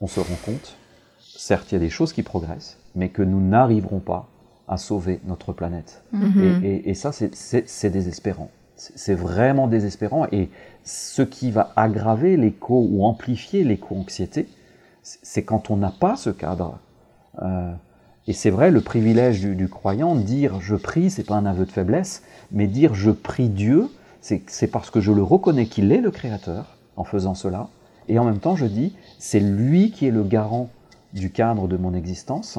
on 0.00 0.08
se 0.08 0.18
rend 0.18 0.38
compte, 0.44 0.78
certes 1.20 1.70
il 1.70 1.76
y 1.76 1.78
a 1.78 1.80
des 1.80 1.90
choses 1.90 2.12
qui 2.12 2.24
progressent, 2.24 2.76
mais 2.96 3.10
que 3.10 3.22
nous 3.22 3.40
n'arriverons 3.40 4.00
pas 4.00 4.28
à 4.68 4.76
sauver 4.76 5.20
notre 5.26 5.52
planète. 5.52 6.02
Mhm. 6.12 6.60
Et, 6.64 6.94
ça, 6.94 7.12
c'est 7.12 7.90
désespérant. 7.90 8.50
C'est 8.74 9.14
vraiment 9.14 9.68
désespérant. 9.68 10.26
Et 10.32 10.50
ce 10.84 11.22
qui 11.22 11.50
va 11.50 11.72
aggraver 11.76 12.36
l'écho 12.36 12.86
ou 12.90 13.04
amplifier 13.04 13.64
l'éco-anxiété, 13.64 14.48
c'est 15.02 15.44
quand 15.44 15.70
on 15.70 15.76
n'a 15.76 15.92
pas 15.92 16.16
ce 16.16 16.30
cadre. 16.30 16.78
Euh, 17.42 17.72
et 18.26 18.32
c'est 18.32 18.50
vrai, 18.50 18.70
le 18.70 18.80
privilège 18.80 19.40
du, 19.40 19.68
croyant, 19.68 20.16
dire 20.16 20.60
je 20.60 20.74
prie, 20.74 21.10
c'est 21.10 21.24
pas 21.24 21.36
un 21.36 21.46
aveu 21.46 21.64
de 21.64 21.70
faiblesse, 21.70 22.22
mais 22.50 22.66
dire 22.66 22.94
je 22.94 23.12
prie 23.12 23.48
Dieu, 23.48 23.88
c'est 24.20 24.66
parce 24.66 24.90
que 24.90 25.00
je 25.00 25.12
le 25.12 25.22
reconnais 25.22 25.66
qu'il 25.66 25.92
est 25.92 26.00
le 26.00 26.10
Créateur 26.10 26.76
en 26.96 27.04
faisant 27.04 27.34
cela. 27.34 27.68
Et 28.08 28.18
en 28.18 28.24
même 28.24 28.38
temps, 28.38 28.56
je 28.56 28.66
dis, 28.66 28.96
c'est 29.18 29.40
lui 29.40 29.92
qui 29.92 30.06
est 30.06 30.10
le 30.10 30.24
garant 30.24 30.70
du 31.12 31.30
cadre 31.30 31.68
de 31.68 31.76
mon 31.76 31.94
existence. 31.94 32.58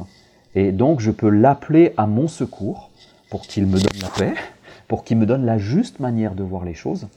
Et 0.58 0.72
donc 0.72 1.02
je 1.02 1.12
peux 1.12 1.30
l'appeler 1.30 1.93
à 1.98 2.08
mon 2.08 2.28
secours 2.28 2.89
pour 3.30 3.43
qu'il 3.43 3.67
me 3.67 3.78
donne 3.80 4.02
la 4.02 4.10
paix, 4.10 4.34
pour 4.88 5.04
qu'il 5.04 5.17
me 5.17 5.28
donne 5.28 5.46
la 5.46 5.60
juste 5.60 6.00
manière 6.00 6.34
de 6.34 6.41
voir 6.41 6.65
les 6.65 6.74
choses, 6.74 7.08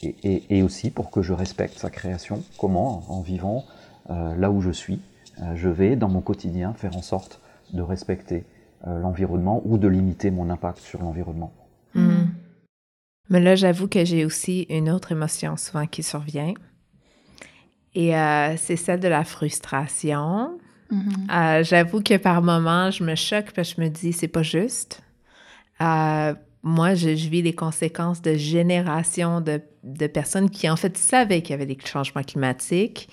et, 0.00 0.62
aussi 0.62 0.90
pour 0.90 1.10
que 1.10 1.20
je 1.20 1.32
respecte 1.32 1.76
sa 1.76 1.90
création. 1.90 2.44
Comment? 2.56 3.02
En 3.08 3.20
vivant 3.20 3.64
euh, 4.10 4.36
là 4.36 4.52
où 4.52 4.60
je 4.60 4.70
suis, 4.70 5.00
euh, 5.42 5.56
je 5.56 5.68
vais 5.68 5.96
dans 5.96 6.08
mon 6.08 6.20
quotidien 6.20 6.72
faire 6.74 6.96
en 6.96 7.02
sorte 7.02 7.40
de 7.72 7.82
respecter 7.82 8.44
euh, 8.86 9.00
l'environnement 9.00 9.60
ou 9.64 9.76
de 9.76 9.88
limiter 9.88 10.30
mon 10.30 10.48
impact 10.48 10.78
sur 10.78 11.02
l'environnement. 11.02 11.52
Hmm. 11.94 12.26
Mais 13.28 13.40
là, 13.40 13.56
j'avoue 13.56 13.88
que 13.88 14.04
j'ai 14.04 14.24
aussi 14.24 14.68
une 14.70 14.88
autre 14.88 15.10
émotion 15.10 15.56
souvent 15.56 15.86
qui 15.86 16.04
survient. 16.04 16.54
Et 17.96 18.12
c'est 18.56 18.76
celle 18.76 18.98
de 18.98 19.08
la 19.08 19.22
frustration 19.24 20.58
Mm-hmm. 20.94 21.60
Euh, 21.60 21.64
j'avoue 21.64 22.02
que 22.02 22.16
par 22.16 22.42
moments, 22.42 22.90
je 22.90 23.02
me 23.02 23.14
choque 23.14 23.52
parce 23.52 23.74
que 23.74 23.80
je 23.80 23.86
me 23.86 23.90
dis, 23.90 24.12
c'est 24.12 24.28
pas 24.28 24.42
juste. 24.42 25.02
Euh, 25.80 26.34
moi, 26.62 26.94
je, 26.94 27.08
vis 27.08 27.42
les 27.42 27.54
conséquences 27.54 28.22
de 28.22 28.34
générations 28.34 29.40
de, 29.40 29.60
personnes 30.06 30.50
qui, 30.50 30.68
en 30.70 30.76
fait, 30.76 30.96
savaient 30.96 31.42
qu'il 31.42 31.50
y 31.50 31.54
avait 31.54 31.66
des 31.66 31.78
changements 31.84 32.22
climatiques 32.22 33.08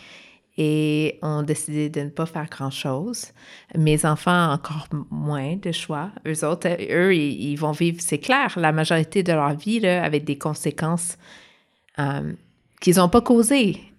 et 0.57 1.17
ont 1.21 1.43
décidé 1.43 1.89
de 1.89 2.01
ne 2.01 2.09
pas 2.09 2.25
faire 2.25 2.47
grand-chose. 2.49 3.31
Mes 3.75 4.05
enfants, 4.05 4.51
encore 4.51 4.87
moins 5.09 5.55
de 5.55 5.71
choix. 5.71 6.11
Eux 6.27 6.45
autres, 6.45 6.69
eux, 6.91 7.15
ils, 7.15 7.55
vont 7.55 7.71
vivre, 7.71 7.97
c'est 7.99 8.19
clair, 8.19 8.57
la 8.57 8.71
majorité 8.71 9.23
de 9.23 9.33
leur 9.33 9.53
vie 9.55 9.79
là, 9.79 10.03
avec 10.03 10.23
des 10.23 10.37
conséquences 10.37 11.17
euh, 11.99 12.33
qu'ils 12.79 12.97
n'ont 12.97 13.09
pas 13.09 13.21
causées. 13.21 13.90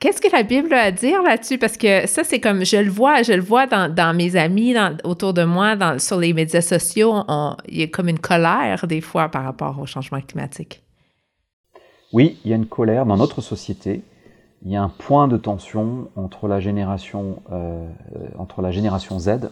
Qu'est-ce 0.00 0.22
que 0.22 0.34
la 0.34 0.44
Bible 0.44 0.72
a 0.72 0.84
à 0.84 0.90
dire 0.90 1.22
là-dessus? 1.22 1.58
Parce 1.58 1.76
que 1.76 2.06
ça, 2.06 2.24
c'est 2.24 2.40
comme, 2.40 2.64
je 2.64 2.78
le 2.78 2.90
vois, 2.90 3.22
je 3.22 3.34
le 3.34 3.42
vois 3.42 3.66
dans, 3.66 4.16
mes 4.16 4.34
amis, 4.34 4.74
autour 5.04 5.34
de 5.34 5.44
moi, 5.44 5.98
sur 5.98 6.18
les 6.18 6.32
médias 6.32 6.62
sociaux, 6.62 7.16
il 7.68 7.80
y 7.80 7.82
a 7.82 7.86
comme 7.86 8.08
une 8.08 8.18
colère 8.18 8.86
des 8.86 9.02
fois 9.02 9.28
par 9.28 9.44
rapport 9.44 9.78
au 9.78 9.84
changement 9.84 10.18
climatique. 10.22 10.82
Oui, 12.14 12.38
il 12.46 12.50
y 12.50 12.54
a 12.54 12.56
une 12.56 12.66
colère 12.66 13.04
dans 13.04 13.18
notre 13.18 13.42
société. 13.42 14.00
Il 14.62 14.72
y 14.72 14.76
a 14.76 14.82
un 14.82 14.88
point 14.88 15.28
de 15.28 15.36
tension 15.36 16.08
entre 16.16 16.48
la 16.48 16.60
génération, 16.60 17.42
euh, 17.52 17.86
entre 18.38 18.62
la 18.62 18.72
génération 18.72 19.18
Z 19.18 19.50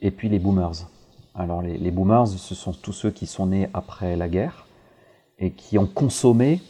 et 0.00 0.12
puis 0.12 0.28
les 0.28 0.38
boomers. 0.38 0.86
Alors 1.34 1.62
les 1.62 1.90
boomers, 1.90 2.28
ce 2.28 2.54
sont 2.54 2.72
tous 2.72 2.92
ceux 2.92 3.10
qui 3.10 3.26
sont 3.26 3.46
nés 3.46 3.68
après 3.74 4.16
la 4.16 4.28
guerre 4.28 4.66
et 5.38 5.50
qui 5.50 5.78
ont 5.78 5.86
consommé 5.86 6.60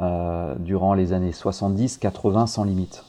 euh, 0.00 0.54
durant 0.58 0.94
les 0.94 1.12
années 1.12 1.32
70-80 1.32 2.46
sans 2.46 2.64
limite. 2.64 3.04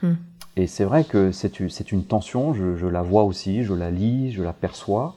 Hmm. 0.00 0.12
Et 0.54 0.68
c'est 0.68 0.84
vrai 0.84 1.02
que 1.02 1.32
c'est 1.32 1.60
une 1.60 2.04
tension, 2.04 2.54
je, 2.54 2.86
la 2.86 3.02
vois 3.02 3.24
aussi, 3.24 3.64
je 3.64 3.74
la 3.74 3.90
lis, 3.90 4.30
je 4.30 4.44
la 4.44 4.52
perçois, 4.52 5.16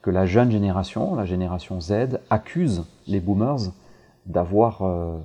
que 0.00 0.10
la 0.10 0.24
jeune 0.24 0.50
génération, 0.50 1.14
la 1.14 1.26
génération 1.26 1.82
Z, 1.82 2.18
accuse 2.30 2.84
les 3.06 3.20
boomers 3.20 3.72
d'avoir 4.24 4.80
euh, 4.80 5.18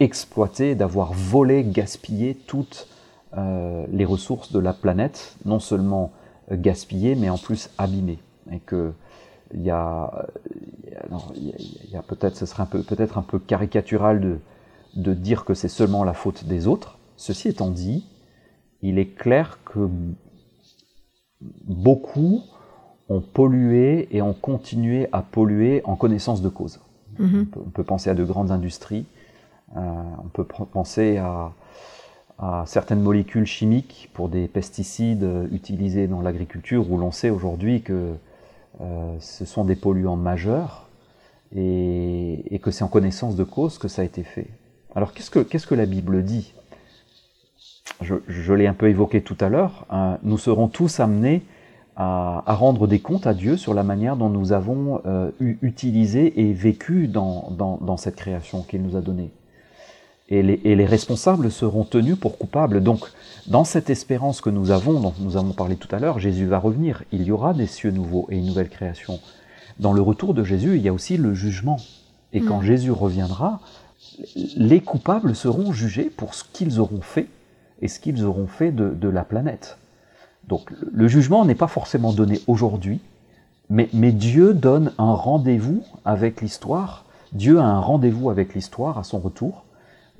exploité, 0.00 0.74
d'avoir 0.74 1.12
volé, 1.12 1.62
gaspillé 1.62 2.34
toutes 2.34 2.88
euh, 3.36 3.84
les 3.92 4.06
ressources 4.06 4.50
de 4.50 4.60
la 4.60 4.72
planète, 4.72 5.36
non 5.44 5.60
seulement 5.60 6.10
gaspillées, 6.50 7.16
mais 7.16 7.28
en 7.28 7.36
plus 7.38 7.68
abîmées. 7.76 8.18
Et 8.50 8.60
que 8.60 8.92
il 9.52 9.60
y 9.60 9.70
a, 9.70 10.26
y 11.90 11.96
a 11.96 12.02
peut-être, 12.02 12.36
ce 12.36 12.46
serait 12.46 12.64
peut-être 12.64 13.18
un 13.18 13.22
peu 13.22 13.38
caricatural 13.38 14.18
de, 14.18 14.38
de 14.94 15.14
dire 15.14 15.44
que 15.44 15.54
c'est 15.54 15.68
seulement 15.68 16.04
la 16.04 16.14
faute 16.14 16.44
des 16.44 16.66
autres. 16.66 16.98
Ceci 17.16 17.48
étant 17.48 17.70
dit, 17.70 18.04
il 18.82 18.98
est 18.98 19.14
clair 19.14 19.58
que 19.64 19.88
beaucoup 21.40 22.42
ont 23.08 23.20
pollué 23.20 24.08
et 24.10 24.22
ont 24.22 24.34
continué 24.34 25.08
à 25.12 25.22
polluer 25.22 25.82
en 25.84 25.96
connaissance 25.96 26.42
de 26.42 26.48
cause. 26.48 26.80
Mhm. 27.18 27.46
On, 27.56 27.70
peut, 27.70 27.84
penser 27.84 28.10
à 28.10 28.14
de 28.14 28.24
grandes 28.24 28.50
industries, 28.50 29.06
euh, 29.76 29.80
on 30.24 30.28
peut 30.28 30.44
penser 30.44 31.18
à, 31.18 31.52
certaines 32.66 33.00
molécules 33.00 33.46
chimiques 33.46 34.10
pour 34.14 34.28
des 34.28 34.48
pesticides 34.48 35.24
utilisés 35.52 36.08
dans 36.08 36.20
l'agriculture 36.20 36.90
où 36.90 36.98
l'on 36.98 37.12
sait 37.12 37.30
aujourd'hui 37.30 37.82
que 37.82 38.14
euh, 38.80 39.16
ce 39.20 39.44
sont 39.44 39.64
des 39.64 39.76
polluants 39.76 40.16
majeurs 40.16 40.88
et, 41.54 42.58
que 42.62 42.72
c'est 42.72 42.82
en 42.82 42.88
connaissance 42.88 43.36
de 43.36 43.44
cause 43.44 43.78
que 43.78 43.86
ça 43.86 44.02
a 44.02 44.04
été 44.04 44.24
fait. 44.24 44.48
Alors 44.94 45.12
qu'est-ce 45.14 45.30
que, 45.30 45.38
qu'est-ce 45.38 45.66
que 45.66 45.74
la 45.74 45.86
Bible 45.86 46.22
dit? 46.22 46.52
Je, 48.00 48.52
l'ai 48.52 48.66
un 48.66 48.74
peu 48.74 48.88
évoqué 48.88 49.20
tout 49.22 49.36
à 49.40 49.48
l'heure, 49.48 49.86
hein, 49.90 50.18
nous 50.22 50.38
serons 50.38 50.68
tous 50.68 50.98
amenés 51.00 51.42
à, 51.96 52.42
rendre 52.48 52.86
des 52.86 52.98
comptes 52.98 53.26
à 53.26 53.34
Dieu 53.34 53.56
sur 53.56 53.74
la 53.74 53.82
manière 53.84 54.16
dont 54.16 54.28
nous 54.28 54.52
avons 54.52 55.02
euh, 55.06 55.30
utilisé 55.40 56.40
et 56.40 56.52
vécu 56.52 57.06
dans, 57.06 57.50
dans, 57.50 57.96
cette 57.96 58.16
création 58.16 58.62
qu'il 58.62 58.82
nous 58.82 58.96
a 58.96 59.00
donnée. 59.00 59.30
Et 60.28 60.42
les, 60.42 60.60
et 60.64 60.74
les, 60.74 60.86
responsables 60.86 61.50
seront 61.50 61.84
tenus 61.84 62.16
pour 62.16 62.38
coupables. 62.38 62.82
Donc, 62.82 63.04
dans 63.46 63.64
cette 63.64 63.90
espérance 63.90 64.40
que 64.40 64.50
nous 64.50 64.70
avons, 64.70 64.98
dont 64.98 65.14
nous 65.20 65.36
avons 65.36 65.52
parlé 65.52 65.76
tout 65.76 65.94
à 65.94 65.98
l'heure, 65.98 66.18
Jésus 66.18 66.46
va 66.46 66.58
revenir. 66.58 67.04
Il 67.12 67.22
y 67.22 67.30
aura 67.30 67.52
des 67.52 67.66
cieux 67.66 67.90
nouveaux 67.90 68.26
et 68.30 68.38
une 68.38 68.46
nouvelle 68.46 68.70
création. 68.70 69.20
Dans 69.78 69.92
le 69.92 70.00
retour 70.00 70.32
de 70.32 70.44
Jésus, 70.44 70.76
il 70.76 70.82
y 70.82 70.88
a 70.88 70.92
aussi 70.92 71.16
le 71.16 71.34
jugement. 71.34 71.76
Et 72.32 72.40
quand 72.40 72.60
mm. 72.60 72.64
Jésus 72.64 72.90
reviendra, 72.90 73.60
les 74.56 74.80
coupables 74.80 75.34
seront 75.34 75.72
jugés 75.72 76.10
pour 76.10 76.34
ce 76.34 76.44
qu'ils 76.44 76.80
auront 76.80 77.00
fait 77.00 77.28
et 77.80 77.88
ce 77.88 78.00
qu'ils 78.00 78.24
auront 78.24 78.46
fait 78.46 78.72
de, 78.72 79.08
la 79.08 79.24
planète. 79.24 79.78
Donc 80.48 80.70
le 80.92 81.08
jugement 81.08 81.44
n'est 81.44 81.54
pas 81.54 81.68
forcément 81.68 82.12
donné 82.12 82.40
aujourd'hui, 82.46 83.00
mais, 83.70 83.88
mais, 83.92 84.12
Dieu 84.12 84.54
donne 84.54 84.92
un 84.98 85.14
rendez-vous 85.14 85.82
avec 86.04 86.42
l'histoire. 86.42 87.04
Dieu 87.32 87.58
a 87.58 87.64
un 87.64 87.80
rendez-vous 87.80 88.28
avec 88.28 88.54
l'histoire 88.54 88.98
à 88.98 89.04
son 89.04 89.18
retour, 89.18 89.64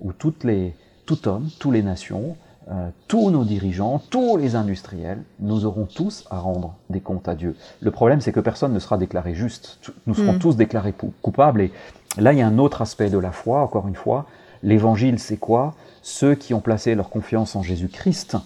où 0.00 0.12
toutes 0.12 0.44
les, 0.44 0.74
tout 1.04 1.28
homme, 1.28 1.50
toutes 1.58 1.74
les 1.74 1.82
nations, 1.82 2.36
euh, 2.70 2.90
tous 3.08 3.30
nos 3.30 3.44
dirigeants, 3.44 4.00
tous 4.10 4.36
les 4.36 4.54
industriels, 4.54 5.20
nous 5.40 5.64
aurons 5.64 5.84
tous 5.84 6.24
à 6.30 6.38
rendre 6.38 6.76
des 6.90 7.00
comptes 7.00 7.26
à 7.26 7.34
Dieu. 7.34 7.56
Le 7.80 7.90
problème, 7.90 8.20
c'est 8.20 8.30
que 8.30 8.38
personne 8.38 8.72
ne 8.72 8.78
sera 8.78 8.98
déclaré 8.98 9.34
juste. 9.34 9.80
Nous 10.06 10.14
serons 10.14 10.34
mm. 10.34 10.38
tous 10.38 10.56
déclarés 10.56 10.94
coupables. 11.22 11.62
Et 11.62 11.72
là, 12.18 12.32
il 12.32 12.38
y 12.38 12.42
a 12.42 12.46
un 12.46 12.58
autre 12.58 12.82
aspect 12.82 13.10
de 13.10 13.18
la 13.18 13.32
foi, 13.32 13.62
encore 13.62 13.88
une 13.88 13.96
fois. 13.96 14.26
L'évangile, 14.62 15.18
c'est 15.18 15.36
quoi? 15.36 15.74
Ceux 16.02 16.34
qui 16.34 16.54
ont 16.54 16.60
placé 16.60 16.94
leur 16.94 17.10
confiance 17.10 17.56
en 17.56 17.62
Jésus-Christ 17.62 18.36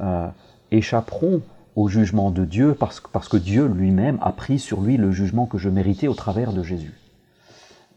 euh, 0.00 0.28
échapperont 0.70 1.42
au 1.76 1.88
jugement 1.88 2.30
de 2.30 2.44
Dieu 2.44 2.74
parce, 2.74 3.00
parce 3.12 3.28
que 3.28 3.36
Dieu 3.36 3.66
lui-même 3.66 4.18
a 4.22 4.32
pris 4.32 4.58
sur 4.58 4.80
lui 4.80 4.96
le 4.96 5.10
jugement 5.10 5.46
que 5.46 5.58
je 5.58 5.68
méritais 5.68 6.08
au 6.08 6.14
travers 6.14 6.52
de 6.52 6.62
Jésus. 6.62 6.94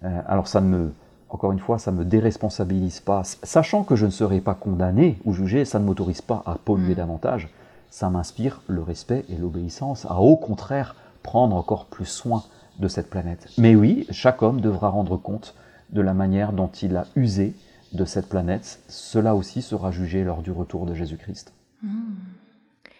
Euh, 0.03 0.21
alors 0.27 0.47
ça 0.47 0.61
ne 0.61 0.67
me, 0.67 0.93
encore 1.29 1.51
une 1.51 1.59
fois, 1.59 1.77
ça 1.77 1.91
ne 1.91 1.97
me 1.97 2.05
déresponsabilise 2.05 2.99
pas. 3.01 3.23
Sachant 3.23 3.83
que 3.83 3.95
je 3.95 4.05
ne 4.05 4.11
serai 4.11 4.39
pas 4.39 4.53
condamné 4.53 5.19
ou 5.25 5.33
jugé, 5.33 5.65
ça 5.65 5.79
ne 5.79 5.85
m'autorise 5.85 6.21
pas 6.21 6.43
à 6.45 6.55
polluer 6.55 6.93
mm. 6.93 6.97
davantage. 6.97 7.49
Ça 7.89 8.09
m'inspire 8.09 8.61
le 8.67 8.81
respect 8.81 9.25
et 9.29 9.35
l'obéissance, 9.35 10.05
à 10.05 10.19
au 10.19 10.35
contraire 10.35 10.95
prendre 11.23 11.55
encore 11.55 11.85
plus 11.85 12.05
soin 12.05 12.43
de 12.79 12.87
cette 12.87 13.09
planète. 13.09 13.47
Mais 13.57 13.75
oui, 13.75 14.05
chaque 14.11 14.41
homme 14.41 14.61
devra 14.61 14.89
rendre 14.89 15.17
compte 15.17 15.55
de 15.91 16.01
la 16.01 16.13
manière 16.13 16.53
dont 16.53 16.67
il 16.81 16.95
a 16.95 17.05
usé 17.15 17.53
de 17.93 18.05
cette 18.05 18.27
planète, 18.27 18.79
cela 18.87 19.35
aussi 19.35 19.61
sera 19.61 19.91
jugé 19.91 20.23
lors 20.23 20.41
du 20.41 20.51
retour 20.51 20.85
de 20.85 20.93
Jésus-Christ. 20.93 21.53
Hmm. 21.81 22.15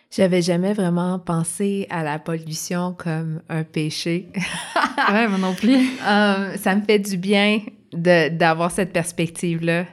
J'avais 0.09 0.41
jamais 0.41 0.73
vraiment 0.73 1.19
pensé 1.19 1.85
à 1.89 2.03
la 2.03 2.17
pollution 2.17 2.95
comme 2.97 3.41
un 3.49 3.63
péché. 3.63 4.29
ouais, 5.11 5.27
moi 5.27 5.37
non 5.37 5.53
plus. 5.53 5.77
Euh, 6.07 6.55
ça 6.55 6.75
me 6.75 6.81
fait 6.81 6.99
du 6.99 7.17
bien 7.17 7.59
d'avoir 7.91 8.71
cette 8.71 8.93
perspective-là. 8.93 9.85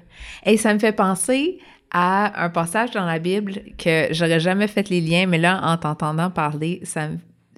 Et 0.47 0.57
ça 0.57 0.73
me 0.73 0.79
fait 0.79 0.93
penser 0.93 1.59
à 1.91 2.45
un 2.45 2.51
passage 2.51 2.93
dans 2.93 3.05
la 3.05 3.19
Bible 3.19 3.55
que 3.79 4.09
j'aurais 4.13 4.39
jamais 4.39 4.69
fait 4.69 4.89
les 4.91 5.01
liens, 5.01 5.27
mais 5.27 5.39
là, 5.39 5.61
en 5.65 5.77
t'entendant 5.77 6.31
parler, 6.31 6.81
ça 6.85 7.09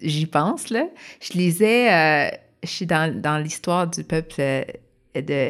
j'y 0.02 0.26
pense, 0.26 0.70
là. 0.70 0.86
Je 1.20 1.38
lisais, 1.38 1.92
euh, 1.92 2.28
je 2.62 2.68
suis 2.68 2.86
dans, 2.86 3.14
dans 3.20 3.38
l'histoire 3.38 3.86
du 3.86 4.04
peuple 4.04 4.34
euh, 4.40 4.62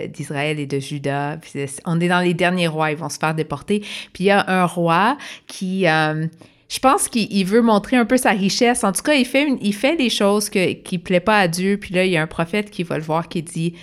d'Israël 0.09 0.61
et 0.61 0.67
de 0.67 0.79
Juda. 0.79 1.39
on 1.85 2.01
est 2.01 2.09
dans 2.09 2.21
les 2.21 2.35
derniers 2.35 2.69
rois, 2.69 2.91
ils 2.91 2.97
vont 2.97 3.09
se 3.09 3.19
faire 3.19 3.35
déporter. 3.35 3.81
Puis 4.13 4.25
il 4.25 4.27
y 4.27 4.31
a 4.31 4.45
un 4.49 4.65
roi 4.65 5.19
qui, 5.47 5.89
euh, 5.89 6.27
je 6.69 6.79
pense 6.79 7.09
qu'il 7.09 7.47
veut 7.47 7.63
montrer 7.63 7.97
un 7.97 8.05
peu 8.05 8.17
sa 8.17 8.31
richesse. 8.31 8.85
En 8.85 8.93
tout 8.93 9.03
cas, 9.03 9.15
il 9.15 9.27
fait, 9.27 9.49
il 9.61 9.75
fait 9.75 9.97
des 9.97 10.11
choses 10.11 10.51
que, 10.51 10.73
qui 10.73 10.99
ne 10.99 11.03
plaît 11.03 11.21
pas 11.21 11.39
à 11.39 11.49
Dieu. 11.49 11.79
Puis 11.79 11.95
là, 11.95 12.05
il 12.05 12.13
y 12.13 12.17
a 12.17 12.23
un 12.23 12.27
prophète 12.27 12.71
qui 12.71 12.83
va 12.83 12.97
le 12.97 13.05
voir 13.05 13.29
qui 13.29 13.43
dit, 13.43 13.75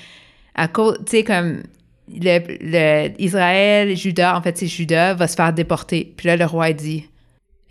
à 0.55 0.67
cause, 0.67 0.97
tu 1.05 1.17
sais, 1.17 1.23
comme 1.23 1.63
le, 2.09 3.21
Israël, 3.21 3.95
Juda, 3.95 4.37
en 4.37 4.41
fait, 4.41 4.57
c'est 4.57 4.67
Juda, 4.67 5.13
va 5.13 5.27
se 5.27 5.35
faire 5.35 5.53
déporter. 5.53 6.13
Puis 6.15 6.27
là, 6.27 6.35
le 6.35 6.45
roi 6.45 6.73
dit, 6.73 7.05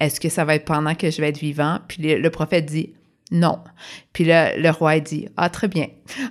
est-ce 0.02 0.20
que 0.20 0.28
ça 0.28 0.44
va 0.44 0.54
être 0.54 0.64
pendant 0.64 0.94
que 0.94 1.10
je 1.10 1.20
vais 1.20 1.28
être 1.28 1.38
vivant? 1.38 1.78
Puis 1.88 2.02
le 2.02 2.30
prophète 2.30 2.66
dit, 2.66 2.92
non. 3.30 3.58
Puis 4.12 4.24
là, 4.24 4.56
le 4.56 4.70
roi 4.70 5.00
dit, 5.00 5.28
ah, 5.36 5.48
très 5.48 5.68
bien. 5.68 5.86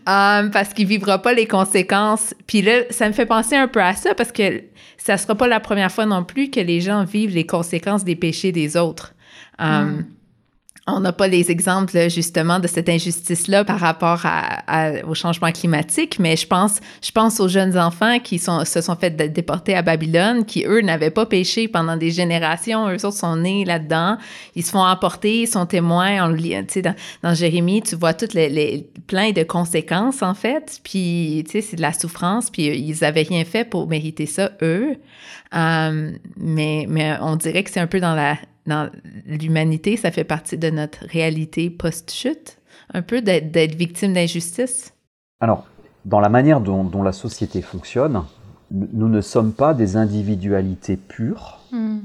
Um, 0.07 0.51
parce 0.51 0.73
qu'il 0.73 0.85
vivra 0.85 1.21
pas 1.21 1.33
les 1.33 1.47
conséquences. 1.47 2.35
Puis 2.45 2.61
là, 2.61 2.83
ça 2.91 3.07
me 3.07 3.13
fait 3.13 3.25
penser 3.25 3.55
un 3.55 3.67
peu 3.67 3.81
à 3.81 3.93
ça 3.93 4.13
parce 4.13 4.31
que 4.31 4.63
ça 4.97 5.17
sera 5.17 5.35
pas 5.35 5.47
la 5.47 5.59
première 5.59 5.91
fois 5.91 6.05
non 6.05 6.23
plus 6.23 6.51
que 6.51 6.59
les 6.59 6.79
gens 6.79 7.03
vivent 7.03 7.33
les 7.33 7.45
conséquences 7.47 8.03
des 8.03 8.15
péchés 8.15 8.51
des 8.51 8.77
autres. 8.77 9.15
Um, 9.57 9.67
mm 9.67 10.05
on 10.95 10.99
n'a 10.99 11.13
pas 11.13 11.27
les 11.27 11.51
exemples 11.51 12.09
justement 12.09 12.59
de 12.59 12.67
cette 12.67 12.89
injustice-là 12.89 13.63
par 13.63 13.79
rapport 13.79 14.23
au 15.07 15.13
changement 15.13 15.51
climatique, 15.51 16.17
mais 16.19 16.35
je 16.35 16.47
pense, 16.47 17.39
aux 17.39 17.47
jeunes 17.47 17.77
enfants 17.77 18.19
qui 18.19 18.39
se 18.39 18.81
sont 18.81 18.95
fait 18.95 19.11
déporter 19.31 19.75
à 19.75 19.81
Babylone, 19.81 20.45
qui 20.45 20.65
eux 20.65 20.81
n'avaient 20.81 21.11
pas 21.11 21.25
péché 21.25 21.67
pendant 21.67 21.97
des 21.97 22.11
générations, 22.11 22.89
eux 22.89 23.05
autres 23.05 23.17
sont 23.17 23.35
nés 23.35 23.65
là-dedans, 23.65 24.17
ils 24.55 24.63
se 24.63 24.71
font 24.71 24.83
emporter, 24.83 25.41
ils 25.41 25.47
sont 25.47 25.65
témoins, 25.65 26.29
on 26.29 26.35
dans, 26.81 26.95
dans 27.23 27.33
Jérémie, 27.33 27.81
tu 27.81 27.95
vois 27.95 28.13
toutes 28.13 28.33
les, 28.33 28.49
les 28.49 28.87
plein 29.07 29.31
de 29.31 29.43
conséquences 29.43 30.21
en 30.21 30.33
fait, 30.33 30.79
puis 30.83 31.43
tu 31.49 31.61
c'est 31.61 31.75
de 31.75 31.81
la 31.81 31.93
souffrance, 31.93 32.49
puis 32.49 32.67
ils 32.67 33.03
avaient 33.03 33.23
rien 33.23 33.45
fait 33.45 33.65
pour 33.65 33.87
mériter 33.87 34.25
ça 34.25 34.51
eux, 34.61 34.95
euh, 35.53 36.11
mais 36.37 36.85
mais 36.89 37.17
on 37.21 37.35
dirait 37.35 37.63
que 37.63 37.69
c'est 37.69 37.79
un 37.79 37.87
peu 37.87 37.99
dans 37.99 38.15
la 38.15 38.37
dans 38.65 38.89
l'humanité, 39.25 39.97
ça 39.97 40.11
fait 40.11 40.23
partie 40.23 40.57
de 40.57 40.69
notre 40.69 41.05
réalité 41.05 41.69
post-chute, 41.69 42.59
un 42.93 43.01
peu 43.01 43.21
d'être 43.21 43.75
victime 43.75 44.13
d'injustice? 44.13 44.93
Alors, 45.39 45.65
dans 46.05 46.19
la 46.19 46.29
manière 46.29 46.61
dont, 46.61 47.03
la 47.03 47.11
société 47.11 47.61
fonctionne, 47.61 48.23
nous 48.71 49.09
ne 49.09 49.21
sommes 49.21 49.51
pas 49.51 49.73
des 49.73 49.97
individualités 49.97 50.95
pures 50.97 51.59
hmm. 51.71 51.99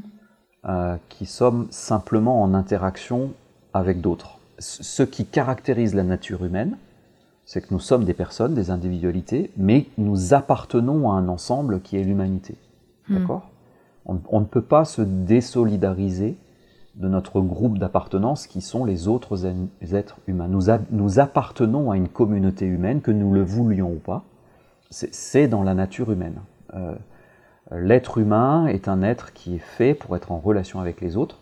euh, 0.69 0.97
qui 1.09 1.27
sommes 1.27 1.69
simplement 1.71 2.43
en 2.43 2.55
interaction 2.55 3.33
avec 3.73 4.01
d'autres. 4.01 4.39
Ce 4.59 5.03
qui 5.03 5.27
caractérise 5.27 5.95
la 5.95 6.03
nature 6.03 6.45
humaine, 6.45 6.77
c'est 7.45 7.61
que 7.61 7.73
nous 7.73 7.81
sommes 7.81 8.05
des 8.05 8.15
personnes, 8.15 8.55
des 8.55 8.71
individualités, 8.71 9.53
mais 9.57 9.87
nous 9.99 10.35
appartenons 10.35 11.13
à 11.13 11.15
un 11.15 11.29
ensemble 11.29 11.81
qui 11.81 11.97
est 11.97 12.03
l'humanité. 12.03 12.57
Hmm. 13.09 13.19
D'accord? 13.19 13.51
On, 14.07 14.41
ne 14.41 14.45
peut 14.45 14.63
pas 14.63 14.85
se 14.85 15.03
désolidariser 15.03 16.37
de 16.95 17.09
notre 17.09 17.41
groupe 17.41 17.79
d'appartenance 17.79 18.47
qui 18.47 18.61
sont 18.61 18.85
les 18.85 19.09
autres 19.09 19.47
êtres 19.93 20.19
humains. 20.29 20.47
Nous, 20.47 20.67
nous, 20.93 21.19
appartenons 21.19 21.91
à 21.91 21.97
une 21.97 22.09
communauté 22.09 22.67
humaine, 22.67 23.01
que 23.01 23.11
nous 23.11 23.35
le 23.35 23.43
voulions 23.43 23.91
ou 23.91 23.99
pas. 23.99 24.23
C'est 24.91 25.49
dans 25.49 25.65
la 25.65 25.75
nature 25.75 26.13
humaine. 26.13 26.41
Euh, 26.75 26.95
l'être 27.73 28.19
humain 28.19 28.67
est 28.67 28.87
un 28.87 29.03
être 29.03 29.33
qui 29.33 29.57
est 29.57 29.65
fait 29.77 29.95
pour 29.95 30.15
être 30.15 30.31
en 30.31 30.39
relation 30.39 30.79
avec 30.79 31.01
les 31.01 31.17
autres. 31.17 31.41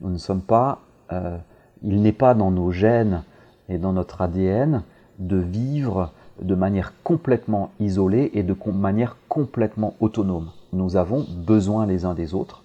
Nous 0.00 0.10
ne 0.10 0.18
sommes 0.18 0.42
pas, 0.42 0.82
euh, 1.12 1.36
il 1.82 2.00
n'est 2.00 2.12
pas 2.12 2.34
dans 2.34 2.52
nos 2.52 2.70
gènes 2.70 3.24
et 3.68 3.78
dans 3.78 3.92
notre 3.92 4.22
ADN 4.22 4.84
de 5.18 5.36
vivre 5.36 6.12
de 6.40 6.54
manière 6.54 6.92
complètement 7.02 7.70
isolée 7.80 8.30
et 8.34 8.42
de 8.42 8.56
manière 8.72 9.16
complètement 9.28 9.94
autonome. 10.00 10.50
Nous 10.74 10.96
avons 10.96 11.24
besoin 11.30 11.86
les 11.86 12.04
uns 12.04 12.14
des 12.14 12.34
autres 12.34 12.64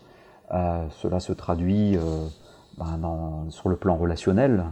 euh, 0.51 0.85
cela 1.01 1.19
se 1.19 1.31
traduit 1.31 1.95
euh, 1.95 2.27
ben, 2.77 2.99
sur 3.49 3.69
le 3.69 3.75
plan 3.75 3.95
relationnel. 3.95 4.65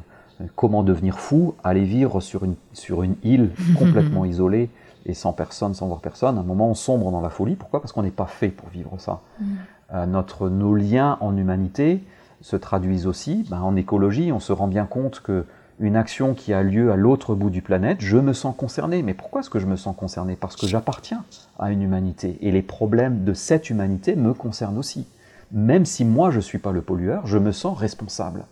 Comment 0.56 0.84
devenir 0.84 1.20
fou 1.20 1.56
Aller 1.64 1.84
vivre 1.84 2.20
sur 2.20 2.44
une, 2.44 2.56
sur 2.74 3.04
une 3.04 3.16
île 3.24 3.52
complètement 3.78 4.26
isolée 4.26 4.70
et 5.06 5.14
sans 5.14 5.34
personne, 5.34 5.74
sans 5.74 5.88
voir 5.88 6.00
personne. 6.00 6.38
À 6.38 6.42
un 6.42 6.44
moment, 6.44 6.70
on 6.70 6.76
sombre 6.76 7.12
dans 7.12 7.22
la 7.22 7.30
folie. 7.30 7.56
Pourquoi? 7.56 7.82
Parce 7.82 7.92
qu'on 7.92 8.04
n'est 8.04 8.12
pas 8.12 8.26
fait 8.26 8.50
pour 8.50 8.70
vivre 8.70 8.96
ça. 8.98 9.22
Mm. 9.40 9.46
Euh, 9.94 10.06
notre, 10.06 10.50
nos 10.50 10.76
liens 10.76 11.18
en 11.22 11.36
humanité 11.38 12.04
se 12.42 12.56
traduisent 12.56 13.08
aussi 13.08 13.46
ben, 13.50 13.62
en 13.62 13.76
écologie. 13.76 14.32
On 14.32 14.40
se 14.40 14.54
rend 14.54 14.68
bien 14.68 14.86
compte 14.86 15.22
que 15.22 15.46
une 15.80 15.96
action 15.96 16.34
qui 16.34 16.54
a 16.54 16.64
lieu 16.64 16.92
à 16.92 16.96
l'autre 16.96 17.36
bout 17.36 17.50
du 17.50 17.62
planète, 17.62 17.98
je 18.00 18.18
me 18.18 18.34
sens 18.34 18.56
concerné. 18.56 19.04
Mais 19.04 19.14
pourquoi 19.14 19.42
est-ce 19.42 19.50
que 19.50 19.60
je 19.60 19.68
me 19.68 19.76
sens 19.76 19.96
concerné? 19.96 20.36
Parce 20.36 20.56
que 20.56 20.68
j'appartiens 20.68 21.24
à 21.60 21.72
une 21.72 21.82
humanité. 21.82 22.38
Et 22.42 22.52
les 22.52 22.64
problèmes 22.64 23.24
de 23.24 23.34
cette 23.34 23.70
humanité 23.70 24.16
me 24.16 24.34
concernent 24.34 24.78
aussi. 24.78 25.08
même 25.52 25.86
si 25.86 26.04
moi 26.04 26.30
je 26.30 26.38
ne 26.38 26.42
suis 26.42 26.58
pas 26.58 26.74
le 26.74 26.82
pollueur, 26.82 27.26
je 27.26 27.38
me 27.38 27.54
sens 27.54 27.78
responsable. 27.78 28.44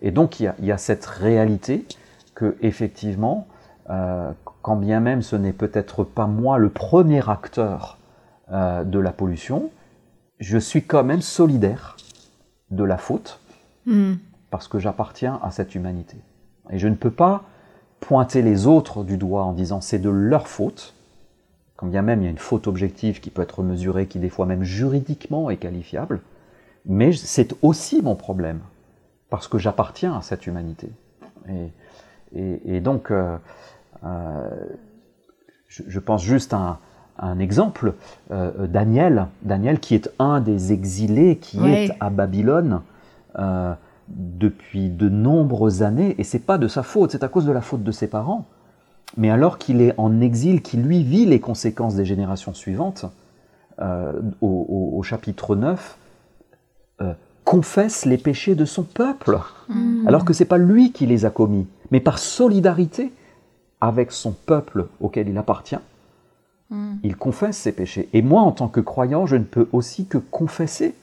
Et 0.00 0.10
donc 0.10 0.40
il 0.40 0.52
y 0.60 0.72
a, 0.72 0.78
cette 0.78 1.04
réalité 1.04 1.86
que 2.34 2.56
effectivement, 2.62 3.46
euh, 3.90 4.32
quand 4.62 4.76
bien 4.76 5.00
même 5.00 5.20
ce 5.20 5.36
n'est 5.36 5.52
peut-être 5.52 6.04
pas 6.04 6.26
moi 6.26 6.56
le 6.56 6.70
premier 6.70 7.28
acteur 7.28 7.98
euh, 8.50 8.82
de 8.82 8.98
la 8.98 9.12
pollution, 9.12 9.70
je 10.40 10.56
suis 10.56 10.84
quand 10.84 11.04
même 11.04 11.20
solidaire 11.20 11.96
de 12.70 12.82
la 12.84 12.96
faute 12.96 13.40
hmm. 13.86 14.14
parce 14.50 14.68
que 14.68 14.78
j'appartiens 14.78 15.38
à 15.42 15.50
cette 15.50 15.74
humanité. 15.74 16.16
Et 16.70 16.78
je 16.78 16.88
ne 16.88 16.94
peux 16.94 17.10
pas 17.10 17.44
pointer 18.00 18.42
les 18.42 18.66
autres 18.66 19.04
du 19.04 19.16
doigt 19.16 19.44
en 19.44 19.52
disant 19.52 19.80
c'est 19.80 19.98
de 19.98 20.10
leur 20.10 20.48
faute, 20.48 20.94
quand 21.76 21.86
bien 21.86 22.02
même 22.02 22.20
il 22.20 22.24
y 22.24 22.28
a 22.28 22.30
une 22.30 22.38
faute 22.38 22.66
objective 22.66 23.20
qui 23.20 23.30
peut 23.30 23.42
être 23.42 23.62
mesurée, 23.62 24.06
qui 24.06 24.18
des 24.18 24.28
fois 24.28 24.46
même 24.46 24.64
juridiquement 24.64 25.50
est 25.50 25.56
qualifiable, 25.56 26.20
mais 26.84 27.12
c'est 27.12 27.54
aussi 27.62 28.02
mon 28.02 28.16
problème, 28.16 28.60
parce 29.30 29.48
que 29.48 29.58
j'appartiens 29.58 30.16
à 30.16 30.22
cette 30.22 30.46
humanité. 30.46 30.90
Et, 32.34 32.80
donc, 32.80 33.10
euh, 33.10 33.36
euh, 34.04 34.48
je, 35.68 35.98
pense 36.00 36.22
juste 36.22 36.54
à 36.54 36.78
un, 37.18 37.38
exemple, 37.38 37.94
euh, 38.30 38.66
Daniel, 38.66 39.26
Daniel 39.42 39.78
qui 39.80 39.94
est 39.94 40.10
un 40.18 40.40
des 40.40 40.72
exilés 40.72 41.36
qui 41.36 41.58
est 41.66 41.90
à 42.00 42.10
Babylone 42.10 42.80
depuis 44.08 44.88
de 44.88 45.08
nombreuses 45.08 45.82
années, 45.82 46.14
et 46.18 46.24
c'est 46.24 46.38
pas 46.38 46.58
de 46.58 46.68
sa 46.68 46.82
faute, 46.82 47.12
c'est 47.12 47.24
à 47.24 47.28
cause 47.28 47.46
de 47.46 47.52
la 47.52 47.60
faute 47.60 47.82
de 47.82 47.92
ses 47.92 48.06
parents. 48.06 48.46
Mais 49.16 49.30
alors 49.30 49.58
qu'il 49.58 49.80
est 49.80 49.94
en 49.98 50.20
exil, 50.20 50.62
qui 50.62 50.76
lui 50.76 51.02
vit 51.02 51.26
les 51.26 51.40
conséquences 51.40 51.94
des 51.94 52.04
générations 52.04 52.54
suivantes, 52.54 53.04
au, 54.40 55.00
chapitre 55.02 55.56
9, 55.56 55.98
euh, 57.00 57.12
confesse 57.44 58.04
les 58.04 58.18
péchés 58.18 58.54
de 58.54 58.64
son 58.64 58.84
peuple, 58.84 59.38
mm. 59.68 60.06
alors 60.06 60.24
que 60.24 60.32
ce 60.32 60.42
n'est 60.42 60.48
pas 60.48 60.58
lui 60.58 60.92
qui 60.92 61.06
les 61.06 61.24
a 61.24 61.30
commis, 61.30 61.66
mais 61.90 62.00
par 62.00 62.18
solidarité 62.18 63.12
avec 63.80 64.12
son 64.12 64.32
peuple 64.32 64.86
auquel 65.00 65.28
il 65.28 65.36
appartient, 65.36 65.78
mm. 66.70 66.94
il 67.02 67.16
confesse 67.16 67.56
ses 67.56 67.72
péchés. 67.72 68.08
Et 68.12 68.22
moi, 68.22 68.42
en 68.42 68.52
tant 68.52 68.68
que 68.68 68.80
croyant, 68.80 69.26
je 69.26 69.36
ne 69.36 69.44
peux 69.44 69.68
aussi 69.72 70.06
que 70.06 70.18
confesser, 70.18 70.94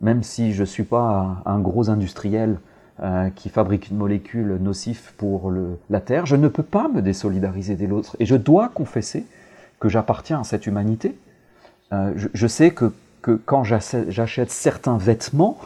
même 0.00 0.22
si 0.22 0.52
je 0.52 0.60
ne 0.60 0.66
suis 0.66 0.84
pas 0.84 1.42
un 1.44 1.58
gros 1.58 1.90
industriel 1.90 2.58
euh, 3.00 3.30
qui 3.30 3.48
fabrique 3.48 3.90
une 3.90 3.96
molécule 3.96 4.58
nocive 4.60 5.12
pour 5.16 5.52
la 5.90 6.00
Terre, 6.00 6.26
je 6.26 6.36
ne 6.36 6.48
peux 6.48 6.62
pas 6.62 6.88
me 6.88 7.00
désolidariser 7.02 7.76
des 7.76 7.90
autres. 7.90 8.16
Et 8.18 8.26
je 8.26 8.36
dois 8.36 8.68
confesser 8.68 9.24
que 9.80 9.88
j'appartiens 9.88 10.40
à 10.40 10.44
cette 10.44 10.66
humanité. 10.66 11.16
Euh, 11.92 12.12
je, 12.16 12.46
sais 12.46 12.70
que 12.72 12.92
que 13.22 13.32
quand 13.32 13.64
j'achète 13.64 14.50
certains 14.50 14.96
vêtements, 14.96 15.58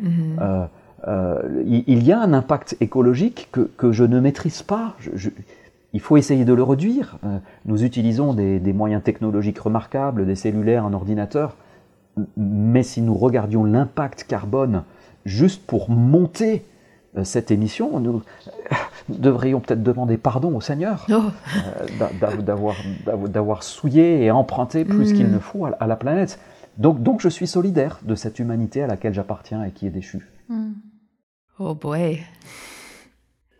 mhm. 0.00 0.38
euh, 0.40 1.62
il 1.66 2.02
y 2.02 2.12
a 2.12 2.20
un 2.20 2.32
impact 2.32 2.76
écologique 2.80 3.48
que, 3.52 3.92
je 3.92 4.04
ne 4.04 4.20
maîtrise 4.20 4.62
pas. 4.62 4.96
il 5.92 6.00
faut 6.00 6.16
essayer 6.16 6.44
de 6.44 6.54
le 6.54 6.62
réduire. 6.62 7.18
Nous 7.64 7.82
utilisons 7.84 8.34
des, 8.34 8.72
moyens 8.72 9.02
technologiques 9.02 9.58
remarquables, 9.58 10.26
des 10.26 10.36
cellulaires, 10.36 10.84
un 10.84 10.92
ordinateur, 10.92 11.56
mais 12.36 12.82
si 12.82 13.02
nous 13.02 13.14
regardions 13.14 13.64
l'impact 13.64 14.24
carbone 14.24 14.84
juste 15.24 15.66
pour 15.66 15.90
monter 15.90 16.64
cette 17.24 17.50
émission, 17.50 18.00
nous 18.00 18.22
devrions 19.08 19.60
peut-être 19.60 19.82
demander 19.82 20.16
pardon 20.16 20.54
au 20.56 20.60
Seigneur 20.60 21.06
oh. 21.10 21.30
d'avoir 23.28 23.62
souillé 23.62 24.24
et 24.24 24.30
emprunté 24.30 24.84
plus 24.84 25.12
qu'il 25.12 25.26
mhm. 25.26 25.34
ne 25.34 25.38
faut 25.38 25.66
à 25.66 25.86
la 25.86 25.96
planète. 25.96 26.38
Donc, 26.78 27.02
donc 27.02 27.20
je 27.20 27.28
suis 27.28 27.46
solidaire 27.46 27.98
de 28.02 28.14
cette 28.14 28.38
humanité 28.38 28.82
à 28.82 28.86
laquelle 28.86 29.12
j'appartiens 29.12 29.64
et 29.64 29.72
qui 29.72 29.86
est 29.86 29.90
déchue. 29.90 30.30
Hmm. 30.48 30.72
Oh 31.58 31.74
boy. 31.74 32.20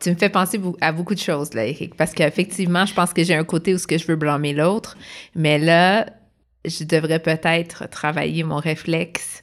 Tu 0.00 0.10
me 0.10 0.14
fais 0.16 0.30
penser 0.30 0.60
à 0.80 0.92
beaucoup 0.92 1.14
de 1.14 1.20
choses, 1.20 1.54
là, 1.54 1.64
Eric, 1.66 1.94
parce 1.94 2.12
qu'effectivement, 2.12 2.86
je 2.86 2.94
pense 2.94 3.12
que 3.12 3.22
j'ai 3.22 3.34
un 3.34 3.44
côté 3.44 3.74
où 3.74 3.78
ce 3.78 3.86
que 3.86 3.98
je 3.98 4.06
veux 4.06 4.16
blâmer 4.16 4.52
l'autre, 4.52 4.96
mais 5.36 5.58
là, 5.58 6.06
je 6.64 6.84
devrais 6.84 7.18
peut-être 7.18 7.88
travailler 7.88 8.44
mon 8.44 8.56
réflexe, 8.56 9.42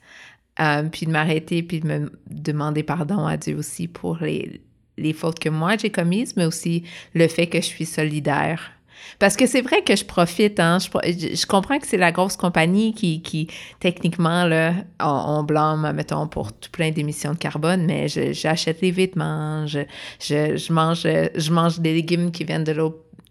euh, 0.60 0.84
puis 0.84 1.06
de 1.06 1.12
m'arrêter, 1.12 1.64
puis 1.64 1.80
de 1.80 1.88
me 1.88 2.12
demander 2.30 2.84
pardon 2.84 3.26
à 3.26 3.38
Dieu 3.38 3.58
aussi 3.58 3.88
pour 3.88 4.18
les, 4.18 4.62
les 4.98 5.14
fautes 5.14 5.40
que 5.40 5.50
moi 5.50 5.78
j'ai 5.78 5.90
commises, 5.90 6.36
mais 6.36 6.46
aussi 6.46 6.84
le 7.14 7.28
fait 7.28 7.48
que 7.48 7.60
je 7.60 7.66
suis 7.66 7.86
solidaire 7.86 8.72
parce 9.18 9.36
que 9.36 9.48
c'est 9.48 9.62
vrai 9.62 9.82
que 9.84 9.96
je 9.96 10.06
profite, 10.06 10.60
hein. 10.60 10.78
Je, 10.80 11.46
comprends 11.46 11.80
que 11.80 11.88
c'est 11.88 11.98
la 11.98 12.12
grosse 12.12 12.38
compagnie 12.38 12.94
qui, 12.94 13.22
qui 13.22 13.48
techniquement, 13.80 14.46
là, 14.46 14.74
on, 15.00 15.44
blâme, 15.44 15.92
mettons, 15.94 16.28
pour 16.28 16.54
tout 16.54 16.70
plein 16.72 16.92
d'émissions 16.92 17.34
de 17.34 17.38
carbone, 17.38 17.86
mais 17.86 18.08
j'achète 18.08 18.82
les 18.82 18.92
vêtements, 18.92 19.66
je, 19.68 19.80
je, 20.20 20.74
mange, 20.74 21.04
je 21.04 21.52
mange 21.52 21.80
des 21.80 21.94
légumes 21.94 22.32
qui 22.32 22.44
viennent 22.44 22.64
de 22.64 22.74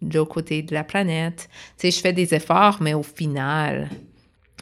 l'autre 0.03 0.32
côté 0.32 0.62
de 0.62 0.74
la 0.74 0.84
planète. 0.84 1.49
Tu 1.78 1.90
sais, 1.90 1.90
je 1.90 2.01
fais 2.01 2.12
des 2.12 2.34
efforts, 2.34 2.78
mais 2.80 2.94
au 2.94 3.03
final, 3.03 3.88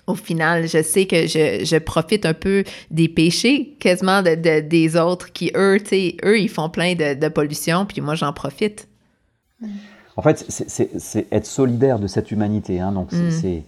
au 0.07 0.15
final, 0.15 0.69
je 0.69 0.83
sais 0.83 1.07
que 1.07 1.27
je, 1.27 1.65
je 1.65 1.77
profite 1.79 2.27
un 2.27 2.35
peu 2.35 2.65
des 2.91 3.09
péchés 3.09 3.77
quasiment 3.81 4.23
de, 4.23 4.61
des 4.61 4.97
autres 4.97 5.33
qui, 5.33 5.51
eux, 5.57 5.79
tu 5.81 5.89
sais, 5.89 6.17
eux, 6.25 6.39
ils 6.39 6.49
font 6.49 6.69
plein 6.69 6.95
de, 6.95 7.15
de 7.15 7.29
pollution, 7.29 7.87
puis 7.87 8.01
moi, 8.01 8.15
j'en 8.15 8.33
profite. 8.33 8.89
En 10.17 10.23
fait, 10.23 10.45
c'est 10.49 11.27
être 11.33 11.47
solidaire 11.47 11.99
de 11.99 12.07
cette 12.07 12.31
humanité. 12.31 12.81
Hein, 12.81 12.93
donc, 12.93 13.13
mm. 13.13 13.63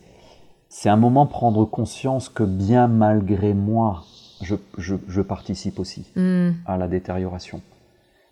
c'est 0.69 0.89
un 0.89 0.97
moment 0.97 1.27
prendre 1.27 1.65
conscience 1.65 2.29
que 2.29 2.45
bien 2.45 2.89
malgré 2.89 3.53
moi, 3.53 4.05
je, 4.41 4.55
je, 4.79 5.21
participe 5.21 5.79
aussi 5.79 6.07
mm. 6.15 6.51
à 6.67 6.77
la 6.79 6.89
détérioration. 6.89 7.61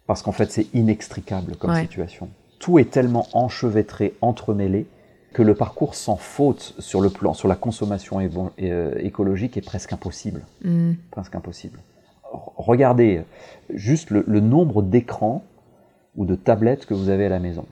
Parce 0.07 0.23
qu'en 0.23 0.33
fait, 0.33 0.53
c'est 0.53 0.73
inextricable 0.73 1.57
comme 1.57 1.75
situation. 1.75 2.29
Tout 2.59 2.79
est 2.79 2.91
tellement 2.91 3.27
enchevêtré, 3.33 4.15
entremêlé, 4.21 4.87
que 5.33 5.43
le 5.43 5.55
parcours 5.55 5.95
sans 5.95 6.17
faute 6.17 6.75
sur 6.79 7.01
le 7.01 7.11
plan, 7.11 7.35
sur 7.35 7.49
la 7.49 7.57
consommation 7.57 8.19
euh, 8.61 8.95
écologique 8.99 9.57
est 9.57 9.65
presque 9.65 9.93
impossible. 9.93 10.43
Mm. 10.65 10.93
Presque 11.11 11.35
impossible. 11.35 11.81
Regardez 12.57 13.23
juste 13.73 14.11
le, 14.11 14.25
le 14.27 14.41
nombre 14.41 14.83
d'écrans 14.83 15.45
ou 16.17 16.25
de 16.25 16.35
tablettes 16.35 16.87
que 16.87 16.95
vous 16.95 17.11
avez 17.11 17.27
à 17.27 17.29
la 17.29 17.39
maison. 17.39 17.67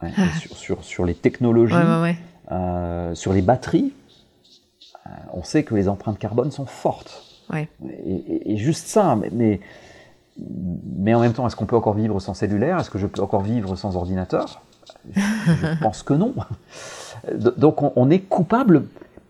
Ah. 0.00 0.08
sur, 0.54 0.84
sur, 0.84 1.04
les 1.06 1.14
technologies, 1.14 1.74
euh, 2.52 3.14
sur 3.14 3.32
les 3.32 3.40
batteries, 3.40 3.94
euh, 5.06 5.10
on 5.32 5.42
sait 5.42 5.62
que 5.62 5.74
les 5.74 5.88
empreintes 5.88 6.18
carbone 6.18 6.50
sont 6.50 6.66
fortes. 6.66 7.22
Et, 8.04 8.56
juste 8.56 8.88
ça, 8.88 9.16
mais, 9.16 9.30
mais, 9.32 9.60
en 10.38 11.20
même 11.20 11.32
temps, 11.32 11.46
est-ce 11.46 11.56
qu'on 11.56 11.66
peut 11.66 11.76
encore 11.76 11.94
vivre 11.94 12.20
sans 12.20 12.34
cellulaire? 12.34 12.78
Est-ce 12.78 12.90
que 12.90 12.98
je 12.98 13.06
peux 13.06 13.22
encore 13.22 13.42
vivre 13.42 13.76
sans 13.76 13.96
ordinateur? 13.96 14.62
Je 15.14 15.82
pense 15.82 16.02
que 16.02 16.14
non. 16.14 16.34
Donc 17.56 17.82
on, 17.96 18.10
est 18.10 18.20
coupable. 18.20 18.84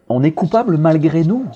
On 0.08 0.22
est 0.22 0.32
coupable 0.32 0.76
malgré 0.76 1.24
nous, 1.24 1.46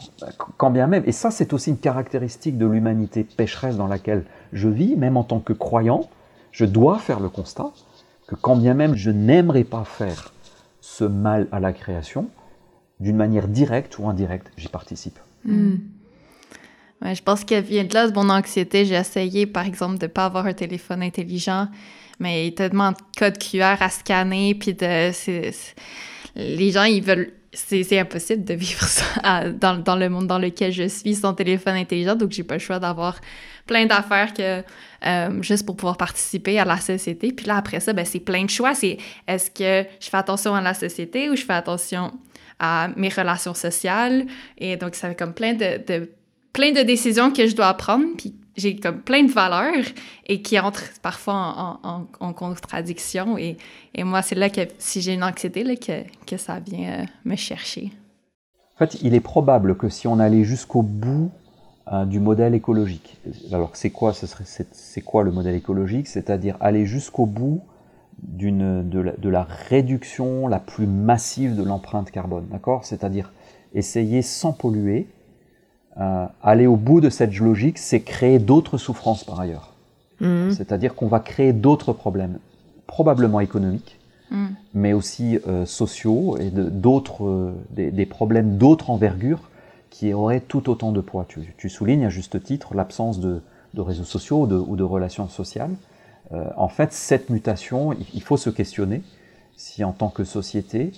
quand 0.56 0.70
bien 0.70 0.86
même. 0.86 1.02
Et 1.06 1.12
ça, 1.12 1.30
c'est 1.30 1.52
aussi 1.52 1.70
une 1.70 1.78
caractéristique 1.78 2.58
de 2.58 2.66
l'humanité 2.66 3.24
pécheresse 3.24 3.76
dans 3.76 3.86
laquelle 3.86 4.24
je 4.52 4.68
vis, 4.68 4.96
même 4.96 5.16
en 5.16 5.24
tant 5.24 5.40
que 5.40 5.52
croyant. 5.52 6.08
Je 6.52 6.64
dois 6.64 6.98
faire 6.98 7.20
le 7.20 7.28
constat 7.28 7.70
que 8.26 8.34
quand 8.34 8.56
bien 8.56 8.74
même 8.74 8.94
je 8.94 9.10
n'aimerais 9.10 9.64
pas 9.64 9.84
faire 9.84 10.32
ce 10.80 11.04
mal 11.04 11.46
à 11.52 11.60
la 11.60 11.72
création, 11.72 12.28
d'une 13.00 13.16
manière 13.16 13.48
directe 13.48 13.98
ou 13.98 14.08
indirecte, 14.08 14.50
j'y 14.56 14.68
participe. 14.68 15.18
Hmm. 15.44 15.76
Je 17.02 17.22
pense 17.22 17.44
qu'elle 17.44 17.64
vient 17.64 17.84
de 17.84 17.94
là, 17.94 18.08
de 18.08 18.14
mon 18.14 18.28
anxiété. 18.28 18.84
J'ai 18.84 18.94
essayé, 18.94 19.46
par 19.46 19.66
exemple, 19.66 19.98
de 19.98 20.04
ne 20.04 20.10
pas 20.10 20.26
avoir 20.26 20.46
un 20.46 20.52
téléphone 20.52 21.02
intelligent, 21.02 21.68
mais 22.18 22.42
il 22.42 22.50
y 22.50 22.52
a 22.52 22.52
tellement 22.52 22.92
de 22.92 23.38
QR 23.38 23.82
à 23.82 23.88
scanner, 23.88 24.54
puis 24.54 24.74
de... 24.74 25.10
les 26.36 26.70
gens, 26.70 26.84
ils 26.84 27.02
veulent... 27.02 27.32
C'est 27.52 27.98
impossible 27.98 28.44
de 28.44 28.54
vivre 28.54 28.84
ça 28.84 29.50
dans, 29.50 29.82
dans, 29.82 29.96
le 29.96 30.08
monde 30.08 30.28
dans 30.28 30.38
lequel 30.38 30.70
je 30.70 30.86
suis 30.86 31.16
sans 31.16 31.34
téléphone 31.34 31.74
intelligent, 31.74 32.14
donc 32.14 32.30
j'ai 32.30 32.44
pas 32.44 32.54
le 32.54 32.60
choix 32.60 32.78
d'avoir 32.78 33.20
plein 33.66 33.86
d'affaires 33.86 34.32
que 34.34 34.62
euh, 35.04 35.42
juste 35.42 35.66
pour 35.66 35.76
pouvoir 35.76 35.96
participer 35.96 36.60
à 36.60 36.64
la 36.64 36.76
société. 36.76 37.32
Puis 37.32 37.46
là, 37.46 37.56
après 37.56 37.80
ça, 37.80 37.92
ben, 37.92 38.04
c'est 38.04 38.20
plein 38.20 38.44
de 38.44 38.50
choix. 38.50 38.74
C'est 38.74 38.98
est-ce 39.26 39.50
que 39.50 39.88
je 39.98 40.08
fais 40.08 40.16
attention 40.16 40.54
à 40.54 40.60
la 40.60 40.74
société 40.74 41.28
ou 41.28 41.34
je 41.34 41.42
fais 41.42 41.54
attention 41.54 42.12
à 42.60 42.90
mes 42.96 43.08
relations 43.08 43.54
sociales? 43.54 44.26
Et 44.56 44.76
donc, 44.76 44.94
ça 44.94 45.08
fait 45.08 45.16
comme 45.16 45.34
plein 45.34 45.54
de 45.54 46.08
plein 46.52 46.72
de 46.72 46.82
décisions 46.82 47.32
que 47.32 47.46
je 47.46 47.54
dois 47.54 47.72
prendre. 47.74 48.04
Puis 48.16 48.34
j'ai 48.56 48.76
comme 48.76 49.00
plein 49.00 49.24
de 49.24 49.32
valeurs 49.32 49.84
et 50.26 50.42
qui 50.42 50.58
entrent 50.58 50.90
parfois 51.02 51.80
en, 51.82 52.32
contradiction. 52.32 53.38
Et, 53.38 53.56
et, 53.94 54.04
moi, 54.04 54.22
c'est 54.22 54.34
là 54.34 54.50
que 54.50 54.62
si 54.78 55.00
j'ai 55.00 55.14
une 55.14 55.24
anxiété, 55.24 55.64
là, 55.64 55.76
que, 55.76 56.02
que 56.26 56.36
ça 56.36 56.60
vient 56.60 57.00
euh, 57.00 57.04
me 57.24 57.36
chercher. 57.36 57.92
En 58.76 58.86
fait, 58.86 58.98
il 59.02 59.14
est 59.14 59.20
probable 59.20 59.76
que 59.76 59.88
si 59.88 60.06
on 60.06 60.18
allait 60.18 60.44
jusqu'au 60.44 60.82
bout 60.82 61.30
Hein, 61.92 62.06
du 62.06 62.20
modèle 62.20 62.54
écologique. 62.54 63.18
Alors 63.52 63.70
c'est 63.74 63.90
quoi, 63.90 64.12
c'est 64.14 65.00
quoi 65.00 65.24
le 65.24 65.32
modèle 65.32 65.56
écologique? 65.56 66.06
C'est-à-dire 66.06 66.56
aller 66.60 66.86
jusqu'au 66.86 67.26
bout 67.26 67.62
d'une 68.22 68.88
de, 68.88 69.12
de, 69.18 69.28
la 69.28 69.42
réduction 69.42 70.46
la 70.46 70.60
plus 70.60 70.86
massive 70.86 71.56
de 71.56 71.64
l'empreinte 71.64 72.12
carbone, 72.12 72.46
d'accord? 72.48 72.84
C'est-à-dire 72.84 73.32
essayer 73.74 74.22
sans 74.22 74.52
polluer 74.52 75.08
euh, 75.98 76.26
aller 76.42 76.66
au 76.66 76.76
bout 76.76 77.00
de 77.00 77.10
cette 77.10 77.36
logique, 77.38 77.78
c'est 77.78 78.00
créer 78.00 78.38
d'autres 78.38 78.78
souffrances 78.78 79.24
par 79.24 79.40
ailleurs. 79.40 79.72
Mhm. 80.20 80.52
C'est-à-dire 80.52 80.94
qu'on 80.94 81.08
va 81.08 81.20
créer 81.20 81.52
d'autres 81.52 81.92
problèmes, 81.92 82.38
probablement 82.86 83.40
économiques, 83.40 84.00
Mm. 84.30 84.46
mais 84.74 84.92
aussi 84.92 85.38
euh, 85.48 85.66
sociaux 85.66 86.36
et 86.38 86.50
d'autres, 86.50 87.24
euh, 87.24 87.52
des, 87.70 87.90
des 87.90 88.06
problèmes 88.06 88.58
d'autre 88.58 88.90
envergure 88.90 89.50
qui 89.90 90.12
auraient 90.12 90.40
tout 90.40 90.70
autant 90.70 90.92
de 90.92 91.00
poids. 91.00 91.26
Tu, 91.28 91.52
tu 91.58 91.68
soulignes 91.68 92.04
à 92.06 92.10
juste 92.10 92.42
titre 92.42 92.74
l'absence 92.74 93.18
de, 93.18 93.42
de 93.74 93.80
réseaux 93.80 94.04
sociaux 94.04 94.42
ou 94.42 94.46
de, 94.46 94.54
ou 94.54 94.76
de 94.76 94.84
relations 94.84 95.28
sociales. 95.28 95.74
Euh, 96.32 96.44
en 96.56 96.68
fait, 96.68 96.92
cette 96.92 97.28
mutation, 97.28 97.92
il, 97.92 98.06
il 98.14 98.22
faut 98.22 98.36
se 98.36 98.50
questionner 98.50 99.02
si 99.56 99.82
en 99.82 99.92
tant 99.92 100.08
que 100.08 100.22
société, 100.22 100.92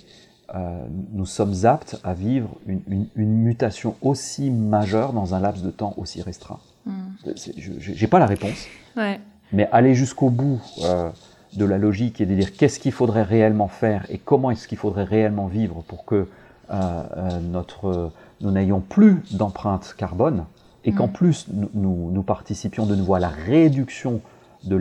euh, 0.55 0.85
nous 1.13 1.25
sommes 1.25 1.53
aptes 1.65 1.99
à 2.03 2.13
vivre 2.13 2.49
une, 2.67 2.81
une- 2.87 3.07
une 3.15 3.33
mutation 3.37 3.95
aussi 4.01 4.49
majeure 4.51 5.13
dans 5.13 5.33
un 5.35 5.39
laps 5.39 5.63
de 5.63 5.71
temps 5.71 5.93
aussi 5.97 6.21
restreint. 6.21 6.59
Mm. 6.85 6.91
C'est- 7.35 7.53
Je 7.57 7.91
n'ai 7.99 8.07
pas 8.07 8.19
la 8.19 8.25
réponse. 8.25 8.65
Ouais. 8.97 9.19
Mais 9.51 9.69
aller 9.71 9.95
jusqu'au 9.95 10.29
bout 10.29 10.59
euh, 10.83 11.09
de 11.55 11.65
la 11.65 11.77
logique 11.77 12.19
et 12.21 12.25
de 12.25 12.33
dire 12.35 12.53
qu'est-ce 12.53 12.79
qu'il 12.79 12.91
faudrait 12.91 13.23
réellement 13.23 13.67
faire 13.67 14.05
et 14.09 14.17
comment 14.17 14.51
est-ce 14.51 14.67
qu'il 14.67 14.77
faudrait 14.77 15.03
réellement 15.05 15.47
vivre 15.47 15.83
pour 15.87 16.03
que 16.05 16.27
euh, 16.71 17.39
notre, 17.41 18.11
nous 18.41 18.51
n'ayons 18.51 18.79
plus 18.81 19.21
d'empreinte 19.31 19.93
carbone 19.97 20.45
et 20.85 20.91
qu'en 20.91 21.07
Mm. 21.07 21.11
plus 21.13 21.47
nous, 21.53 21.69
nous, 21.73 22.11
nous 22.11 22.23
participions 22.23 22.85
de 22.85 22.95
nouveau 22.95 23.13
à 23.15 23.19
la 23.19 23.29
réduction 23.29 24.21
de 24.63 24.75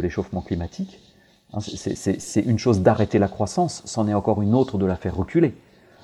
l'échauffement 0.00 0.40
climatique. 0.40 1.00
Hein, 1.52 1.60
c'est- 1.60 2.40
une 2.44 2.58
chose 2.58 2.82
d'arrêter 2.82 3.18
la 3.18 3.28
croissance, 3.28 3.82
c'en 3.86 4.06
est 4.08 4.14
encore 4.14 4.42
une 4.42 4.54
autre 4.54 4.76
de 4.78 4.84
la 4.86 4.96
faire 4.96 5.16
reculer. 5.16 5.54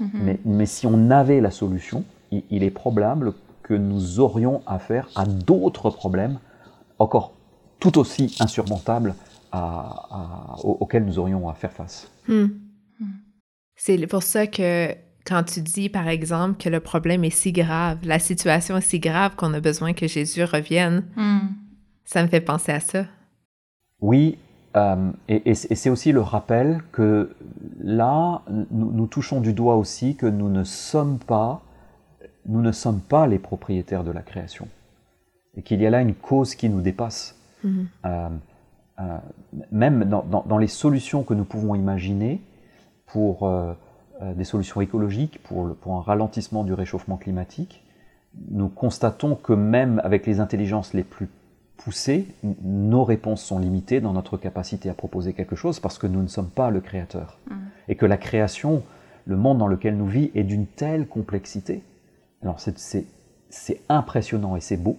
Mhm. 0.00 0.10
Mais, 0.14 0.40
mais 0.44 0.66
si 0.66 0.86
on 0.86 1.10
avait 1.10 1.40
la 1.40 1.50
solution, 1.50 2.04
il, 2.30 2.42
il 2.50 2.62
est 2.62 2.70
probable 2.70 3.34
que 3.62 3.74
nous 3.74 4.20
aurions 4.20 4.62
affaire 4.66 5.08
à 5.14 5.24
d'autres 5.26 5.90
problèmes 5.90 6.38
encore 6.98 7.34
tout 7.78 7.98
aussi 7.98 8.34
insurmontables 8.40 9.14
à- 9.52 10.06
à- 10.10 10.56
aux- 10.64 10.78
auxquels 10.80 11.04
nous 11.04 11.18
aurions 11.18 11.48
à 11.48 11.54
faire 11.54 11.72
face. 11.72 12.10
Hmm. 12.28 12.46
Hmm. 13.00 13.04
C'est 13.76 14.06
pour 14.06 14.22
ça 14.22 14.46
que 14.46 14.94
quand 15.26 15.42
tu 15.44 15.60
dis, 15.60 15.88
par 15.88 16.08
exemple, 16.08 16.56
que 16.62 16.68
le 16.68 16.80
problème 16.80 17.24
est 17.24 17.30
si 17.30 17.52
grave, 17.52 17.98
la 18.04 18.18
situation 18.18 18.76
est 18.78 18.80
si 18.82 18.98
grave 18.98 19.36
qu'on 19.36 19.52
a 19.54 19.60
besoin 19.60 19.92
que 19.92 20.06
Jésus 20.06 20.44
revienne, 20.44 21.04
Mm. 21.16 21.38
ça 22.04 22.22
me 22.22 22.28
fait 22.28 22.40
penser 22.42 22.72
à 22.72 22.80
ça. 22.80 23.04
Oui, 24.00 24.36
euh, 24.76 25.10
et, 25.28 25.50
et 25.50 25.54
c'est 25.54 25.70
et 25.72 25.74
c'est 25.74 25.90
aussi 25.90 26.12
le 26.12 26.20
rappel 26.20 26.82
que 26.92 27.34
là, 27.80 28.42
nous, 28.48 28.90
nous 28.92 29.06
touchons 29.06 29.40
du 29.40 29.52
doigt 29.52 29.76
aussi 29.76 30.16
que 30.16 30.26
nous 30.26 30.48
ne 30.48 30.64
sommes 30.64 31.18
pas, 31.18 31.62
nous 32.46 32.60
ne 32.60 32.72
sommes 32.72 33.00
pas 33.00 33.26
les 33.26 33.38
propriétaires 33.38 34.04
de 34.04 34.10
la 34.10 34.22
création, 34.22 34.68
et 35.56 35.62
qu'il 35.62 35.80
y 35.80 35.86
a 35.86 35.90
là 35.90 36.00
une 36.00 36.14
cause 36.14 36.54
qui 36.54 36.68
nous 36.68 36.80
dépasse. 36.80 37.36
Mhm. 37.62 37.86
Euh, 38.06 38.28
euh, 39.00 39.18
même 39.72 40.04
dans, 40.04 40.22
dans- 40.22 40.44
dans 40.46 40.58
les 40.58 40.68
solutions 40.68 41.22
que 41.24 41.34
nous 41.34 41.44
pouvons 41.44 41.74
imaginer 41.74 42.40
pour 43.06 43.48
des 44.36 44.44
solutions 44.44 44.80
écologiques, 44.80 45.42
pour, 45.42 45.64
le- 45.66 45.74
pour 45.74 45.96
un 45.96 46.00
ralentissement 46.00 46.62
du 46.64 46.72
réchauffement 46.72 47.16
climatique, 47.16 47.82
nous 48.50 48.68
constatons 48.68 49.34
que 49.36 49.52
même 49.52 50.00
avec 50.04 50.26
les 50.26 50.40
intelligences 50.40 50.94
les 50.94 51.02
plus 51.04 51.28
poussées, 51.76 52.26
n- 52.44 52.54
nos 52.62 53.04
réponses 53.04 53.42
sont 53.42 53.58
limitées 53.58 54.00
dans 54.00 54.12
notre 54.12 54.36
capacité 54.36 54.88
à 54.90 54.94
proposer 54.94 55.32
quelque 55.32 55.56
chose 55.56 55.80
parce 55.80 55.98
que 55.98 56.06
nous 56.06 56.22
ne 56.22 56.28
sommes 56.28 56.48
pas 56.50 56.70
le 56.70 56.80
créateur. 56.80 57.38
Mm. 57.48 57.54
Et 57.88 57.94
que 57.96 58.06
la 58.06 58.16
création, 58.16 58.82
le 59.26 59.36
monde 59.36 59.58
dans 59.58 59.66
lequel 59.66 59.96
nous 59.96 60.06
vivons, 60.06 60.30
est 60.34 60.44
d'une 60.44 60.66
telle 60.66 61.06
complexité. 61.06 61.82
Alors 62.42 62.60
c'est- 62.60 63.06
impressionnant 63.88 64.56
et 64.56 64.60
c'est 64.60 64.76
beau, 64.76 64.96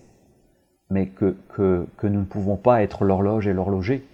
mais 0.89 1.07
que, 1.07 1.35
que, 1.55 1.87
que 1.97 2.07
nous 2.07 2.21
ne 2.21 2.25
pouvons 2.25 2.55
pas 2.55 2.81
être 2.83 3.03
l'horloge 3.03 3.47
et 3.47 3.53
l'horloger, 3.53 4.05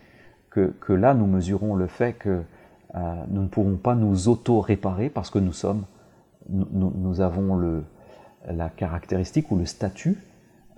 que, 0.50 0.74
que 0.82 0.94
là 0.94 1.14
nous 1.14 1.28
mesurons 1.28 1.76
le 1.76 1.88
fait 1.88 2.14
que 2.14 2.42
euh, 2.96 3.24
nous 3.30 3.44
ne 3.44 3.48
pouvons 3.48 3.76
pas 3.78 3.96
nous 3.96 4.28
auto-réparer 4.28 5.10
parce 5.10 5.30
que 5.30 5.40
nous 5.40 5.54
sommes, 5.54 5.84
nous, 6.50 6.68
nous- 6.72 6.94
nous 6.96 7.22
avons 7.22 7.56
le, 7.56 7.84
la 8.50 8.70
caractéristique 8.70 9.52
ou 9.52 9.58
le 9.58 9.66
statut 9.66 10.18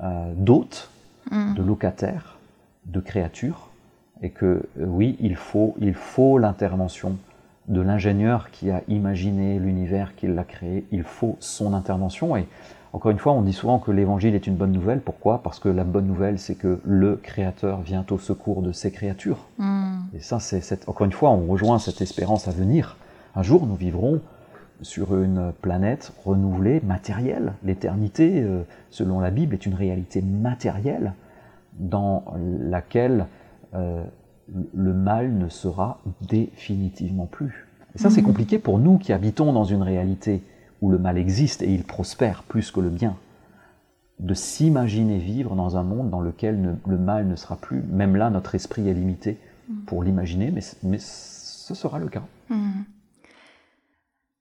euh, 0.01 0.33
d'hôte, 0.35 0.91
Mm. 1.31 1.53
de 1.55 1.63
locataire, 1.63 2.37
de 2.85 2.99
créature, 2.99 3.69
et 4.21 4.29
que 4.29 4.45
euh, 4.79 4.85
oui, 4.85 5.15
il 5.19 5.35
faut, 5.35 5.75
il 5.79 5.93
faut 5.93 6.37
l'intervention 6.37 7.15
de 7.69 7.79
l'ingénieur 7.81 8.51
qui 8.51 8.71
a 8.71 8.81
imaginé 8.89 9.57
l'univers, 9.59 10.15
qui 10.15 10.27
l'a 10.27 10.43
créé, 10.43 10.85
il 10.91 11.03
faut 11.03 11.37
son 11.39 11.73
intervention. 11.73 12.35
Et 12.35 12.45
encore 12.91 13.11
une 13.11 13.19
fois, 13.19 13.31
on 13.31 13.41
dit 13.41 13.53
souvent 13.53 13.79
que 13.79 13.91
l'évangile 13.91 14.35
est 14.35 14.45
une 14.47 14.55
bonne 14.55 14.73
nouvelle. 14.73 14.99
Pourquoi? 14.99 15.41
Parce 15.41 15.59
que 15.59 15.69
la 15.69 15.83
bonne 15.85 16.05
nouvelle, 16.05 16.39
c'est 16.39 16.55
que 16.55 16.79
le 16.83 17.15
Créateur 17.15 17.81
vient 17.81 18.05
au 18.11 18.17
secours 18.17 18.61
de 18.61 18.71
ses 18.73 18.91
créatures. 18.91 19.47
Mm. 19.59 19.93
Et 20.15 20.19
ça, 20.19 20.39
c'est 20.39 20.59
cette- 20.61 20.87
encore 20.89 21.05
une 21.05 21.13
fois, 21.13 21.29
on 21.31 21.45
rejoint 21.47 21.79
cette 21.79 22.01
espérance 22.01 22.47
à 22.47 22.51
venir. 22.51 22.97
Un 23.35 23.43
jour, 23.43 23.65
nous 23.65 23.75
vivrons 23.75 24.19
sur 24.83 25.15
une 25.21 25.51
planète 25.61 26.13
renouvelée, 26.25 26.79
matérielle. 26.81 27.53
L'éternité, 27.63 28.41
euh, 28.41 28.61
selon 28.89 29.19
la 29.19 29.31
Bible, 29.31 29.53
est 29.55 29.65
une 29.65 29.73
réalité 29.73 30.21
matérielle 30.21 31.13
dans 31.79 32.23
laquelle 32.59 33.25
euh, 33.73 34.03
le 34.75 34.93
mal 34.93 35.33
ne 35.33 35.49
sera 35.49 35.99
définitivement 36.21 37.25
plus. 37.25 37.67
Et 37.95 37.97
ça, 37.97 38.09
c'est 38.09 38.21
Mhm. 38.21 38.27
compliqué 38.27 38.59
pour 38.59 38.77
nous 38.79 38.97
qui 38.97 39.13
habitons 39.13 39.53
dans 39.53 39.63
une 39.63 39.81
réalité 39.81 40.43
où 40.81 40.89
le 40.91 40.97
mal 40.99 41.17
existe 41.17 41.61
et 41.63 41.73
il 41.73 41.83
prospère 41.83 42.43
plus 42.43 42.69
que 42.71 42.79
le 42.79 42.89
bien. 42.89 43.15
De 44.19 44.33
s'imaginer 44.33 45.17
vivre 45.17 45.55
dans 45.55 45.75
un 45.77 45.83
monde 45.83 46.09
dans 46.09 46.21
lequel 46.21 46.61
ne- 46.61 46.73
le 46.87 46.97
mal 46.97 47.27
ne 47.27 47.35
sera 47.35 47.55
plus. 47.55 47.81
Même 47.91 48.15
là, 48.15 48.29
notre 48.29 48.53
esprit 48.55 48.87
est 48.87 48.93
limité 48.93 49.37
pour 49.85 50.03
l'imaginer, 50.03 50.51
mais, 50.51 50.61
mais 50.83 50.97
ce 50.99 51.73
sera 51.73 51.97
le 51.99 52.09
cas. 52.09 52.23
Hmm. 52.49 52.83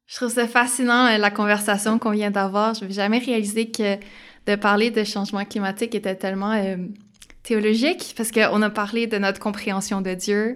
Je 0.07 0.17
trouve 0.17 0.31
ça 0.31 0.47
fascinant, 0.47 1.07
euh, 1.07 1.19
la 1.19 1.31
conversation 1.31 1.99
qu'on 1.99 2.11
vient 2.11 2.31
d'avoir. 2.31 2.75
Je 2.75 2.83
n'avais 2.83 2.95
jamais 2.95 3.19
réalisé 3.19 3.71
que 3.71 3.97
de 4.47 4.57
parler 4.57 4.91
de 4.91 5.05
changement 5.05 5.45
climatique 5.45 5.95
était 5.95 6.17
tellement 6.17 6.53
euh, 6.53 6.77
théologique, 7.43 8.15
parce 8.17 8.31
qu'on 8.31 8.61
a 8.63 8.71
parlé 8.71 9.07
de 9.07 9.19
notre 9.19 9.39
compréhension 9.39 10.01
de 10.01 10.15
Dieu, 10.15 10.55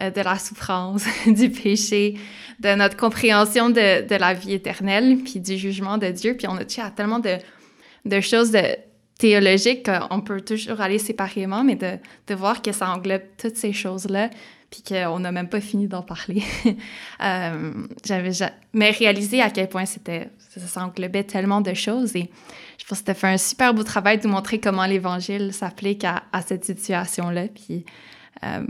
euh, 0.00 0.10
de 0.10 0.20
la 0.20 0.38
souffrance, 0.38 1.04
du 1.26 1.50
péché, 1.50 2.18
de 2.60 2.74
notre 2.74 2.96
compréhension 2.96 3.70
de, 3.70 4.14
la 4.16 4.34
vie 4.34 4.54
éternelle, 4.54 5.18
puis 5.24 5.40
du 5.40 5.56
jugement 5.56 5.98
de 5.98 6.08
Dieu. 6.08 6.36
Puis 6.36 6.48
on 6.48 6.56
a 6.56 6.64
touché 6.64 6.82
à 6.82 6.90
tellement 6.90 7.20
de, 7.20 8.20
choses 8.20 8.50
de 8.50 8.62
théologiques 9.18 9.88
qu'on 9.88 10.20
peut 10.20 10.40
toujours 10.40 10.80
aller 10.80 10.98
séparément, 10.98 11.64
mais 11.64 11.76
de 11.76 12.34
voir 12.34 12.62
que 12.62 12.72
ça 12.72 12.90
englobe 12.90 13.22
toutes 13.36 13.56
ces 13.56 13.72
choses-là, 13.72 14.30
puis 14.70 14.82
qu'on 14.82 15.18
n'a 15.20 15.32
même 15.32 15.48
pas 15.48 15.60
fini 15.60 15.88
d'en 15.88 16.02
parler. 16.02 16.42
Euh, 17.20 17.72
j'avais 18.04 18.30
jamais 18.30 18.90
réalisé 18.90 19.42
à 19.42 19.50
quel 19.50 19.68
point 19.68 19.86
c'était 19.86 20.30
ça, 20.38 20.84
englobait 20.84 21.24
tellement 21.24 21.60
de 21.60 21.74
choses 21.74 22.14
et 22.14 22.30
je 22.78 22.84
pense 22.84 22.98
que 23.00 23.06
c'était 23.06 23.14
fait 23.14 23.26
un 23.26 23.38
super 23.38 23.74
beau 23.74 23.82
travail 23.82 24.18
de 24.18 24.28
montrer 24.28 24.60
comment 24.60 24.86
l'évangile 24.86 25.52
s'applique 25.52 26.04
à, 26.04 26.22
cette 26.46 26.64
situation-là. 26.64 27.48
Puis 27.48 27.84
euh, 28.44 28.64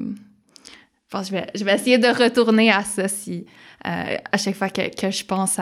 je 1.13 1.43
je 1.55 1.65
vais, 1.65 1.75
essayer 1.75 1.99
de 1.99 2.09
retourner 2.09 2.71
à 2.71 2.85
ça 2.85 3.07
si 3.07 3.45
euh, 3.87 4.17
à 4.33 4.37
chaque 4.39 4.55
fois 4.55 4.71
que, 4.71 5.11
je 5.11 5.25
pense 5.25 5.61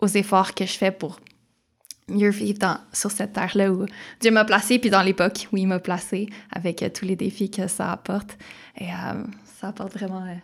aux 0.00 0.08
efforts 0.08 0.54
que 0.54 0.64
je 0.64 0.72
fais 0.72 0.90
pour 0.90 1.20
mieux 2.08 2.30
vivre 2.30 2.58
dans, 2.60 2.78
sur 2.94 3.10
cette 3.10 3.34
terre-là 3.34 3.70
où 3.70 3.84
Dieu 4.20 4.30
m'a 4.30 4.46
placé, 4.46 4.78
puis 4.78 4.88
dans 4.88 5.02
l'époque 5.02 5.48
où 5.52 5.58
il 5.58 5.66
m'a 5.66 5.80
placé, 5.80 6.28
avec 6.50 6.82
tous 6.94 7.04
les 7.04 7.16
défis 7.16 7.50
que 7.50 7.68
ça 7.68 7.92
apporte. 7.92 8.38
Et 8.80 8.88
ça 9.62 9.68
apporte 9.68 9.92
vraiment 9.94 10.22
euh, 10.22 10.34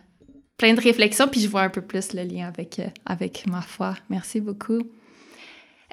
plein 0.57 0.73
de 0.73 0.79
réflexions, 0.79 1.27
puis 1.27 1.41
je 1.41 1.49
vois 1.49 1.61
un 1.63 1.69
peu 1.69 1.81
plus 1.81 2.13
le 2.13 2.23
lien 2.23 2.47
avec, 2.47 2.79
euh, 2.79 2.87
avec 3.05 3.45
ma 3.47 3.61
foi. 3.61 3.95
Merci 4.09 4.39
beaucoup. 4.39 4.79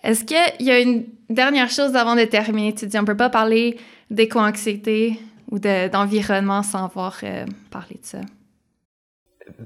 Est-ce 0.04 0.24
qu'il 0.24 0.64
y 0.66 0.70
a 0.70 0.78
une 0.80 1.06
dernière 1.28 1.68
chose 1.68 1.96
avant 1.96 2.14
de 2.14 2.24
terminer? 2.24 2.72
Tu 2.72 2.86
dis, 2.86 2.96
on 2.98 3.04
peut 3.04 3.16
pas 3.16 3.28
parler 3.30 3.78
d'éco-anxiété 4.10 5.18
ou 5.50 5.58
de- 5.58 5.88
d'environnement 5.88 6.62
sans 6.62 6.84
avoir 6.84 7.18
euh, 7.24 7.44
parlé 7.70 7.96
de 8.00 8.06
ça? 8.06 8.20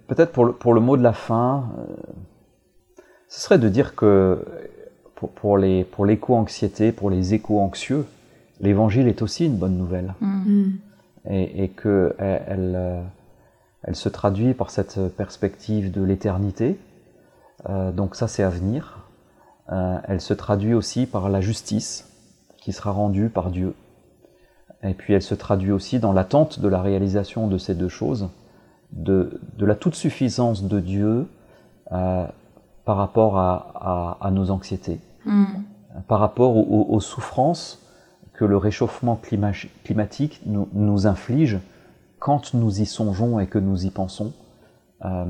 Peut-être 0.08 0.32
pour 0.32 0.46
le, 0.46 0.52
pour 0.52 0.72
le 0.72 0.80
mot 0.80 0.96
de 0.96 1.02
la 1.02 1.12
fin, 1.12 1.70
euh, 1.78 1.94
ce 3.28 3.40
serait 3.42 3.58
de 3.58 3.68
dire 3.68 3.94
que 3.94 4.42
pour, 5.16 5.30
pour 5.32 5.58
les 5.58 5.84
pour 5.84 6.06
l'éco-anxiété, 6.06 6.92
pour 6.92 7.10
les 7.10 7.34
éco-anxieux, 7.34 8.06
l'évangile 8.60 9.06
est 9.08 9.20
aussi 9.20 9.44
une 9.46 9.56
bonne 9.56 9.76
nouvelle 9.76 10.14
Mm. 10.20 10.42
Hmm. 10.46 10.72
et, 11.30 11.64
et 11.64 11.68
que 11.68 12.14
elle, 12.18 12.42
elle, 12.48 12.72
euh, 12.76 13.02
elle 13.82 13.96
se 13.96 14.08
traduit 14.08 14.54
par 14.54 14.70
cette 14.70 14.98
perspective 15.16 15.90
de 15.90 16.02
l'éternité. 16.02 16.78
Euh, 17.68 17.92
donc 17.92 18.14
ça, 18.16 18.28
c'est 18.28 18.42
à 18.42 18.50
venir. 18.50 19.08
Euh, 19.72 19.98
elle 20.04 20.20
se 20.20 20.34
traduit 20.34 20.74
aussi 20.74 21.06
par 21.06 21.28
la 21.28 21.40
justice 21.40 22.08
qui 22.58 22.72
sera 22.72 22.90
rendue 22.90 23.28
par 23.28 23.50
Dieu. 23.50 23.74
Et 24.82 24.94
puis 24.94 25.14
elle 25.14 25.22
se 25.22 25.34
traduit 25.34 25.72
aussi 25.72 25.98
dans 25.98 26.12
l'attente 26.12 26.58
de 26.60 26.68
la 26.68 26.80
réalisation 26.82 27.46
de 27.48 27.58
ces 27.58 27.74
deux 27.74 27.88
choses, 27.88 28.28
de, 28.92 29.40
de 29.56 29.66
la 29.66 29.74
toute 29.74 29.94
suffisance 29.94 30.64
de 30.64 30.80
Dieu 30.80 31.26
euh, 31.92 32.26
par 32.84 32.96
rapport 32.96 33.38
à, 33.38 34.18
à- 34.20 34.26
à 34.26 34.30
nos 34.30 34.50
anxiétés. 34.50 35.00
Mm. 35.26 35.44
par 36.08 36.18
rapport 36.18 36.56
aux, 36.56 36.98
souffrances 37.00 37.78
que 38.32 38.46
le 38.46 38.56
réchauffement 38.56 39.20
climatique 39.84 40.40
nous, 40.46 41.06
inflige 41.06 41.58
quand 42.20 42.54
nous 42.54 42.80
y 42.80 42.86
songeons 42.86 43.40
et 43.40 43.48
que 43.48 43.58
nous 43.58 43.84
y 43.84 43.90
pensons. 43.90 44.32
Euh, 45.04 45.24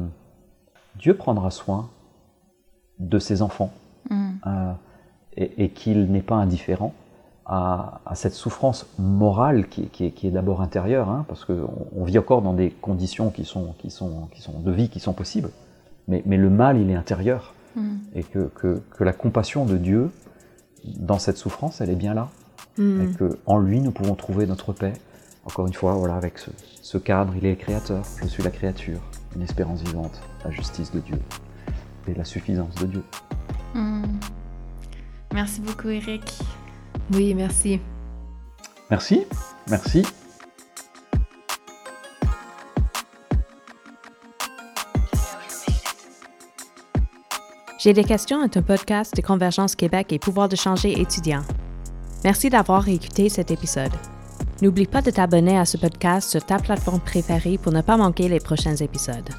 Dieu 0.99 1.17
prendra 1.17 1.51
soin 1.51 1.89
de 2.99 3.19
ses 3.19 3.41
enfants 3.41 3.73
mm. 4.11 4.31
euh, 4.47 4.73
et, 5.37 5.71
qu'il 5.71 6.11
n'est 6.11 6.21
pas 6.21 6.35
indifférent 6.35 6.93
à, 7.47 8.01
cette 8.15 8.35
souffrance 8.35 8.87
morale 8.99 9.69
qui, 9.69 9.89
est 10.05 10.31
d'abord 10.31 10.61
intérieure, 10.61 11.09
hein, 11.09 11.25
parce 11.29 11.45
qu'on 11.45 12.05
vit 12.05 12.19
encore 12.19 12.43
dans 12.43 12.53
des 12.53 12.71
conditions 12.71 13.31
qui 13.31 13.45
sont, 13.45 13.75
qui 13.79 13.91
sont, 13.91 14.29
qui 14.33 14.43
sont 14.43 14.61
de 14.61 14.71
vie 14.71 14.89
qui 14.89 15.01
sont 15.01 15.15
possibles, 15.15 15.51
mais, 16.07 16.23
mais 16.27 16.37
le 16.37 16.51
mal, 16.51 16.79
il 16.79 16.91
est 16.91 16.95
intérieur. 16.95 17.55
Mm. 17.77 17.97
Et 18.15 18.25
que, 18.25 18.51
que, 18.57 18.83
que, 18.91 19.05
la 19.05 19.13
compassion 19.13 19.65
de 19.65 19.77
Dieu 19.77 20.11
dans 20.85 21.21
cette 21.21 21.37
souffrance, 21.37 21.81
elle 21.81 21.91
est 21.91 21.97
bien 21.97 22.15
là. 22.15 22.29
Mm. 22.79 23.03
Et 23.03 23.07
qu'en 23.15 23.59
lui, 23.59 23.81
nous 23.81 23.93
pouvons 23.93 24.17
trouver 24.17 24.47
notre 24.47 24.73
paix. 24.73 24.93
Encore 25.45 25.67
une 25.67 25.73
fois, 25.73 25.95
voilà, 25.95 26.17
avec 26.17 26.39
ce, 26.39 26.51
ce 26.83 26.99
cadre, 26.99 27.35
il 27.37 27.47
est 27.47 27.51
le 27.51 27.57
créateur, 27.57 28.05
je 28.23 28.27
suis 28.27 28.43
la 28.43 28.51
créature, 28.51 29.01
une 29.35 29.43
espérance 29.43 29.83
vivante, 29.83 30.21
la 30.45 30.51
justice 30.51 30.93
de 30.93 31.01
Dieu 31.01 31.19
et 32.09 32.15
la 32.15 32.25
suffisance 32.25 32.75
de 32.77 32.87
Dieu. 32.87 33.05
Mm. 33.75 34.05
Merci 35.33 35.61
beaucoup, 35.61 35.89
Eric. 35.89 36.23
Oui, 37.13 37.35
merci. 37.35 37.81
Merci, 38.91 39.25
merci. 39.69 40.05
J'ai 47.79 47.95
des 47.95 48.05
questions 48.05 48.45
est 48.45 48.59
un 48.59 48.63
podcast 48.63 49.17
de 49.17 49.23
Convergence 49.23 49.75
Québec 49.75 50.13
et 50.13 50.19
Pouvoir 50.19 50.51
de 50.51 50.57
changer 50.57 51.01
étudiants. 51.01 51.45
Merci 52.25 52.51
d'avoir 52.51 52.87
écouté 52.89 53.31
cet 53.31 53.51
épisode. 53.51 53.93
N'oublie 54.63 54.87
pas 54.87 55.01
de 55.01 55.11
t'abonner 55.11 55.59
à 55.59 55.65
ce 55.65 55.79
podcast 55.79 56.31
sur 56.31 56.45
ta 56.45 56.59
plateforme 56.59 57.01
préférée 57.01 57.57
pour 57.57 57.73
ne 57.73 57.81
pas 57.81 57.97
manquer 57.97 58.29
les 58.29 58.41
prochains 58.41 58.77
épisodes. 58.77 59.31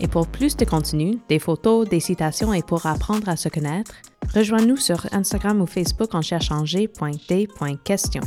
Et 0.00 0.08
pour 0.08 0.26
plus 0.26 0.56
de 0.56 0.64
contenu, 0.64 1.18
des 1.28 1.38
photos, 1.38 1.88
des 1.88 2.00
citations 2.00 2.52
et 2.52 2.62
pour 2.62 2.86
apprendre 2.86 3.28
à 3.28 3.36
se 3.36 3.48
connaître, 3.48 3.92
rejoins-nous 4.34 4.78
sur 4.78 5.06
Instagram 5.12 5.60
ou 5.60 5.66
Facebook 5.66 6.14
en 6.14 6.22
cherchant 6.22 6.64
g.d.question. 6.64 8.22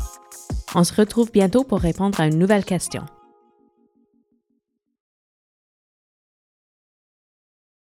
On 0.74 0.84
se 0.86 0.94
retrouve 0.94 1.32
bientôt 1.32 1.66
pour 1.66 1.80
répondre 1.80 2.20
à 2.22 2.28
une 2.28 2.40
nouvelle 2.40 2.64
question. 2.64 3.04